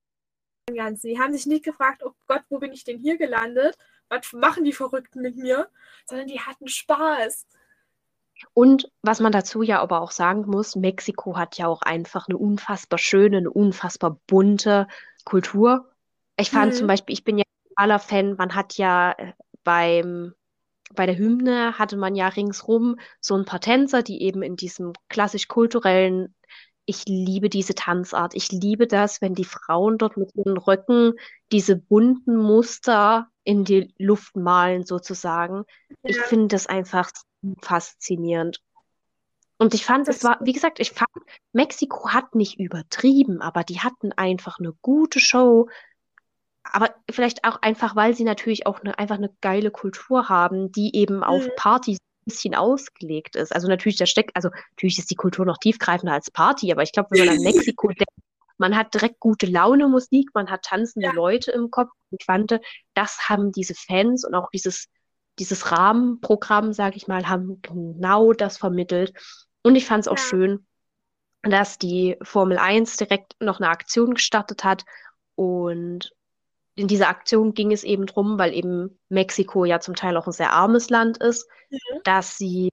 Ganzen. 0.76 1.08
Die 1.08 1.18
haben 1.18 1.32
sich 1.32 1.46
nicht 1.46 1.64
gefragt, 1.64 2.04
oh 2.04 2.12
Gott, 2.28 2.44
wo 2.50 2.60
bin 2.60 2.74
ich 2.74 2.84
denn 2.84 3.00
hier 3.00 3.18
gelandet? 3.18 3.78
was 4.10 4.34
machen 4.34 4.64
die 4.64 4.74
Verrückten 4.74 5.22
mit 5.22 5.38
mir, 5.38 5.70
sondern 6.06 6.28
die 6.28 6.40
hatten 6.40 6.68
Spaß. 6.68 7.46
Und 8.54 8.92
was 9.02 9.20
man 9.20 9.32
dazu 9.32 9.64
ja 9.64 9.80
aber 9.82 10.02
auch 10.02 10.12
sagen 10.12 10.46
muss, 10.46 10.76
Mexiko 10.76 11.38
hat 11.38 11.58
ja 11.58 11.68
auch 11.68 11.82
einfach 11.82 12.28
eine 12.28 12.38
unfassbar 12.38 13.00
schöne, 13.00 13.38
eine 13.38 13.50
unfassbar 13.50 14.20
bunte 14.28 14.88
Kultur. 15.26 15.92
Ich 16.40 16.52
fand 16.52 16.74
mhm. 16.74 16.78
zum 16.78 16.88
Beispiel, 16.88 17.14
ich 17.14 17.24
bin 17.24 17.40
ja 17.40 17.44
aller 17.76 18.00
Fan, 18.00 18.36
man 18.38 18.54
hat 18.54 18.78
ja 18.78 19.12
äh, 19.14 19.34
beim, 19.68 20.34
bei 20.93 21.05
der 21.05 21.18
Hymne 21.18 21.78
hatte 21.78 21.97
man 21.97 22.15
ja 22.15 22.30
ringsrum 22.30 22.97
so 23.20 23.36
ein 23.36 23.43
paar 23.43 23.59
Tänzer, 23.59 24.01
die 24.01 24.22
eben 24.22 24.41
in 24.41 24.55
diesem 24.55 24.93
klassisch-kulturellen 25.09 26.34
ich 26.89 27.03
liebe 27.05 27.49
diese 27.49 27.76
Tanzart. 27.76 28.34
Ich 28.34 28.49
liebe 28.49 28.88
das, 28.88 29.22
wenn 29.22 29.34
die 29.36 29.43
Frauen 29.43 29.97
dort 29.97 30.15
mit 30.15 30.34
ihren 30.36 30.55
Röcken 30.57 31.15
diese 31.51 31.76
bunten 31.76 32.38
Muster 32.38 33.28
in 33.43 33.65
die 33.65 33.93
Luft 33.97 34.38
malen, 34.38 34.86
sozusagen. 34.86 35.65
Ja. 35.89 35.95
Ich 36.03 36.18
finde 36.18 36.47
das 36.47 36.65
einfach 36.68 37.11
faszinierend. 37.61 38.61
Und 39.57 39.74
ich 39.74 39.84
fand, 39.84 40.07
es 40.07 40.24
war, 40.24 40.38
wie 40.39 40.53
gesagt, 40.53 40.80
ich 40.80 40.91
fand, 40.91 41.09
Mexiko 41.51 42.11
hat 42.11 42.36
nicht 42.36 42.57
übertrieben, 42.57 43.41
aber 43.41 43.65
die 43.65 43.82
hatten 43.82 44.13
einfach 44.13 44.59
eine 44.59 44.72
gute 44.82 45.20
Show. 45.20 45.68
Aber 46.74 46.93
vielleicht 47.09 47.43
auch 47.43 47.61
einfach, 47.61 47.95
weil 47.95 48.13
sie 48.13 48.24
natürlich 48.24 48.65
auch 48.65 48.82
eine, 48.82 48.97
einfach 48.99 49.18
eine 49.18 49.32
geile 49.41 49.72
Kultur 49.72 50.30
haben, 50.30 50.72
die 50.72 50.95
eben 50.95 51.24
auf 51.24 51.45
mhm. 51.45 51.51
Partys 51.55 51.97
bisschen 52.28 52.55
ausgelegt 52.55 53.36
ist. 53.36 53.53
Also 53.53 53.68
natürlich, 53.68 53.97
da 53.97 54.05
steckt, 54.05 54.36
also 54.36 54.49
natürlich 54.72 54.99
ist 54.99 55.09
die 55.09 55.15
Kultur 55.15 55.45
noch 55.45 55.57
tiefgreifender 55.57 56.13
als 56.13 56.30
Party, 56.30 56.72
aber 56.72 56.84
ich 56.84 56.91
glaube, 56.91 57.09
wenn 57.11 57.26
man 57.26 57.38
an 57.38 57.43
Mexiko 57.43 57.88
denkt, 57.88 58.11
man 58.57 58.76
hat 58.76 58.93
direkt 58.93 59.20
gute 59.20 59.45
Laune 59.45 59.88
Musik, 59.88 60.30
man 60.34 60.49
hat 60.49 60.63
tanzende 60.63 61.07
ja. 61.07 61.13
Leute 61.13 61.51
im 61.51 61.72
Kopf. 61.72 61.89
Ich 62.11 62.26
fand, 62.26 62.59
das 62.93 63.30
haben 63.30 63.51
diese 63.51 63.76
Fans 63.76 64.26
und 64.26 64.34
auch 64.36 64.49
dieses, 64.51 64.88
dieses 65.39 65.72
Rahmenprogramm, 65.72 66.74
sage 66.74 66.97
ich 66.97 67.07
mal, 67.07 67.28
haben 67.30 67.61
genau 67.61 68.34
das 68.34 68.57
vermittelt. 68.57 69.13
Und 69.63 69.76
ich 69.76 69.86
fand 69.86 70.01
es 70.01 70.07
auch 70.07 70.18
ja. 70.18 70.24
schön, 70.24 70.68
dass 71.43 71.78
die 71.78 72.18
Formel 72.24 72.57
1 72.57 72.97
direkt 72.97 73.36
noch 73.39 73.59
eine 73.59 73.70
Aktion 73.70 74.15
gestartet 74.15 74.63
hat 74.63 74.84
und 75.36 76.11
in 76.78 76.88
dieser 76.88 77.10
Aktion 77.10 77.54
ging 77.54 77.72
es 77.72 77.84
eben 77.84 78.06
drum, 78.06 78.38
weil 78.38 78.54
eben 78.54 79.00
Mexiko 79.10 79.66
ja 79.66 79.80
zum 79.80 79.96
Teil 79.96 80.16
auch 80.16 80.28
ein 80.28 80.32
sehr 80.32 80.54
armes 80.54 80.90
Land 80.90 81.18
ist, 81.18 81.50
mhm. 81.72 81.78
dass 82.04 82.38
sie 82.38 82.70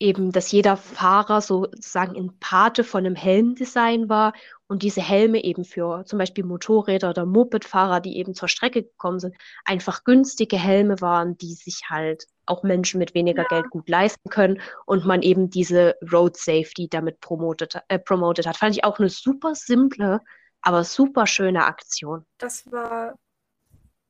eben, 0.00 0.32
dass 0.32 0.50
jeder 0.50 0.76
Fahrer 0.76 1.40
sozusagen 1.40 2.16
in 2.16 2.36
Pate 2.40 2.82
von 2.82 3.06
einem 3.06 3.14
Helmdesign 3.14 4.08
war 4.08 4.32
und 4.66 4.82
diese 4.82 5.00
Helme 5.00 5.44
eben 5.44 5.64
für 5.64 6.04
zum 6.04 6.18
Beispiel 6.18 6.42
Motorräder 6.42 7.10
oder 7.10 7.24
Mopedfahrer, 7.24 8.00
die 8.00 8.16
eben 8.16 8.34
zur 8.34 8.48
Strecke 8.48 8.82
gekommen 8.82 9.20
sind, 9.20 9.36
einfach 9.64 10.02
günstige 10.02 10.58
Helme 10.58 11.00
waren, 11.00 11.38
die 11.38 11.54
sich 11.54 11.82
halt 11.88 12.26
auch 12.46 12.64
Menschen 12.64 12.98
mit 12.98 13.14
weniger 13.14 13.42
ja. 13.42 13.48
Geld 13.48 13.70
gut 13.70 13.88
leisten 13.88 14.28
können 14.28 14.60
und 14.84 15.06
man 15.06 15.22
eben 15.22 15.48
diese 15.48 15.94
Road 16.12 16.36
Safety 16.36 16.88
damit 16.88 17.20
promotet, 17.20 17.76
äh, 17.86 18.00
promotet 18.00 18.48
hat. 18.48 18.56
Fand 18.56 18.74
ich 18.76 18.82
auch 18.82 18.98
eine 18.98 19.08
super 19.08 19.54
simple 19.54 20.20
Aber 20.62 20.84
super 20.84 21.26
schöne 21.26 21.64
Aktion. 21.64 22.24
Das 22.38 22.70
war 22.70 23.18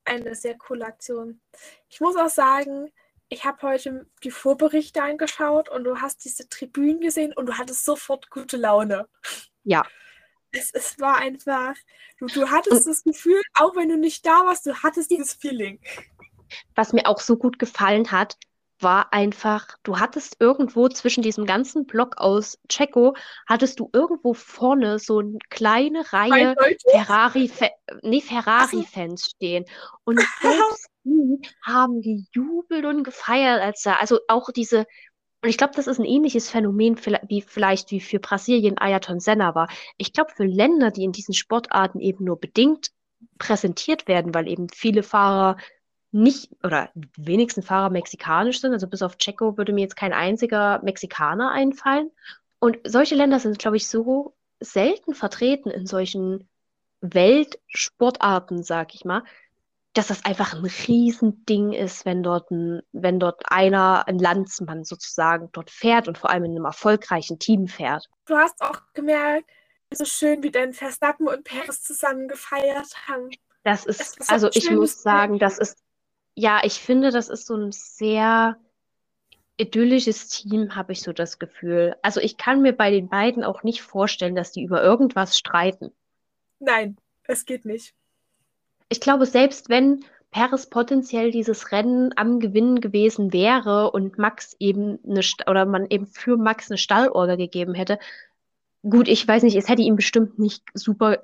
eine 0.04 0.34
sehr 0.34 0.56
coole 0.58 0.84
Aktion. 0.84 1.40
Ich 1.88 2.00
muss 2.00 2.16
auch 2.16 2.28
sagen, 2.28 2.90
ich 3.28 3.44
habe 3.44 3.62
heute 3.62 4.06
die 4.22 4.30
Vorberichte 4.30 5.02
angeschaut 5.02 5.70
und 5.70 5.84
du 5.84 6.00
hast 6.00 6.24
diese 6.24 6.48
Tribünen 6.48 7.00
gesehen 7.00 7.32
und 7.32 7.46
du 7.46 7.56
hattest 7.56 7.84
sofort 7.84 8.28
gute 8.28 8.58
Laune. 8.58 9.08
Ja. 9.64 9.86
Es, 10.50 10.70
es 10.74 11.00
war 11.00 11.16
einfach, 11.16 11.74
du, 12.18 12.26
du 12.26 12.50
hattest 12.50 12.86
und, 12.86 12.88
das 12.88 13.04
Gefühl, 13.04 13.40
auch 13.54 13.74
wenn 13.74 13.88
du 13.88 13.96
nicht 13.96 14.26
da 14.26 14.44
warst, 14.44 14.66
du 14.66 14.74
hattest 14.82 15.10
dieses 15.10 15.32
Feeling. 15.32 15.80
Was 16.74 16.92
mir 16.92 17.06
auch 17.06 17.20
so 17.20 17.38
gut 17.38 17.58
gefallen 17.58 18.10
hat, 18.10 18.36
war 18.82 19.12
einfach, 19.12 19.68
du 19.82 19.98
hattest 19.98 20.36
irgendwo 20.40 20.88
zwischen 20.88 21.22
diesem 21.22 21.46
ganzen 21.46 21.86
Block 21.86 22.18
aus 22.18 22.58
Checo, 22.68 23.14
hattest 23.46 23.80
du 23.80 23.90
irgendwo 23.92 24.34
vorne 24.34 24.98
so 24.98 25.18
eine 25.18 25.38
kleine 25.50 26.12
Reihe 26.12 26.54
Ferrari, 26.90 27.50
nee, 28.02 28.20
Ferrari-Fans 28.20 29.30
stehen. 29.30 29.64
Und 30.04 30.20
selbst 30.42 30.88
die 31.04 31.40
haben 31.62 32.00
gejubelt 32.00 32.84
und 32.84 33.04
gefeiert, 33.04 33.60
als 33.60 33.82
da, 33.82 33.94
also 33.94 34.20
auch 34.28 34.50
diese, 34.50 34.86
und 35.42 35.48
ich 35.48 35.58
glaube, 35.58 35.74
das 35.74 35.86
ist 35.86 35.98
ein 35.98 36.04
ähnliches 36.04 36.50
Phänomen 36.50 36.96
wie 37.28 37.42
vielleicht 37.42 37.90
wie 37.90 38.00
für 38.00 38.20
Brasilien 38.20 38.78
Ayrton 38.78 39.18
Senna 39.18 39.54
war. 39.54 39.68
Ich 39.96 40.12
glaube, 40.12 40.30
für 40.34 40.44
Länder, 40.44 40.90
die 40.90 41.04
in 41.04 41.12
diesen 41.12 41.34
Sportarten 41.34 41.98
eben 42.00 42.24
nur 42.24 42.38
bedingt 42.38 42.90
präsentiert 43.38 44.08
werden, 44.08 44.34
weil 44.34 44.48
eben 44.48 44.68
viele 44.68 45.02
Fahrer 45.02 45.56
nicht 46.12 46.50
oder 46.62 46.90
wenigsten 47.16 47.62
Fahrer 47.62 47.90
mexikanisch 47.90 48.60
sind. 48.60 48.72
Also 48.72 48.86
bis 48.86 49.02
auf 49.02 49.16
Checo 49.16 49.56
würde 49.56 49.72
mir 49.72 49.80
jetzt 49.80 49.96
kein 49.96 50.12
einziger 50.12 50.80
Mexikaner 50.82 51.50
einfallen. 51.50 52.10
Und 52.58 52.78
solche 52.84 53.14
Länder 53.14 53.40
sind, 53.40 53.58
glaube 53.58 53.76
ich, 53.76 53.88
so 53.88 54.34
selten 54.60 55.14
vertreten 55.14 55.70
in 55.70 55.86
solchen 55.86 56.48
Weltsportarten, 57.00 58.62
sag 58.62 58.94
ich 58.94 59.04
mal, 59.04 59.24
dass 59.94 60.06
das 60.06 60.24
einfach 60.24 60.54
ein 60.54 60.64
Riesending 60.64 61.72
ist, 61.72 62.06
wenn 62.06 62.22
dort, 62.22 62.50
ein, 62.50 62.82
wenn 62.92 63.18
dort 63.18 63.42
einer, 63.50 64.06
ein 64.06 64.18
Landsmann 64.18 64.84
sozusagen 64.84 65.50
dort 65.52 65.70
fährt 65.70 66.08
und 66.08 66.16
vor 66.16 66.30
allem 66.30 66.44
in 66.44 66.52
einem 66.52 66.64
erfolgreichen 66.64 67.38
Team 67.38 67.68
fährt. 67.68 68.08
Du 68.26 68.36
hast 68.36 68.62
auch 68.62 68.80
gemerkt, 68.94 69.50
so 69.90 70.04
schön, 70.04 70.42
wie 70.42 70.50
dann 70.50 70.72
Verstappen 70.72 71.28
und 71.28 71.44
Perez 71.44 71.82
zusammen 71.82 72.28
gefeiert 72.28 72.94
haben. 73.06 73.30
Das 73.64 73.84
ist, 73.84 74.30
also 74.30 74.48
ich 74.52 74.70
muss 74.70 75.02
sagen, 75.02 75.38
das 75.38 75.58
ist 75.58 75.78
ja, 76.34 76.60
ich 76.64 76.74
finde, 76.74 77.10
das 77.10 77.28
ist 77.28 77.46
so 77.46 77.56
ein 77.56 77.72
sehr 77.72 78.56
idyllisches 79.58 80.28
Team, 80.28 80.74
habe 80.74 80.92
ich 80.92 81.02
so 81.02 81.12
das 81.12 81.38
Gefühl. 81.38 81.96
Also 82.02 82.20
ich 82.20 82.36
kann 82.36 82.62
mir 82.62 82.72
bei 82.72 82.90
den 82.90 83.08
beiden 83.08 83.44
auch 83.44 83.62
nicht 83.62 83.82
vorstellen, 83.82 84.34
dass 84.34 84.52
die 84.52 84.62
über 84.62 84.82
irgendwas 84.82 85.36
streiten. 85.36 85.92
Nein, 86.58 86.96
es 87.24 87.44
geht 87.44 87.64
nicht. 87.64 87.94
Ich 88.88 89.00
glaube, 89.00 89.26
selbst 89.26 89.68
wenn 89.68 90.04
Paris 90.30 90.66
potenziell 90.66 91.30
dieses 91.30 91.72
Rennen 91.72 92.12
am 92.16 92.40
Gewinnen 92.40 92.80
gewesen 92.80 93.32
wäre 93.32 93.90
und 93.90 94.18
Max 94.18 94.56
eben 94.58 94.98
eine 95.04 95.22
St 95.22 95.48
oder 95.48 95.66
man 95.66 95.86
eben 95.90 96.06
für 96.06 96.36
Max 96.36 96.70
eine 96.70 96.78
Stallorder 96.78 97.36
gegeben 97.36 97.74
hätte, 97.74 97.98
gut, 98.82 99.08
ich 99.08 99.26
weiß 99.28 99.42
nicht, 99.42 99.56
es 99.56 99.68
hätte 99.68 99.82
ihm 99.82 99.96
bestimmt 99.96 100.38
nicht 100.38 100.64
super 100.74 101.20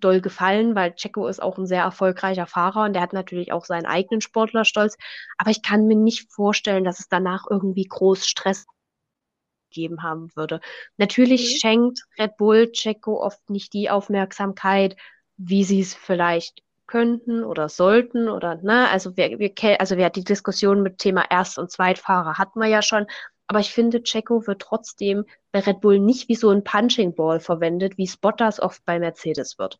doll 0.00 0.20
gefallen, 0.20 0.74
weil 0.74 0.94
Checo 0.94 1.26
ist 1.26 1.42
auch 1.42 1.58
ein 1.58 1.66
sehr 1.66 1.82
erfolgreicher 1.82 2.46
Fahrer 2.46 2.84
und 2.84 2.94
der 2.94 3.02
hat 3.02 3.12
natürlich 3.12 3.52
auch 3.52 3.64
seinen 3.64 3.86
eigenen 3.86 4.20
Sportlerstolz. 4.20 4.96
Aber 5.38 5.50
ich 5.50 5.62
kann 5.62 5.86
mir 5.86 5.96
nicht 5.96 6.32
vorstellen, 6.32 6.84
dass 6.84 7.00
es 7.00 7.08
danach 7.08 7.44
irgendwie 7.48 7.84
groß 7.84 8.26
Stress 8.26 8.66
gegeben 9.70 10.02
haben 10.02 10.30
würde. 10.34 10.60
Natürlich 10.96 11.54
mhm. 11.54 11.58
schenkt 11.58 12.00
Red 12.18 12.36
Bull 12.36 12.72
Checo 12.72 13.22
oft 13.22 13.50
nicht 13.50 13.72
die 13.72 13.90
Aufmerksamkeit, 13.90 14.96
wie 15.36 15.64
sie 15.64 15.80
es 15.80 15.94
vielleicht 15.94 16.62
könnten 16.86 17.44
oder 17.44 17.68
sollten 17.68 18.28
oder 18.28 18.56
ne, 18.56 18.88
also 18.90 19.16
wir, 19.16 19.38
wir 19.38 19.80
also 19.80 19.96
wir 19.96 20.10
die 20.10 20.22
Diskussion 20.22 20.82
mit 20.82 20.98
Thema 20.98 21.24
Erst- 21.30 21.58
und 21.58 21.70
Zweitfahrer 21.70 22.36
hatten 22.36 22.60
wir 22.60 22.68
ja 22.68 22.82
schon, 22.82 23.06
aber 23.46 23.60
ich 23.60 23.72
finde, 23.72 24.02
Checo 24.02 24.46
wird 24.46 24.62
trotzdem 24.62 25.24
bei 25.52 25.60
Red 25.60 25.80
Bull 25.80 25.98
nicht 25.98 26.28
wie 26.28 26.34
so 26.34 26.50
ein 26.50 26.64
Punching 26.64 27.14
Ball 27.14 27.40
verwendet, 27.40 27.98
wie 27.98 28.06
Spotters 28.06 28.60
oft 28.60 28.84
bei 28.84 28.98
Mercedes 28.98 29.58
wird. 29.58 29.78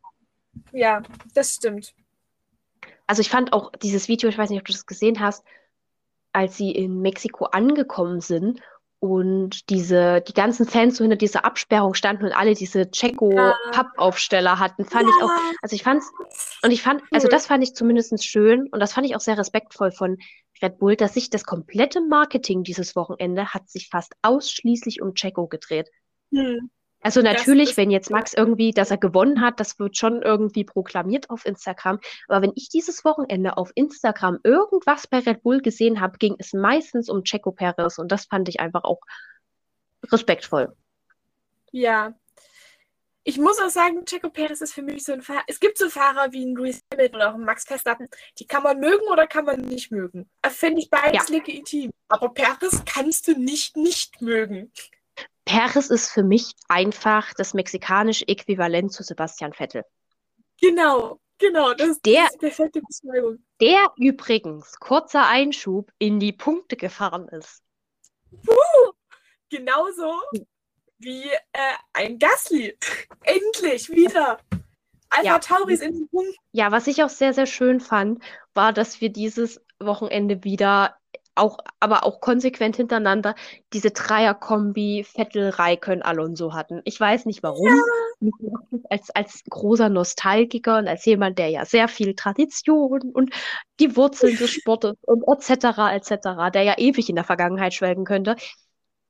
Ja, 0.72 1.02
das 1.34 1.54
stimmt. 1.54 1.94
Also 3.06 3.20
ich 3.20 3.30
fand 3.30 3.52
auch 3.52 3.72
dieses 3.72 4.08
Video, 4.08 4.28
ich 4.28 4.38
weiß 4.38 4.50
nicht, 4.50 4.60
ob 4.60 4.66
du 4.66 4.72
das 4.72 4.86
gesehen 4.86 5.20
hast, 5.20 5.44
als 6.32 6.56
sie 6.56 6.70
in 6.72 7.00
Mexiko 7.00 7.46
angekommen 7.46 8.20
sind 8.20 8.60
und 8.98 9.68
diese, 9.68 10.22
die 10.22 10.32
ganzen 10.32 10.66
Fans 10.66 10.96
so 10.96 11.04
hinter 11.04 11.16
dieser 11.16 11.44
Absperrung 11.44 11.94
standen 11.94 12.24
und 12.24 12.32
alle 12.32 12.54
diese 12.54 12.90
Checo-Pappaufsteller 12.90 14.58
hatten, 14.58 14.84
fand 14.84 15.04
ja. 15.04 15.10
ich 15.10 15.22
auch, 15.22 15.30
also 15.60 15.76
ich 15.76 15.82
fand's, 15.82 16.10
und 16.62 16.70
ich 16.70 16.82
fand, 16.82 17.02
also 17.12 17.28
das 17.28 17.46
fand 17.46 17.62
ich 17.62 17.74
zumindest 17.74 18.24
schön 18.24 18.68
und 18.68 18.80
das 18.80 18.94
fand 18.94 19.06
ich 19.06 19.14
auch 19.14 19.20
sehr 19.20 19.36
respektvoll 19.36 19.92
von 19.92 20.16
Red 20.62 20.78
Bull, 20.78 20.96
dass 20.96 21.14
sich 21.14 21.30
das 21.30 21.44
komplette 21.44 22.00
Marketing 22.00 22.62
dieses 22.62 22.96
Wochenende 22.96 23.52
hat 23.54 23.68
sich 23.68 23.88
fast 23.88 24.14
ausschließlich 24.22 25.02
um 25.02 25.14
Checo 25.14 25.46
gedreht. 25.46 25.90
Hm. 26.32 26.70
Also 27.04 27.20
natürlich, 27.20 27.76
wenn 27.76 27.90
jetzt 27.90 28.10
Max 28.10 28.32
irgendwie, 28.32 28.70
dass 28.70 28.90
er 28.90 28.96
gewonnen 28.96 29.42
hat, 29.42 29.60
das 29.60 29.78
wird 29.78 29.94
schon 29.94 30.22
irgendwie 30.22 30.64
proklamiert 30.64 31.28
auf 31.28 31.44
Instagram. 31.44 31.98
Aber 32.28 32.40
wenn 32.40 32.52
ich 32.54 32.70
dieses 32.70 33.04
Wochenende 33.04 33.58
auf 33.58 33.72
Instagram 33.74 34.38
irgendwas 34.42 35.06
bei 35.06 35.18
Red 35.18 35.42
Bull 35.42 35.60
gesehen 35.60 36.00
habe, 36.00 36.16
ging 36.16 36.34
es 36.38 36.54
meistens 36.54 37.10
um 37.10 37.22
Checo 37.22 37.52
Perez 37.52 37.98
und 37.98 38.10
das 38.10 38.24
fand 38.24 38.48
ich 38.48 38.58
einfach 38.58 38.84
auch 38.84 39.00
respektvoll. 40.10 40.74
Ja. 41.72 42.14
Ich 43.26 43.38
muss 43.38 43.58
auch 43.58 43.70
sagen, 43.70 44.04
Checo 44.04 44.28
Perez 44.28 44.60
ist 44.60 44.74
für 44.74 44.82
mich 44.82 45.02
so 45.02 45.14
ein 45.14 45.22
Fahrer. 45.22 45.42
Es 45.46 45.58
gibt 45.58 45.78
so 45.78 45.88
Fahrer 45.88 46.30
wie 46.32 46.44
ein 46.44 46.54
Lewis 46.54 46.80
Hamilton 46.92 47.16
oder 47.16 47.30
auch 47.30 47.34
ein 47.34 47.44
Max 47.44 47.64
Verstappen, 47.64 48.06
die 48.38 48.46
kann 48.46 48.62
man 48.62 48.78
mögen 48.78 49.08
oder 49.10 49.26
kann 49.26 49.46
man 49.46 49.62
nicht 49.62 49.90
mögen. 49.90 50.28
Das 50.42 50.56
finde 50.56 50.82
ich 50.82 50.90
beides 50.90 51.28
ja. 51.28 51.34
legitim. 51.34 51.90
Aber 52.08 52.28
Perez 52.28 52.82
kannst 52.84 53.26
du 53.26 53.32
nicht 53.32 53.78
nicht 53.78 54.20
mögen. 54.20 54.70
Perez 55.46 55.88
ist 55.88 56.10
für 56.10 56.22
mich 56.22 56.52
einfach 56.68 57.32
das 57.32 57.54
mexikanische 57.54 58.28
Äquivalent 58.28 58.92
zu 58.92 59.02
Sebastian 59.02 59.54
Vettel. 59.54 59.84
Genau, 60.60 61.18
genau, 61.38 61.72
das, 61.72 62.00
der, 62.02 62.24
ist 62.24 62.34
die 62.34 62.38
perfekte 62.38 62.82
Beschreibung. 62.82 63.42
Der 63.58 63.90
übrigens, 63.96 64.78
kurzer 64.80 65.26
Einschub, 65.26 65.90
in 65.98 66.20
die 66.20 66.32
Punkte 66.32 66.76
gefahren 66.76 67.28
ist. 67.28 67.62
Uh, 68.32 68.92
genauso 69.48 70.12
wie 70.98 71.24
äh, 71.52 71.74
ein 71.92 72.18
Gasly. 72.18 72.76
Endlich 73.22 73.90
wieder. 73.90 74.38
Alpha 75.10 75.26
ja. 75.26 75.38
Tauris 75.38 75.80
in 75.80 75.92
den 75.92 76.08
Punkten. 76.08 76.34
Ja, 76.52 76.72
was 76.72 76.86
ich 76.86 77.02
auch 77.02 77.08
sehr, 77.08 77.32
sehr 77.34 77.46
schön 77.46 77.80
fand, 77.80 78.22
war, 78.52 78.72
dass 78.72 79.00
wir 79.00 79.10
dieses 79.10 79.60
Wochenende 79.78 80.42
wieder 80.44 80.96
auch, 81.36 81.58
aber 81.80 82.04
auch 82.04 82.20
konsequent 82.20 82.76
hintereinander 82.76 83.34
diese 83.72 83.90
Dreier-Kombi 83.90 85.04
Vettel, 85.04 85.50
Raikön, 85.50 86.02
Alonso 86.02 86.54
hatten. 86.54 86.80
Ich 86.84 86.98
weiß 86.98 87.26
nicht 87.26 87.42
warum. 87.42 87.66
Ja. 88.20 88.30
Als, 88.88 89.10
als 89.10 89.42
großer 89.50 89.88
Nostalgiker 89.88 90.78
und 90.78 90.88
als 90.88 91.04
jemand, 91.04 91.38
der 91.38 91.48
ja 91.48 91.64
sehr 91.64 91.88
viel 91.88 92.14
Tradition 92.14 93.00
und 93.12 93.34
die 93.80 93.96
Wurzeln 93.96 94.36
des 94.36 94.50
Sportes 94.52 94.94
und 95.02 95.24
etc. 95.26 95.64
etc., 95.92 96.52
der 96.52 96.62
ja 96.62 96.78
ewig 96.78 97.08
in 97.08 97.16
der 97.16 97.24
Vergangenheit 97.24 97.74
schwelgen 97.74 98.04
könnte, 98.04 98.36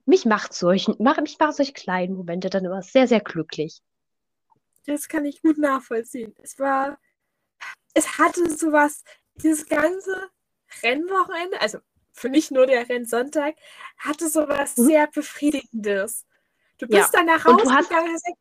mich 0.07 0.25
macht 0.25 0.53
solchen, 0.53 0.97
mach, 0.99 1.21
mich 1.21 1.39
macht 1.39 1.55
solche 1.55 1.73
kleinen 1.73 2.15
Momente 2.17 2.51
dann 2.51 2.65
immer 2.65 2.83
sehr, 2.83 3.09
sehr 3.09 3.21
glücklich. 3.21 3.81
Das 4.87 5.09
kann 5.09 5.25
ich 5.25 5.41
gut 5.41 5.59
nachvollziehen. 5.59 6.35
Es 6.43 6.59
war, 6.59 6.99
es 7.95 8.19
hatte 8.19 8.51
sowas, 8.51 9.03
dieses 9.37 9.67
ganze 9.67 10.31
Rennwochenende, 10.83 11.61
also 11.61 11.79
für 12.13 12.29
mich 12.29 12.51
nur 12.51 12.67
der 12.67 12.89
Rennsonntag, 12.89 13.57
hatte 13.99 14.29
sowas 14.29 14.77
mhm. 14.77 14.85
sehr 14.85 15.07
Befriedigendes. 15.09 16.27
Du 16.79 16.87
bist 16.87 17.13
ja. 17.13 17.21
dann 17.21 17.27
nach 17.27 17.45
Hause 17.45 17.57
gegangen 17.57 17.69
und 17.69 17.75
hast 17.77 17.89
gesagt, 17.91 18.39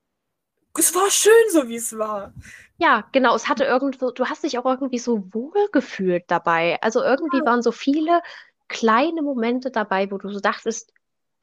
es 0.78 0.96
war 0.96 1.10
schön, 1.10 1.50
so 1.52 1.68
wie 1.68 1.76
es 1.76 1.98
war. 1.98 2.34
Ja, 2.78 3.08
genau. 3.12 3.36
Es 3.36 3.48
hatte 3.48 3.64
irgendwo, 3.64 4.12
du 4.12 4.26
hast 4.26 4.44
dich 4.44 4.58
auch 4.58 4.66
irgendwie 4.66 5.00
so 5.00 5.34
wohl 5.34 5.70
gefühlt 5.72 6.24
dabei. 6.28 6.80
Also 6.82 7.04
irgendwie 7.04 7.38
ja. 7.38 7.46
waren 7.46 7.62
so 7.62 7.72
viele 7.72 8.22
kleine 8.68 9.22
Momente 9.22 9.70
dabei, 9.70 10.10
wo 10.10 10.18
du 10.18 10.30
so 10.30 10.40
dachtest, 10.40 10.92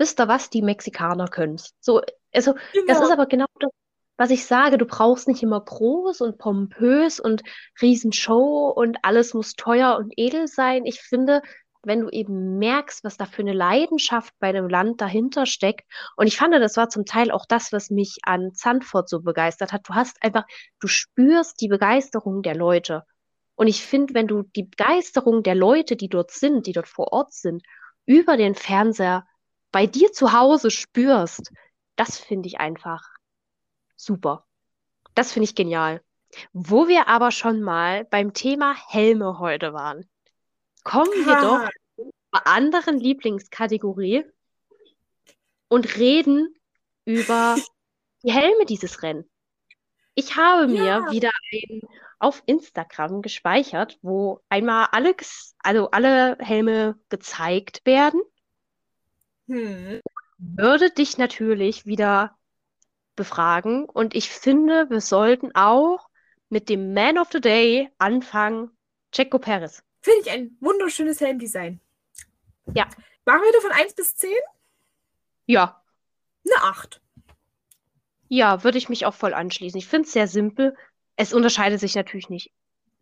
wisst 0.00 0.18
ihr 0.18 0.26
was, 0.26 0.50
die 0.50 0.62
Mexikaner 0.62 1.28
können 1.28 1.60
So, 1.80 2.00
also, 2.32 2.54
genau. 2.72 2.86
das 2.86 3.00
ist 3.00 3.12
aber 3.12 3.26
genau 3.26 3.46
das, 3.60 3.70
was 4.16 4.30
ich 4.30 4.44
sage. 4.44 4.78
Du 4.78 4.86
brauchst 4.86 5.28
nicht 5.28 5.42
immer 5.42 5.60
groß 5.60 6.22
und 6.22 6.38
pompös 6.38 7.20
und 7.20 7.42
Riesenshow 7.80 8.72
und 8.74 8.98
alles 9.02 9.34
muss 9.34 9.54
teuer 9.54 9.96
und 9.96 10.12
edel 10.16 10.48
sein. 10.48 10.84
Ich 10.84 11.00
finde, 11.00 11.42
wenn 11.82 12.00
du 12.00 12.08
eben 12.10 12.58
merkst, 12.58 13.04
was 13.04 13.16
da 13.16 13.26
für 13.26 13.42
eine 13.42 13.52
Leidenschaft 13.52 14.34
bei 14.38 14.48
einem 14.48 14.68
Land 14.68 15.00
dahinter 15.00 15.46
steckt. 15.46 15.90
Und 16.16 16.26
ich 16.26 16.36
fand, 16.36 16.54
das 16.54 16.76
war 16.76 16.88
zum 16.88 17.04
Teil 17.06 17.30
auch 17.30 17.46
das, 17.46 17.72
was 17.72 17.90
mich 17.90 18.18
an 18.22 18.52
Zandvoort 18.54 19.08
so 19.08 19.20
begeistert 19.20 19.72
hat. 19.72 19.88
Du 19.88 19.94
hast 19.94 20.22
einfach, 20.22 20.44
du 20.80 20.88
spürst 20.88 21.60
die 21.60 21.68
Begeisterung 21.68 22.42
der 22.42 22.54
Leute. 22.54 23.04
Und 23.54 23.66
ich 23.66 23.84
finde, 23.84 24.14
wenn 24.14 24.26
du 24.26 24.42
die 24.56 24.64
Begeisterung 24.64 25.42
der 25.42 25.54
Leute, 25.54 25.96
die 25.96 26.08
dort 26.08 26.30
sind, 26.30 26.66
die 26.66 26.72
dort 26.72 26.88
vor 26.88 27.12
Ort 27.12 27.32
sind, 27.32 27.62
über 28.06 28.36
den 28.36 28.54
Fernseher 28.54 29.24
bei 29.72 29.86
dir 29.86 30.12
zu 30.12 30.32
Hause 30.32 30.70
spürst, 30.70 31.52
das 31.96 32.18
finde 32.18 32.48
ich 32.48 32.60
einfach 32.60 33.08
super. 33.96 34.46
Das 35.14 35.32
finde 35.32 35.44
ich 35.44 35.54
genial. 35.54 36.02
Wo 36.52 36.88
wir 36.88 37.08
aber 37.08 37.30
schon 37.32 37.60
mal 37.60 38.04
beim 38.04 38.32
Thema 38.32 38.74
Helme 38.88 39.38
heute 39.38 39.72
waren, 39.72 40.08
kommen 40.84 41.26
wir 41.26 41.34
Ha. 41.36 41.40
doch 41.42 41.68
zur 42.32 42.46
anderen 42.46 42.98
Lieblingskategorie 42.98 44.24
und 45.68 45.96
reden 45.96 46.54
über 47.04 47.56
die 48.22 48.32
Helme 48.32 48.64
dieses 48.66 49.02
Rennen. 49.02 49.28
Ich 50.14 50.36
habe 50.36 50.68
mir 50.68 50.84
Ja. 50.84 51.10
wieder 51.10 51.30
einen 51.52 51.80
auf 52.18 52.42
Instagram 52.46 53.22
gespeichert, 53.22 53.98
wo 54.02 54.40
einmal 54.48 54.88
alle, 54.92 55.16
also 55.60 55.90
alle 55.90 56.36
Helme 56.40 56.98
gezeigt 57.08 57.80
werden. 57.84 58.20
Hm. 59.50 60.00
Würde 60.38 60.90
dich 60.90 61.18
natürlich 61.18 61.84
wieder 61.84 62.38
befragen 63.16 63.84
und 63.84 64.14
ich 64.14 64.30
finde, 64.30 64.88
wir 64.88 65.00
sollten 65.00 65.54
auch 65.54 66.08
mit 66.48 66.68
dem 66.68 66.94
Man 66.94 67.18
of 67.18 67.28
the 67.32 67.40
Day 67.40 67.90
anfangen, 67.98 68.70
Checo 69.12 69.38
Perez. 69.38 69.82
Finde 70.00 70.20
ich 70.20 70.30
ein 70.30 70.56
wunderschönes 70.60 71.20
Helmdesign. 71.20 71.80
Ja. 72.74 72.88
Machen 73.26 73.42
wir 73.42 73.52
da 73.52 73.60
von 73.60 73.72
1 73.72 73.94
bis 73.94 74.14
10? 74.16 74.30
Ja, 75.46 75.82
Eine 76.46 76.70
8. 76.70 77.00
ja, 78.28 78.62
würde 78.62 78.78
ich 78.78 78.88
mich 78.88 79.04
auch 79.04 79.14
voll 79.14 79.34
anschließen. 79.34 79.78
Ich 79.78 79.88
finde 79.88 80.06
es 80.06 80.12
sehr 80.12 80.28
simpel. 80.28 80.76
Es 81.16 81.34
unterscheidet 81.34 81.80
sich 81.80 81.96
natürlich 81.96 82.30
nicht 82.30 82.52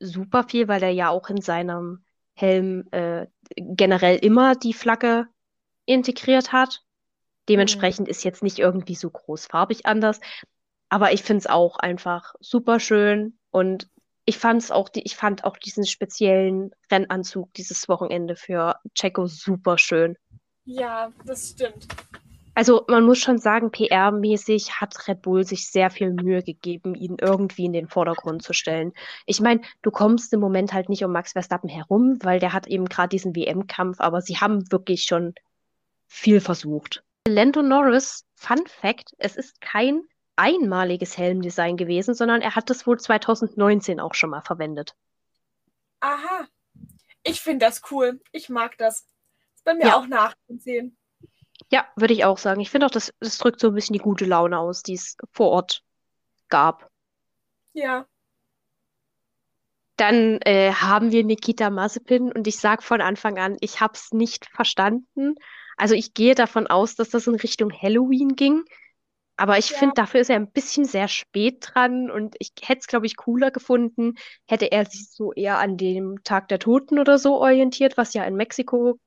super 0.01 0.45
viel, 0.45 0.67
weil 0.67 0.83
er 0.83 0.91
ja 0.91 1.11
auch 1.11 1.29
in 1.29 1.43
seinem 1.43 2.05
Helm 2.35 2.89
äh, 2.91 3.27
generell 3.55 4.17
immer 4.17 4.57
die 4.57 4.73
Flagge 4.73 5.29
integriert 5.89 6.53
hat. 6.53 6.83
Dementsprechend 7.49 8.09
ist 8.09 8.25
jetzt 8.25 8.43
nicht 8.43 8.59
irgendwie 8.59 8.95
so 8.95 9.11
großfarbig 9.11 9.87
anders. 9.87 10.21
Aber 10.91 11.13
ich 11.13 11.23
finde 11.23 11.41
es 11.41 11.47
auch 11.47 11.79
einfach 11.79 12.35
super 12.41 12.79
schön 12.79 13.39
und 13.51 13.89
ich 14.25 14.39
fand's 14.39 14.71
auch, 14.71 14.91
die, 14.91 15.03
ich 15.03 15.17
fand 15.17 15.45
auch 15.45 15.57
diesen 15.57 15.87
speziellen 15.87 16.73
Rennanzug 16.91 17.53
dieses 17.55 17.89
Wochenende 17.89 18.37
für 18.37 18.77
Checo 18.95 19.27
super 19.27 19.79
schön. 19.79 20.17
Ja, 20.65 21.11
das 21.25 21.51
stimmt. 21.51 21.89
Also 22.55 22.85
man 22.89 23.05
muss 23.05 23.19
schon 23.19 23.39
sagen, 23.39 23.71
PR-mäßig 23.71 24.81
hat 24.81 25.07
Red 25.07 25.23
Bull 25.23 25.45
sich 25.45 25.71
sehr 25.71 25.91
viel 25.91 26.13
Mühe 26.13 26.43
gegeben, 26.43 26.95
ihn 26.95 27.17
irgendwie 27.21 27.67
in 27.67 27.73
den 27.73 27.87
Vordergrund 27.87 28.43
zu 28.43 28.53
stellen. 28.53 28.93
Ich 29.27 29.41
meine, 29.41 29.61
du 29.83 29.93
kommst 29.93 30.33
im 30.33 30.41
Moment 30.41 30.73
halt 30.73 30.89
nicht 30.89 31.05
um 31.05 31.13
Max 31.13 31.33
Verstappen 31.33 31.71
herum, 31.71 32.19
weil 32.21 32.41
der 32.41 32.53
hat 32.53 32.67
eben 32.67 32.87
gerade 32.87 33.11
diesen 33.11 33.37
WM-Kampf, 33.37 34.01
aber 34.01 34.21
sie 34.21 34.39
haben 34.39 34.73
wirklich 34.73 35.05
schon 35.05 35.35
viel 36.09 36.41
versucht. 36.41 37.05
Lando 37.29 37.63
Norris, 37.63 38.25
Fun 38.35 38.67
Fact, 38.67 39.15
es 39.19 39.37
ist 39.37 39.61
kein 39.61 40.03
einmaliges 40.37 41.19
Helmdesign 41.19 41.77
gewesen, 41.77 42.15
sondern 42.15 42.41
er 42.43 42.55
hat 42.55 42.71
das 42.71 42.87
wohl 42.87 42.99
2019 42.99 44.01
auch 44.01 44.15
schon 44.15 44.31
mal 44.31 44.41
verwendet. 44.41 44.95
Aha. 46.01 46.47
Ich 47.25 47.41
finde 47.41 47.67
das 47.67 47.83
cool. 47.91 48.21
Ich 48.33 48.49
mag 48.49 48.79
das. 48.79 49.07
Ist 49.55 49.65
bei 49.65 49.75
mir 49.75 49.87
Ja. 49.87 49.97
auch 49.97 50.07
nach 50.07 50.35
10. 50.59 50.97
Ja, 51.71 51.87
würde 51.97 52.15
ich 52.15 52.25
auch 52.25 52.39
sagen. 52.39 52.61
Ich 52.61 52.71
finde 52.71 52.87
auch, 52.87 52.91
das, 52.91 53.13
das 53.21 53.37
drückt 53.39 53.61
so 53.61 53.69
ein 53.69 53.75
bisschen 53.75 53.93
die 53.95 53.99
gute 53.99 54.25
Laune 54.25 54.59
aus, 54.59 54.83
die 54.83 54.95
es 54.95 55.17
vor 55.33 55.51
Ort 55.51 55.83
gab. 56.49 56.89
Ja. 57.75 58.07
Dann 59.97 60.41
äh, 60.43 60.73
haben 60.73 61.11
wir 61.11 61.25
Nikita 61.25 61.71
Mazepin 61.71 62.31
und 62.31 62.47
ich 62.47 62.59
sage 62.59 62.83
von 62.83 63.01
Anfang 63.01 63.39
an, 63.39 63.57
ich 63.61 63.81
habe 63.81 63.95
es 63.95 64.13
nicht 64.13 64.47
verstanden. 64.47 65.35
Also 65.79 65.95
ich 65.95 66.15
gehe 66.15 66.35
davon 66.35 66.67
aus, 66.67 66.95
dass 66.97 67.11
das 67.11 67.27
in 67.27 67.37
Richtung 67.37 67.73
Halloween 67.73 68.37
ging. 68.37 68.65
Aber 69.37 69.59
ich 69.59 69.73
Ja. 69.73 69.79
finde, 69.79 69.95
dafür 69.95 70.21
ist 70.21 70.31
er 70.31 70.37
ein 70.37 70.51
bisschen 70.53 70.85
sehr 70.85 71.09
spät 71.09 71.59
dran 71.63 72.11
und 72.11 72.37
ich 72.41 72.53
hätte 72.63 72.81
es, 72.81 72.87
glaube 72.89 73.07
ich, 73.07 73.17
cooler 73.17 73.51
gefunden, 73.53 74.17
hätte 74.49 74.73
er 74.73 74.85
sich 74.87 75.11
so 75.11 75.33
eher 75.33 75.59
an 75.59 75.77
dem 75.77 76.23
Tag 76.25 76.49
der 76.49 76.59
Toten 76.59 76.99
oder 76.99 77.19
so 77.19 77.37
orientiert, 77.41 77.97
was 77.97 78.15
ja 78.15 78.25
in 78.25 78.37
Mexiko 78.37 78.99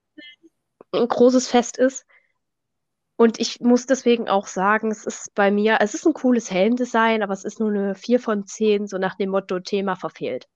ein 0.93 1.05
großes 1.07 1.49
Fest 1.49 1.77
ist. 1.77 2.05
Und 3.15 3.39
ich 3.39 3.61
muss 3.61 3.85
deswegen 3.85 4.27
auch 4.27 4.47
sagen, 4.47 4.91
es 4.91 5.05
ist 5.05 5.33
bei 5.33 5.49
mir, 5.49 5.77
es 5.79 5.93
ist 5.93 6.05
ein 6.05 6.13
cooles 6.13 6.51
Helmdesign, 6.51 7.23
aber 7.23 7.33
es 7.33 7.45
ist 7.45 7.59
nur 7.61 7.69
eine 7.69 7.95
4 7.95 8.19
von 8.19 8.45
10, 8.47 8.85
so 8.87 8.97
nach 8.97 9.15
dem 9.15 9.29
Motto 9.29 9.59
Thema 9.61 9.95
verfehlt. 9.95 10.47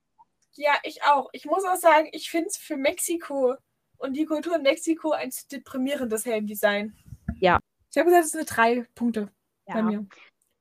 Ja, 0.54 0.72
ich 0.82 1.02
auch. 1.04 1.28
Ich 1.32 1.44
muss 1.44 1.64
auch 1.64 1.76
sagen, 1.76 2.08
ich 2.12 2.30
finde 2.30 2.48
es 2.48 2.56
für 2.56 2.76
Mexiko 2.76 3.54
und 3.98 4.14
die 4.14 4.24
Kultur 4.24 4.56
in 4.56 4.62
Mexiko 4.62 5.12
ein 5.12 5.30
zu 5.30 5.46
deprimierendes 5.48 6.24
Helmdesign. 6.26 6.96
Ja. 7.38 7.58
Ich 7.90 7.96
habe 7.98 8.06
gesagt, 8.10 8.26
es 8.26 8.32
sind 8.32 8.56
drei 8.56 8.84
Punkte 8.94 9.30
bei 9.66 9.78
Ja. 9.78 9.82
mir. 9.82 10.06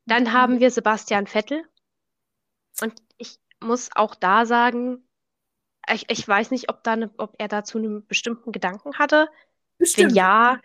Dann 0.05 0.33
haben 0.33 0.59
wir 0.59 0.69
Sebastian 0.71 1.27
Vettel. 1.27 1.63
Und 2.81 2.93
ich 3.17 3.37
muss 3.61 3.89
auch 3.95 4.15
da 4.15 4.45
sagen, 4.45 5.07
ich, 5.91 6.05
ich 6.09 6.27
weiß 6.27 6.51
nicht, 6.51 6.69
ob, 6.69 6.83
da 6.83 6.95
ne, 6.95 7.11
ob 7.17 7.35
er 7.37 7.47
dazu 7.47 7.77
einen 7.77 8.05
bestimmten 8.07 8.51
Gedanken 8.51 8.97
hatte. 8.97 9.27
Wenn 9.77 9.85
Bestimmt. 9.85 10.11
ja, 10.13 10.59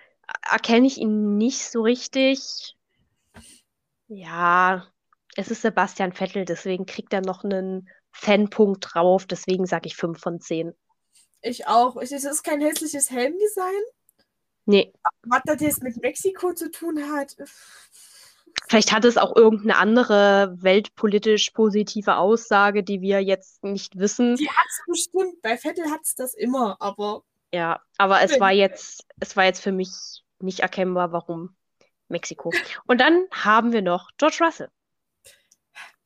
erkenne 0.50 0.86
ich 0.86 0.98
ihn 0.98 1.36
nicht 1.36 1.64
so 1.70 1.82
richtig. 1.82 2.76
Ja, 4.08 4.86
es 5.36 5.50
ist 5.50 5.62
Sebastian 5.62 6.12
Vettel, 6.12 6.44
deswegen 6.44 6.86
kriegt 6.86 7.12
er 7.12 7.20
noch 7.20 7.44
einen 7.44 7.88
Fanpunkt 8.12 8.86
drauf. 8.92 9.26
Deswegen 9.26 9.66
sage 9.66 9.86
ich 9.86 9.96
5 9.96 10.18
von 10.18 10.40
10. 10.40 10.72
Ich 11.42 11.66
auch. 11.66 11.96
Es 11.96 12.12
ist 12.12 12.42
kein 12.42 12.60
hässliches 12.60 13.10
Helmdesign. 13.10 13.82
Nee, 14.66 14.92
Was 15.22 15.40
das 15.44 15.60
jetzt 15.60 15.82
mit 15.82 16.00
Mexiko 16.00 16.52
zu 16.52 16.70
tun 16.70 17.10
hat. 17.10 17.34
vielleicht 18.68 18.92
hat 18.92 19.04
es 19.04 19.16
auch 19.16 19.34
irgendeine 19.34 19.76
andere 19.78 20.54
weltpolitisch 20.60 21.50
positive 21.50 22.16
Aussage, 22.16 22.84
die 22.84 23.00
wir 23.00 23.20
jetzt 23.20 23.64
nicht 23.64 23.98
wissen. 23.98 24.36
Die 24.36 24.48
hat 24.48 24.66
es 24.68 24.82
bestimmt. 24.86 25.40
Bei 25.42 25.56
Vettel 25.56 25.90
hat 25.90 26.02
es 26.04 26.14
das 26.14 26.34
immer, 26.34 26.76
aber 26.80 27.24
Ja, 27.52 27.80
aber 27.98 28.22
es 28.22 28.38
war 28.38 28.52
jetzt, 28.52 29.04
es 29.18 29.34
war 29.36 29.44
jetzt 29.44 29.60
für 29.60 29.72
mich 29.72 30.22
nicht 30.38 30.60
erkennbar, 30.60 31.10
warum 31.10 31.56
Mexiko. 32.08 32.52
Und 32.86 33.00
dann 33.00 33.26
haben 33.32 33.72
wir 33.72 33.82
noch 33.82 34.10
George 34.18 34.38
Russell. 34.40 34.68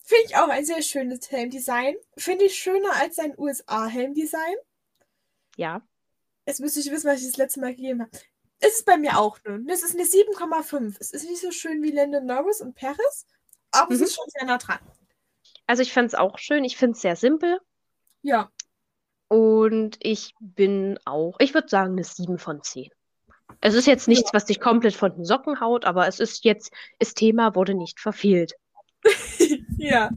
finde 0.05 0.25
ich 0.27 0.37
auch 0.37 0.49
ein 0.49 0.65
sehr 0.65 0.83
schönes 0.83 1.31
Helmdesign. 1.31 1.97
Finde 2.17 2.45
ich 2.45 2.55
schöner 2.57 2.95
als 2.97 3.17
sein 3.17 3.35
USA-Helmdesign. 3.37 4.57
Ja, 5.57 5.83
Jetzt 6.47 6.61
müsste 6.61 6.81
ich 6.81 6.91
wissen, 6.91 7.09
was 7.09 7.21
ich 7.21 7.27
das 7.29 7.39
letzte 7.39 7.61
Mal 7.61 7.75
gegeben 7.75 8.03
habe. 8.03 8.11
Es 8.61 8.75
ist 8.77 8.85
bei 8.87 8.99
mir 8.99 9.19
auch 9.19 9.39
nun. 9.47 9.67
Es 9.69 9.83
ist 9.83 9.95
eine 9.95 10.05
7,5. 10.05 10.97
Es 11.01 11.11
ist 11.11 11.25
nicht 11.29 11.41
so 11.41 11.51
schön 11.51 11.83
wie 11.83 11.91
Landon 11.91 12.27
Norris 12.27 12.61
und 12.61 12.75
Perez, 12.75 13.27
aber 13.71 13.93
es 13.95 14.01
Mhm. 14.01 14.05
ist 14.05 14.15
schon 14.17 14.27
sehr 14.29 14.47
nah 14.47 14.59
dran. 14.59 14.79
also 15.67 15.83
ich 15.83 15.93
fand 15.93 16.09
es 16.09 16.15
auch 16.15 16.39
schön. 16.39 16.63
Ich 16.65 16.77
finde 16.77 16.93
es 16.97 17.01
sehr 17.01 17.17
simpel. 17.17 17.59
Ja. 18.23 18.51
Und 19.29 19.97
ich 20.01 20.35
bin 20.39 20.99
auch, 21.07 21.37
ich 21.41 21.55
würde 21.55 21.69
sagen, 21.69 21.93
eine 21.93 22.05
7 22.05 22.39
von 22.39 22.63
10. 22.63 22.91
Es 23.63 23.73
ist 23.75 23.87
jetzt 23.87 24.07
nichts, 24.09 24.33
was 24.35 24.45
dich 24.45 24.61
komplett 24.61 24.95
von 24.95 25.15
den 25.15 25.25
Socken 25.25 25.61
haut, 25.61 25.87
aber 25.87 26.07
es 26.07 26.21
ist 26.21 26.45
jetzt, 26.45 26.71
das 26.99 27.15
Thema 27.15 27.55
wurde 27.55 27.75
nicht 27.75 28.01
verfehlt. 28.01 28.53
Ja. 29.85 30.11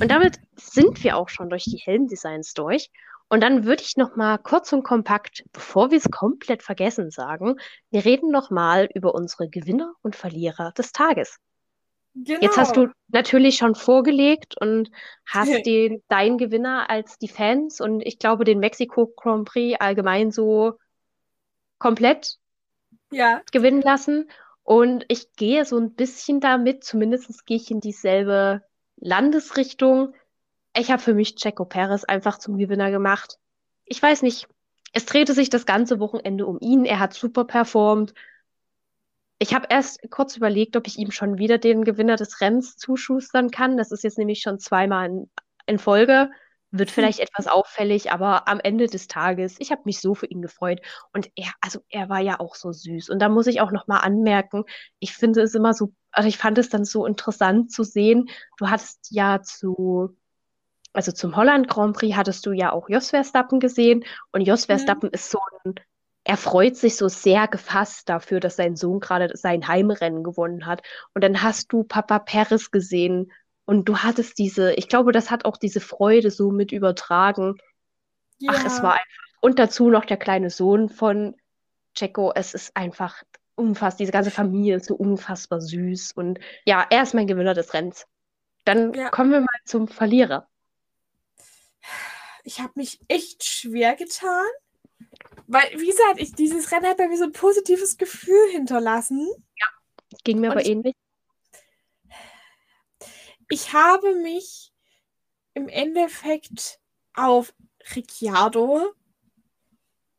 Und 0.00 0.10
damit 0.10 0.38
sind 0.56 1.02
wir 1.04 1.16
auch 1.16 1.28
schon 1.28 1.50
durch 1.50 1.64
die 1.64 1.78
Helmdesigns 1.78 2.54
durch. 2.54 2.90
Und 3.28 3.42
dann 3.42 3.64
würde 3.64 3.82
ich 3.82 3.96
noch 3.96 4.16
mal 4.16 4.38
kurz 4.38 4.72
und 4.72 4.82
kompakt, 4.84 5.44
bevor 5.52 5.90
wir 5.90 5.98
es 5.98 6.10
komplett 6.10 6.62
vergessen, 6.62 7.10
sagen, 7.10 7.56
wir 7.90 8.04
reden 8.04 8.30
noch 8.30 8.50
mal 8.50 8.88
über 8.94 9.14
unsere 9.14 9.48
Gewinner 9.50 9.92
und 10.02 10.16
Verlierer 10.16 10.72
des 10.72 10.92
Tages. 10.92 11.36
Genau. 12.14 12.40
Jetzt 12.40 12.56
hast 12.56 12.76
du 12.76 12.88
natürlich 13.08 13.56
schon 13.58 13.74
vorgelegt 13.74 14.54
und 14.60 14.90
hast 15.26 15.50
den, 15.66 16.02
deinen 16.08 16.38
Gewinner 16.38 16.88
als 16.88 17.18
die 17.18 17.28
Fans 17.28 17.80
und 17.80 18.00
ich 18.00 18.18
glaube 18.18 18.44
den 18.44 18.60
Mexiko 18.60 19.06
Grand 19.14 19.46
Prix 19.46 19.78
allgemein 19.78 20.30
so 20.30 20.78
komplett 21.78 22.38
Ja. 23.10 23.42
gewinnen 23.52 23.82
lassen. 23.82 24.30
Und 24.62 25.04
ich 25.08 25.32
gehe 25.34 25.64
so 25.64 25.78
ein 25.78 25.94
bisschen 25.94 26.40
damit, 26.40 26.82
zumindest 26.84 27.46
gehe 27.46 27.56
ich 27.56 27.70
in 27.70 27.80
dieselbe 27.80 28.62
Landesrichtung. 29.00 30.14
Ich 30.76 30.90
habe 30.90 31.02
für 31.02 31.14
mich 31.14 31.36
Checo 31.36 31.64
Perez 31.64 32.04
einfach 32.04 32.38
zum 32.38 32.58
Gewinner 32.58 32.90
gemacht. 32.90 33.38
Ich 33.84 34.02
weiß 34.02 34.22
nicht, 34.22 34.48
es 34.92 35.06
drehte 35.06 35.34
sich 35.34 35.50
das 35.50 35.66
ganze 35.66 36.00
Wochenende 36.00 36.46
um 36.46 36.58
ihn. 36.60 36.84
Er 36.84 36.98
hat 36.98 37.14
super 37.14 37.44
performt. 37.44 38.14
Ich 39.38 39.54
habe 39.54 39.66
erst 39.70 40.10
kurz 40.10 40.36
überlegt, 40.36 40.76
ob 40.76 40.86
ich 40.86 40.98
ihm 40.98 41.10
schon 41.10 41.38
wieder 41.38 41.58
den 41.58 41.84
Gewinner 41.84 42.16
des 42.16 42.40
Rennens 42.40 42.76
zuschustern 42.76 43.50
kann. 43.50 43.76
Das 43.76 43.92
ist 43.92 44.02
jetzt 44.02 44.18
nämlich 44.18 44.40
schon 44.40 44.58
zweimal 44.58 45.06
in, 45.06 45.30
in 45.66 45.78
Folge. 45.78 46.30
Wird 46.70 46.90
vielleicht 46.90 47.20
etwas 47.20 47.46
auffällig, 47.46 48.12
aber 48.12 48.46
am 48.46 48.60
Ende 48.60 48.88
des 48.88 49.08
Tages, 49.08 49.56
ich 49.58 49.70
habe 49.70 49.82
mich 49.86 50.00
so 50.00 50.14
für 50.14 50.26
ihn 50.26 50.42
gefreut. 50.42 50.80
Und 51.14 51.30
er, 51.34 51.50
also 51.62 51.80
er 51.88 52.10
war 52.10 52.20
ja 52.20 52.40
auch 52.40 52.54
so 52.54 52.72
süß. 52.72 53.08
Und 53.08 53.20
da 53.20 53.30
muss 53.30 53.46
ich 53.46 53.60
auch 53.62 53.70
noch 53.72 53.86
mal 53.86 54.00
anmerken, 54.00 54.64
ich 54.98 55.14
finde 55.14 55.40
es 55.42 55.54
immer 55.54 55.72
so, 55.72 55.94
also 56.12 56.28
ich 56.28 56.36
fand 56.38 56.58
es 56.58 56.68
dann 56.68 56.84
so 56.84 57.06
interessant 57.06 57.72
zu 57.72 57.84
sehen. 57.84 58.28
Du 58.58 58.68
hattest 58.68 59.08
ja 59.10 59.40
zu, 59.42 60.16
also 60.92 61.12
zum 61.12 61.36
Holland 61.36 61.68
Grand 61.68 61.96
Prix 61.96 62.16
hattest 62.16 62.46
du 62.46 62.52
ja 62.52 62.72
auch 62.72 62.88
Jos 62.88 63.10
Verstappen 63.10 63.60
gesehen. 63.60 64.04
Und 64.32 64.42
Jos 64.42 64.66
Mhm. 64.68 64.72
Verstappen 64.72 65.10
ist 65.10 65.30
so 65.30 65.38
ein, 65.64 65.74
er 66.24 66.36
freut 66.36 66.76
sich 66.76 66.96
so 66.96 67.08
sehr 67.08 67.48
gefasst 67.48 68.08
dafür, 68.08 68.40
dass 68.40 68.56
sein 68.56 68.76
Sohn 68.76 69.00
gerade 69.00 69.30
sein 69.36 69.66
Heimrennen 69.68 70.22
gewonnen 70.24 70.66
hat. 70.66 70.82
Und 71.14 71.24
dann 71.24 71.42
hast 71.42 71.72
du 71.72 71.84
Papa 71.84 72.18
Perez 72.18 72.70
gesehen, 72.70 73.32
Und 73.68 73.86
du 73.86 73.98
hattest 73.98 74.38
diese, 74.38 74.72
ich 74.76 74.88
glaube, 74.88 75.12
das 75.12 75.30
hat 75.30 75.44
auch 75.44 75.58
diese 75.58 75.80
Freude 75.80 76.30
so 76.30 76.50
mit 76.50 76.72
übertragen. 76.72 77.58
Ja. 78.38 78.52
Ach, 78.54 78.64
es 78.64 78.82
war 78.82 78.92
einfach. 78.92 79.04
Und 79.42 79.58
dazu 79.58 79.90
noch 79.90 80.06
der 80.06 80.16
kleine 80.16 80.48
Sohn 80.48 80.88
von 80.88 81.36
Checo. 81.94 82.32
Es 82.34 82.54
ist 82.54 82.74
einfach 82.74 83.22
unfassbar, 83.56 83.98
diese 83.98 84.12
ganze 84.12 84.30
Familie 84.30 84.76
ist 84.76 84.86
so 84.86 84.94
unfassbar 84.94 85.60
süß. 85.60 86.12
Und 86.12 86.40
ja, 86.64 86.86
er 86.88 87.02
ist 87.02 87.12
mein 87.12 87.26
Gewinner 87.26 87.52
des 87.52 87.74
Rennens. 87.74 88.06
Dann 88.64 88.94
ja. 88.94 89.10
kommen 89.10 89.32
wir 89.32 89.40
mal 89.40 89.60
zum 89.66 89.86
Verlierer. 89.86 90.48
Ich 92.44 92.60
habe 92.60 92.72
mich 92.76 93.02
echt 93.08 93.44
schwer 93.44 93.96
getan. 93.96 94.46
Weil, 95.46 95.64
wie 95.76 95.88
gesagt, 95.88 96.22
ich, 96.22 96.32
dieses 96.32 96.72
Rennen 96.72 96.86
hat 96.86 96.96
bei 96.96 97.06
mir 97.06 97.18
so 97.18 97.24
ein 97.24 97.32
positives 97.32 97.98
Gefühl 97.98 98.48
hinterlassen. 98.50 99.28
Ja, 99.28 99.66
ging 100.24 100.40
mir 100.40 100.46
Und 100.46 100.52
aber 100.52 100.62
ich, 100.62 100.70
ähnlich. 100.70 100.94
Ich 100.94 101.07
habe 103.72 104.14
mich 104.16 104.72
im 105.54 105.68
Endeffekt 105.68 106.80
auf 107.14 107.54
Ricciardo 107.94 108.94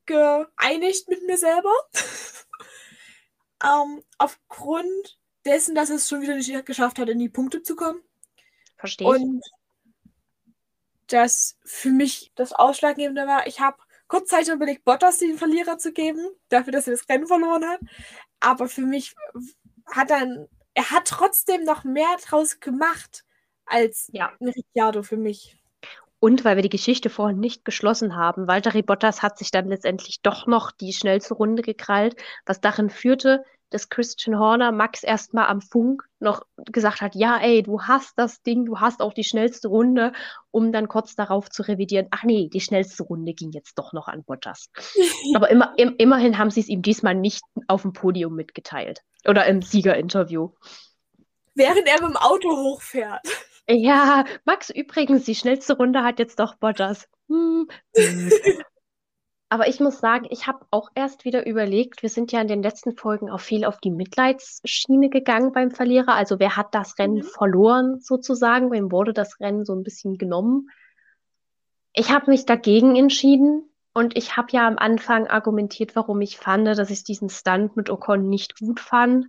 geeinigt 0.06 1.08
mit 1.08 1.26
mir 1.26 1.38
selber. 1.38 1.74
ähm, 3.64 4.04
aufgrund 4.18 5.20
dessen, 5.46 5.76
dass 5.76 5.90
es 5.90 6.08
schon 6.08 6.22
wieder 6.22 6.36
nicht 6.36 6.66
geschafft 6.66 7.00
hat, 7.00 7.10
in 7.10 7.20
die 7.20 7.30
Punkte 7.30 7.62
zu 7.62 7.76
kommen. 7.76 8.02
Verstehe. 8.78 9.08
Und 9.08 9.44
das 11.08 11.58
für 11.64 11.90
mich 11.90 12.32
das 12.36 12.54
Ausschlaggebende 12.54 13.28
war, 13.28 13.48
ich 13.48 13.60
habe 13.60 13.78
kurzzeitig 14.08 14.50
überlegt, 14.50 14.86
Bottas 14.86 15.18
den 15.18 15.38
Verlierer 15.38 15.78
zu 15.78 15.92
geben, 15.92 16.28
dafür, 16.50 16.74
dass 16.74 16.88
er 16.88 16.94
das 16.94 17.08
Rennen 17.08 17.28
verloren 17.28 17.66
hat. 17.66 17.80
Aber 18.40 18.68
für 18.68 18.82
mich 18.82 19.16
hat 19.86 20.10
dann, 20.10 20.48
er 20.80 20.92
hat 20.92 21.10
trotzdem 21.10 21.66
noch 21.66 21.84
mehr 21.84 22.16
draus 22.26 22.62
gemacht 22.62 23.26
als 23.66 24.10
ja. 24.14 24.32
ein 24.40 24.48
Ricciardo 24.48 25.04
für 25.04 25.18
mich. 25.18 25.59
Und 26.20 26.43
weil 26.43 26.57
wir 26.57 26.63
die 26.63 26.70
Geschichte 26.70 27.09
vorhin 27.09 27.39
nicht 27.39 27.63
geschlossen 27.63 28.15
haben, 28.15 28.47
Walter 28.47 28.72
Bottas 28.82 29.22
hat 29.22 29.38
sich 29.38 29.51
dann 29.51 29.70
letztendlich 29.70 30.22
doch 30.22 30.47
noch 30.47 30.72
die 30.72 30.93
schnellste 30.93 31.34
Runde 31.34 31.61
gekrallt, 31.61 32.15
was 32.45 32.59
darin 32.59 32.89
führte, 32.89 33.43
dass 33.70 33.89
Christian 33.89 34.39
Horner 34.39 34.72
Max 34.72 35.03
erstmal 35.03 35.47
am 35.47 35.61
Funk 35.61 36.03
noch 36.20 36.41
gesagt 36.65 37.01
hat, 37.01 37.15
ja, 37.15 37.38
ey, 37.38 37.63
du 37.63 37.82
hast 37.82 38.17
das 38.17 38.41
Ding, 38.41 38.65
du 38.65 38.80
hast 38.80 39.01
auch 39.01 39.13
die 39.13 39.24
schnellste 39.24 39.67
Runde, 39.67 40.11
um 40.51 40.72
dann 40.72 40.88
kurz 40.88 41.15
darauf 41.15 41.49
zu 41.49 41.61
revidieren, 41.61 42.07
ach 42.11 42.24
nee, 42.24 42.49
die 42.51 42.61
schnellste 42.61 43.03
Runde 43.03 43.34
ging 43.34 43.51
jetzt 43.51 43.78
doch 43.78 43.93
noch 43.93 44.07
an 44.07 44.24
Bottas. 44.24 44.70
Aber 45.36 45.49
immer, 45.49 45.74
im, 45.78 45.95
immerhin 45.97 46.38
haben 46.38 46.49
sie 46.49 46.61
es 46.61 46.67
ihm 46.67 46.82
diesmal 46.82 47.15
nicht 47.15 47.43
auf 47.67 47.84
dem 47.84 47.93
Podium 47.93 48.36
mitgeteilt. 48.36 49.01
Oder 49.26 49.45
im 49.45 49.61
Siegerinterview. 49.61 50.49
Während 51.55 51.88
er 51.88 52.01
mit 52.01 52.11
dem 52.11 52.17
Auto 52.17 52.49
hochfährt. 52.49 53.22
Ja, 53.72 54.26
Max, 54.45 54.72
übrigens, 54.72 55.26
die 55.26 55.36
schnellste 55.36 55.78
Runde 55.78 56.03
hat 56.03 56.17
jetzt 56.17 56.39
doch 56.39 56.55
Bottas. 56.55 57.07
Hm. 57.28 57.67
Aber 59.51 59.67
ich 59.67 59.80
muss 59.80 59.99
sagen, 59.99 60.28
ich 60.30 60.47
habe 60.47 60.65
auch 60.72 60.89
erst 60.95 61.26
wieder 61.26 61.45
überlegt, 61.45 62.01
wir 62.01 62.09
sind 62.09 62.32
ja 62.32 62.41
in 62.41 62.47
den 62.47 62.63
letzten 62.63 62.95
Folgen 62.95 63.30
auch 63.30 63.39
viel 63.39 63.65
auf 63.65 63.80
die 63.80 63.91
Mitleidsschiene 63.91 65.09
gegangen 65.09 65.51
beim 65.51 65.72
Verlierer. 65.72 66.13
Also 66.13 66.39
wer 66.39 66.55
hat 66.55 66.74
das 66.74 66.97
Rennen 66.99 67.17
mhm. 67.17 67.24
verloren 67.24 67.99
sozusagen? 67.99 68.72
Wem 68.72 68.91
wurde 68.91 69.13
das 69.13 69.39
Rennen 69.39 69.65
so 69.65 69.74
ein 69.74 69.84
bisschen 69.84 70.17
genommen? 70.17 70.70
Ich 71.93 72.11
habe 72.11 72.30
mich 72.30 72.45
dagegen 72.45 72.95
entschieden 72.95 73.70
und 73.93 74.15
ich 74.17 74.38
habe 74.38 74.49
ja 74.51 74.67
am 74.67 74.78
Anfang 74.78 75.28
argumentiert, 75.28 75.95
warum 75.95 76.22
ich 76.22 76.38
fand, 76.38 76.67
dass 76.67 76.91
ich 76.91 77.03
diesen 77.03 77.30
Stunt 77.30 77.76
mit 77.76 77.89
Ocon 77.89 78.30
nicht 78.30 78.59
gut 78.59 78.80
fand. 78.80 79.26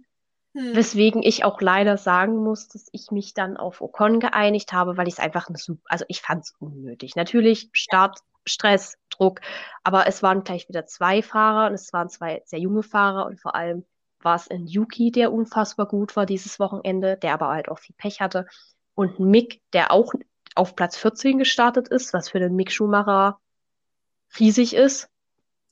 Hm. 0.55 0.75
Weswegen 0.75 1.23
ich 1.23 1.45
auch 1.45 1.61
leider 1.61 1.97
sagen 1.97 2.37
muss, 2.37 2.69
dass 2.69 2.89
ich 2.93 3.11
mich 3.11 3.35
dann 3.35 3.57
auf 3.57 3.81
Ocon 3.81 4.19
geeinigt 4.19 4.73
habe, 4.73 4.97
weil 4.97 5.07
ich 5.07 5.15
es 5.15 5.21
einfach 5.21 5.49
eine 5.49 5.59
also 5.85 6.05
ich 6.09 6.21
fand 6.21 6.45
es 6.45 6.55
unnötig. 6.59 7.15
Natürlich 7.15 7.71
Start, 7.73 8.19
Stress, 8.45 8.97
Druck. 9.11 9.41
Aber 9.85 10.07
es 10.07 10.23
waren 10.23 10.43
gleich 10.43 10.69
wieder 10.69 10.87
zwei 10.87 11.23
Fahrer 11.23 11.69
und 11.69 11.75
es 11.75 11.93
waren 11.93 12.09
zwei 12.09 12.43
sehr 12.47 12.59
junge 12.59 12.83
Fahrer 12.83 13.27
und 13.27 13.41
vor 13.41 13.55
allem 13.55 13.85
war 14.23 14.37
es 14.37 14.51
ein 14.51 14.67
Yuki, 14.67 15.11
der 15.11 15.33
unfassbar 15.33 15.87
gut 15.87 16.17
war 16.17 16.27
dieses 16.27 16.59
Wochenende, 16.59 17.17
der 17.17 17.33
aber 17.33 17.49
halt 17.49 17.69
auch 17.69 17.79
viel 17.79 17.95
Pech 17.97 18.21
hatte. 18.21 18.47
Und 18.95 19.19
ein 19.19 19.31
Mick, 19.31 19.63
der 19.73 19.93
auch 19.93 20.13
auf 20.55 20.77
Platz 20.77 20.97
14 20.97 21.39
gestartet 21.39 21.89
ist, 21.89 22.13
was 22.13 22.29
für 22.29 22.39
den 22.39 22.55
Mick 22.55 22.73
Schumacher 22.73 23.39
riesig 24.39 24.75
ist. 24.75 25.09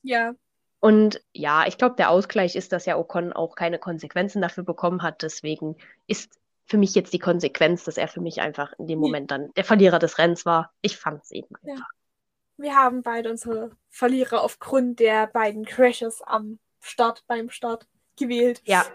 Ja. 0.01 0.33
Und 0.79 1.21
ja, 1.33 1.65
ich 1.67 1.77
glaube, 1.77 1.95
der 1.95 2.09
Ausgleich 2.09 2.55
ist, 2.55 2.71
dass 2.71 2.85
ja 2.85 2.97
Ocon 2.97 3.33
auch 3.33 3.55
keine 3.55 3.79
Konsequenzen 3.79 4.41
dafür 4.41 4.63
bekommen 4.63 5.03
hat. 5.03 5.23
Deswegen 5.23 5.75
ist 6.07 6.31
für 6.65 6.77
mich 6.77 6.95
jetzt 6.95 7.13
die 7.13 7.19
Konsequenz, 7.19 7.83
dass 7.83 7.97
er 7.97 8.07
für 8.07 8.21
mich 8.21 8.41
einfach 8.41 8.73
in 8.77 8.87
dem 8.87 8.99
Moment 8.99 9.31
dann 9.31 9.51
der 9.55 9.65
Verlierer 9.65 9.99
des 9.99 10.17
Rennens 10.17 10.45
war. 10.45 10.71
Ich 10.81 10.97
fand 10.97 11.23
es 11.23 11.31
eben 11.31 11.55
ja 11.63 11.75
wir 12.59 12.75
haben 12.75 13.01
beide 13.01 13.29
unsere 13.29 13.71
Verlierer 13.89 14.41
aufgrund 14.43 14.99
der 14.99 15.27
beiden 15.27 15.65
Crashes 15.65 16.21
am 16.21 16.59
Start, 16.81 17.23
beim 17.27 17.49
Start 17.49 17.87
gewählt. 18.17 18.61
Ja, 18.65 18.85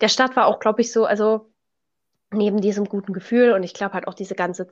der 0.00 0.08
Start 0.08 0.36
war 0.36 0.46
auch, 0.46 0.60
glaube 0.60 0.80
ich, 0.80 0.92
so, 0.92 1.04
also 1.04 1.50
neben 2.30 2.60
diesem 2.60 2.84
guten 2.84 3.12
Gefühl 3.12 3.52
und 3.52 3.62
ich 3.62 3.74
glaube 3.74 3.94
halt 3.94 4.06
auch 4.06 4.14
diese 4.14 4.34
ganze 4.34 4.68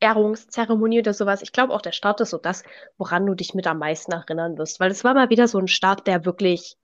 Siegerehrungszeremonie 0.00 1.00
oder 1.00 1.14
sowas, 1.14 1.42
ich 1.42 1.52
glaube 1.52 1.74
auch 1.74 1.82
der 1.82 1.92
Start 1.92 2.20
ist 2.20 2.30
so 2.30 2.38
das, 2.38 2.62
woran 2.98 3.26
du 3.26 3.34
dich 3.34 3.54
mit 3.54 3.66
am 3.66 3.78
meisten 3.78 4.12
erinnern 4.12 4.58
wirst, 4.58 4.80
weil 4.80 4.90
es 4.90 5.04
war 5.04 5.14
mal 5.14 5.30
wieder 5.30 5.48
so 5.48 5.58
ein 5.58 5.68
Start, 5.68 6.06
der 6.06 6.24
wirklich, 6.24 6.76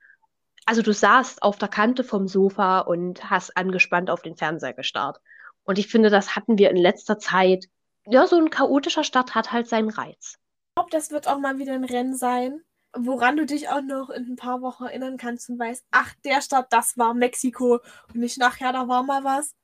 also 0.67 0.83
du 0.83 0.93
saßt 0.93 1.43
auf 1.43 1.59
der 1.59 1.69
Kante 1.69 2.05
vom 2.05 2.29
Sofa 2.29 2.81
und 2.81 3.31
hast 3.31 3.57
angespannt 3.57 4.11
auf 4.11 4.23
den 4.23 4.37
Fernseher 4.37 4.75
gestarrt. 4.75 5.21
Und 5.65 5.79
ich 5.79 5.89
finde, 5.89 6.11
das 6.11 6.37
hatten 6.37 6.59
wir 6.59 6.71
in 6.71 6.77
letzter 6.77 7.19
Zeit 7.19 7.67
ja, 8.09 8.27
so 8.27 8.37
ein 8.37 8.51
chaotischer 8.51 9.03
Start 9.03 9.35
hat 9.35 9.51
halt 9.53 9.69
seinen 9.69 9.91
Reiz. 9.91 10.35
Ich 10.35 10.75
glaube, 10.77 10.91
das 10.91 11.11
wird 11.11 11.27
auch 11.27 11.39
mal 11.39 11.59
wieder 11.59 11.73
ein 11.73 11.85
Rennen 11.85 12.15
sein, 12.15 12.63
woran 12.97 13.37
du 13.37 13.47
dich 13.47 13.69
auch 13.69 13.81
noch 13.81 14.11
in 14.11 14.33
ein 14.33 14.37
paar 14.37 14.63
Wochen 14.63 14.85
erinnern 14.85 15.17
kannst 15.17 15.51
und 15.51 15.59
weißt, 15.59 15.85
ach, 15.91 16.15
der 16.25 16.41
Start, 16.41 16.73
das 16.73 16.97
war 16.97 17.15
Mexiko 17.15 17.81
und 18.09 18.17
nicht 18.17 18.39
nachher, 18.39 18.73
da 18.73 18.87
war 18.87 19.03
mal 19.03 19.25
was. 19.25 19.55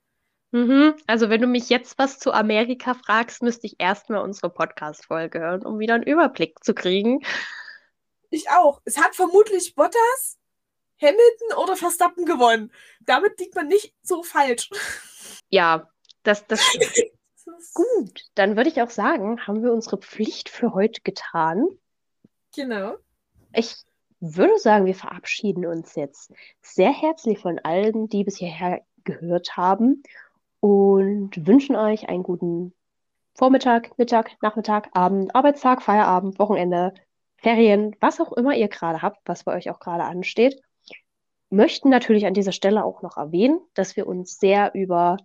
Mhm. 0.52 0.94
Also 1.06 1.30
wenn 1.30 1.40
du 1.40 1.46
mich 1.46 1.70
jetzt 1.70 1.98
was 1.98 2.18
zu 2.18 2.30
Amerika 2.30 2.94
fragst, 2.94 3.42
müsste 3.42 3.66
ich 3.66 3.80
erstmal 3.80 4.22
unsere 4.22 4.50
Podcast-Folge 4.50 5.40
hören, 5.40 5.64
um 5.64 5.78
wieder 5.78 5.94
einen 5.94 6.04
Überblick 6.04 6.62
zu 6.62 6.74
kriegen. 6.74 7.24
Ich 8.28 8.50
auch. 8.50 8.80
Es 8.84 8.98
hat 8.98 9.16
vermutlich 9.16 9.74
Bottas, 9.74 10.38
Hamilton 11.00 11.56
oder 11.56 11.74
Verstappen 11.76 12.26
gewonnen. 12.26 12.70
Damit 13.00 13.40
liegt 13.40 13.54
man 13.54 13.68
nicht 13.68 13.94
so 14.02 14.22
falsch. 14.22 14.70
Ja, 15.48 15.90
das, 16.22 16.46
das 16.46 16.62
stimmt. 16.62 17.12
Gut, 17.74 18.24
dann 18.34 18.56
würde 18.56 18.70
ich 18.70 18.80
auch 18.80 18.88
sagen, 18.88 19.46
haben 19.46 19.62
wir 19.62 19.70
unsere 19.70 19.98
Pflicht 19.98 20.48
für 20.48 20.72
heute 20.72 21.02
getan. 21.02 21.66
Genau. 22.54 22.96
Ich 23.52 23.76
würde 24.20 24.58
sagen, 24.58 24.86
wir 24.86 24.94
verabschieden 24.94 25.66
uns 25.66 25.94
jetzt 25.94 26.32
sehr 26.62 26.90
herzlich 26.90 27.38
von 27.38 27.58
allen, 27.58 28.08
die 28.08 28.24
bis 28.24 28.38
hierher 28.38 28.80
gehört 29.04 29.56
haben 29.58 30.02
und 30.62 31.44
wünschen 31.44 31.74
euch 31.74 32.08
einen 32.08 32.22
guten 32.22 32.72
Vormittag, 33.34 33.98
Mittag, 33.98 34.36
Nachmittag, 34.42 34.90
Abend, 34.92 35.34
Arbeitstag, 35.34 35.82
Feierabend, 35.82 36.38
Wochenende, 36.38 36.94
Ferien, 37.36 37.96
was 37.98 38.20
auch 38.20 38.32
immer 38.32 38.54
ihr 38.54 38.68
gerade 38.68 39.02
habt, 39.02 39.18
was 39.24 39.42
bei 39.42 39.56
euch 39.56 39.70
auch 39.70 39.80
gerade 39.80 40.04
ansteht. 40.04 40.62
Möchten 41.50 41.88
natürlich 41.88 42.26
an 42.26 42.34
dieser 42.34 42.52
Stelle 42.52 42.84
auch 42.84 43.02
noch 43.02 43.16
erwähnen, 43.16 43.60
dass 43.74 43.96
wir 43.96 44.06
uns 44.06 44.38
sehr 44.38 44.72
über 44.74 45.16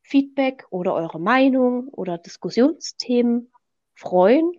Feedback 0.00 0.66
oder 0.70 0.94
eure 0.94 1.20
Meinung 1.20 1.88
oder 1.88 2.16
Diskussionsthemen 2.16 3.52
freuen 3.94 4.50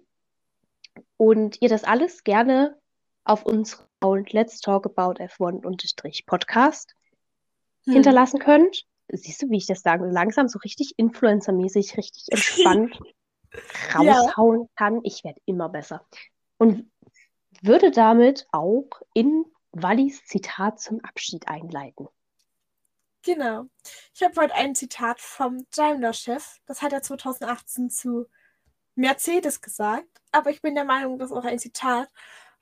und 1.17 1.59
ihr 1.63 1.69
das 1.69 1.83
alles 1.83 2.23
gerne 2.23 2.77
auf 3.23 3.43
unserem 3.43 3.88
Let's 4.29 4.61
Talk 4.61 4.85
About 4.85 5.19
F1-Podcast 5.19 6.93
hm. 7.85 7.93
hinterlassen 7.93 8.39
könnt. 8.39 8.86
Siehst 9.09 9.41
du, 9.41 9.49
wie 9.49 9.57
ich 9.57 9.67
das 9.67 9.81
sage? 9.81 10.05
Langsam 10.05 10.47
so 10.47 10.59
richtig 10.59 10.93
influencermäßig, 10.97 11.97
richtig 11.97 12.25
entspannt 12.31 12.99
raushauen 13.95 14.61
ja. 14.61 14.67
kann. 14.75 14.99
Ich 15.03 15.23
werde 15.23 15.41
immer 15.45 15.69
besser. 15.69 16.05
Und 16.57 16.91
würde 17.61 17.91
damit 17.91 18.47
auch 18.51 18.89
in 19.13 19.45
Wallis 19.71 20.25
Zitat 20.25 20.79
zum 20.79 20.99
Abschied 21.03 21.47
einleiten. 21.47 22.07
Genau. 23.23 23.65
Ich 24.13 24.23
habe 24.23 24.39
heute 24.39 24.55
ein 24.55 24.75
Zitat 24.75 25.19
vom 25.19 25.65
Daimler-Chef. 25.75 26.59
Das 26.65 26.81
hat 26.81 26.93
er 26.93 27.01
2018 27.01 27.89
zu 27.89 28.27
Mercedes 28.95 29.61
gesagt. 29.61 30.07
Aber 30.31 30.49
ich 30.49 30.61
bin 30.61 30.75
der 30.75 30.85
Meinung, 30.85 31.19
das 31.19 31.31
ist 31.31 31.37
auch 31.37 31.45
ein 31.45 31.59
Zitat, 31.59 32.09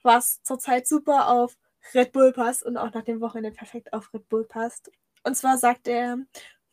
was 0.01 0.41
zurzeit 0.43 0.87
super 0.87 1.29
auf 1.29 1.57
Red 1.93 2.11
Bull 2.13 2.33
passt 2.33 2.63
und 2.63 2.77
auch 2.77 2.91
nach 2.93 3.03
dem 3.03 3.21
Wochenende 3.21 3.51
perfekt 3.51 3.93
auf 3.93 4.13
Red 4.13 4.27
Bull 4.27 4.45
passt. 4.45 4.91
Und 5.26 5.36
zwar 5.36 5.57
sagt 5.57 5.88
er, 5.88 6.19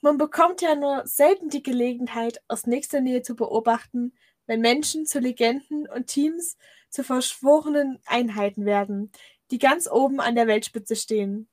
man 0.02 0.18
bekommt 0.18 0.60
ja 0.60 0.74
nur 0.74 1.06
selten 1.06 1.48
die 1.48 1.62
Gelegenheit, 1.62 2.42
aus 2.48 2.66
nächster 2.66 3.00
Nähe 3.00 3.22
zu 3.22 3.34
beobachten, 3.34 4.12
wenn 4.46 4.60
Menschen 4.60 5.06
zu 5.06 5.20
Legenden 5.20 5.88
und 5.88 6.06
Teams 6.06 6.58
zu 6.90 7.02
verschworenen 7.02 7.98
Einheiten 8.04 8.66
werden, 8.66 9.10
die 9.50 9.58
ganz 9.58 9.88
oben 9.90 10.20
an 10.20 10.34
der 10.34 10.46
Weltspitze 10.48 10.96
stehen. 10.96 11.48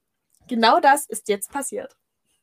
Genau 0.47 0.79
das 0.81 1.05
ist 1.05 1.29
jetzt 1.29 1.51
passiert. 1.51 1.98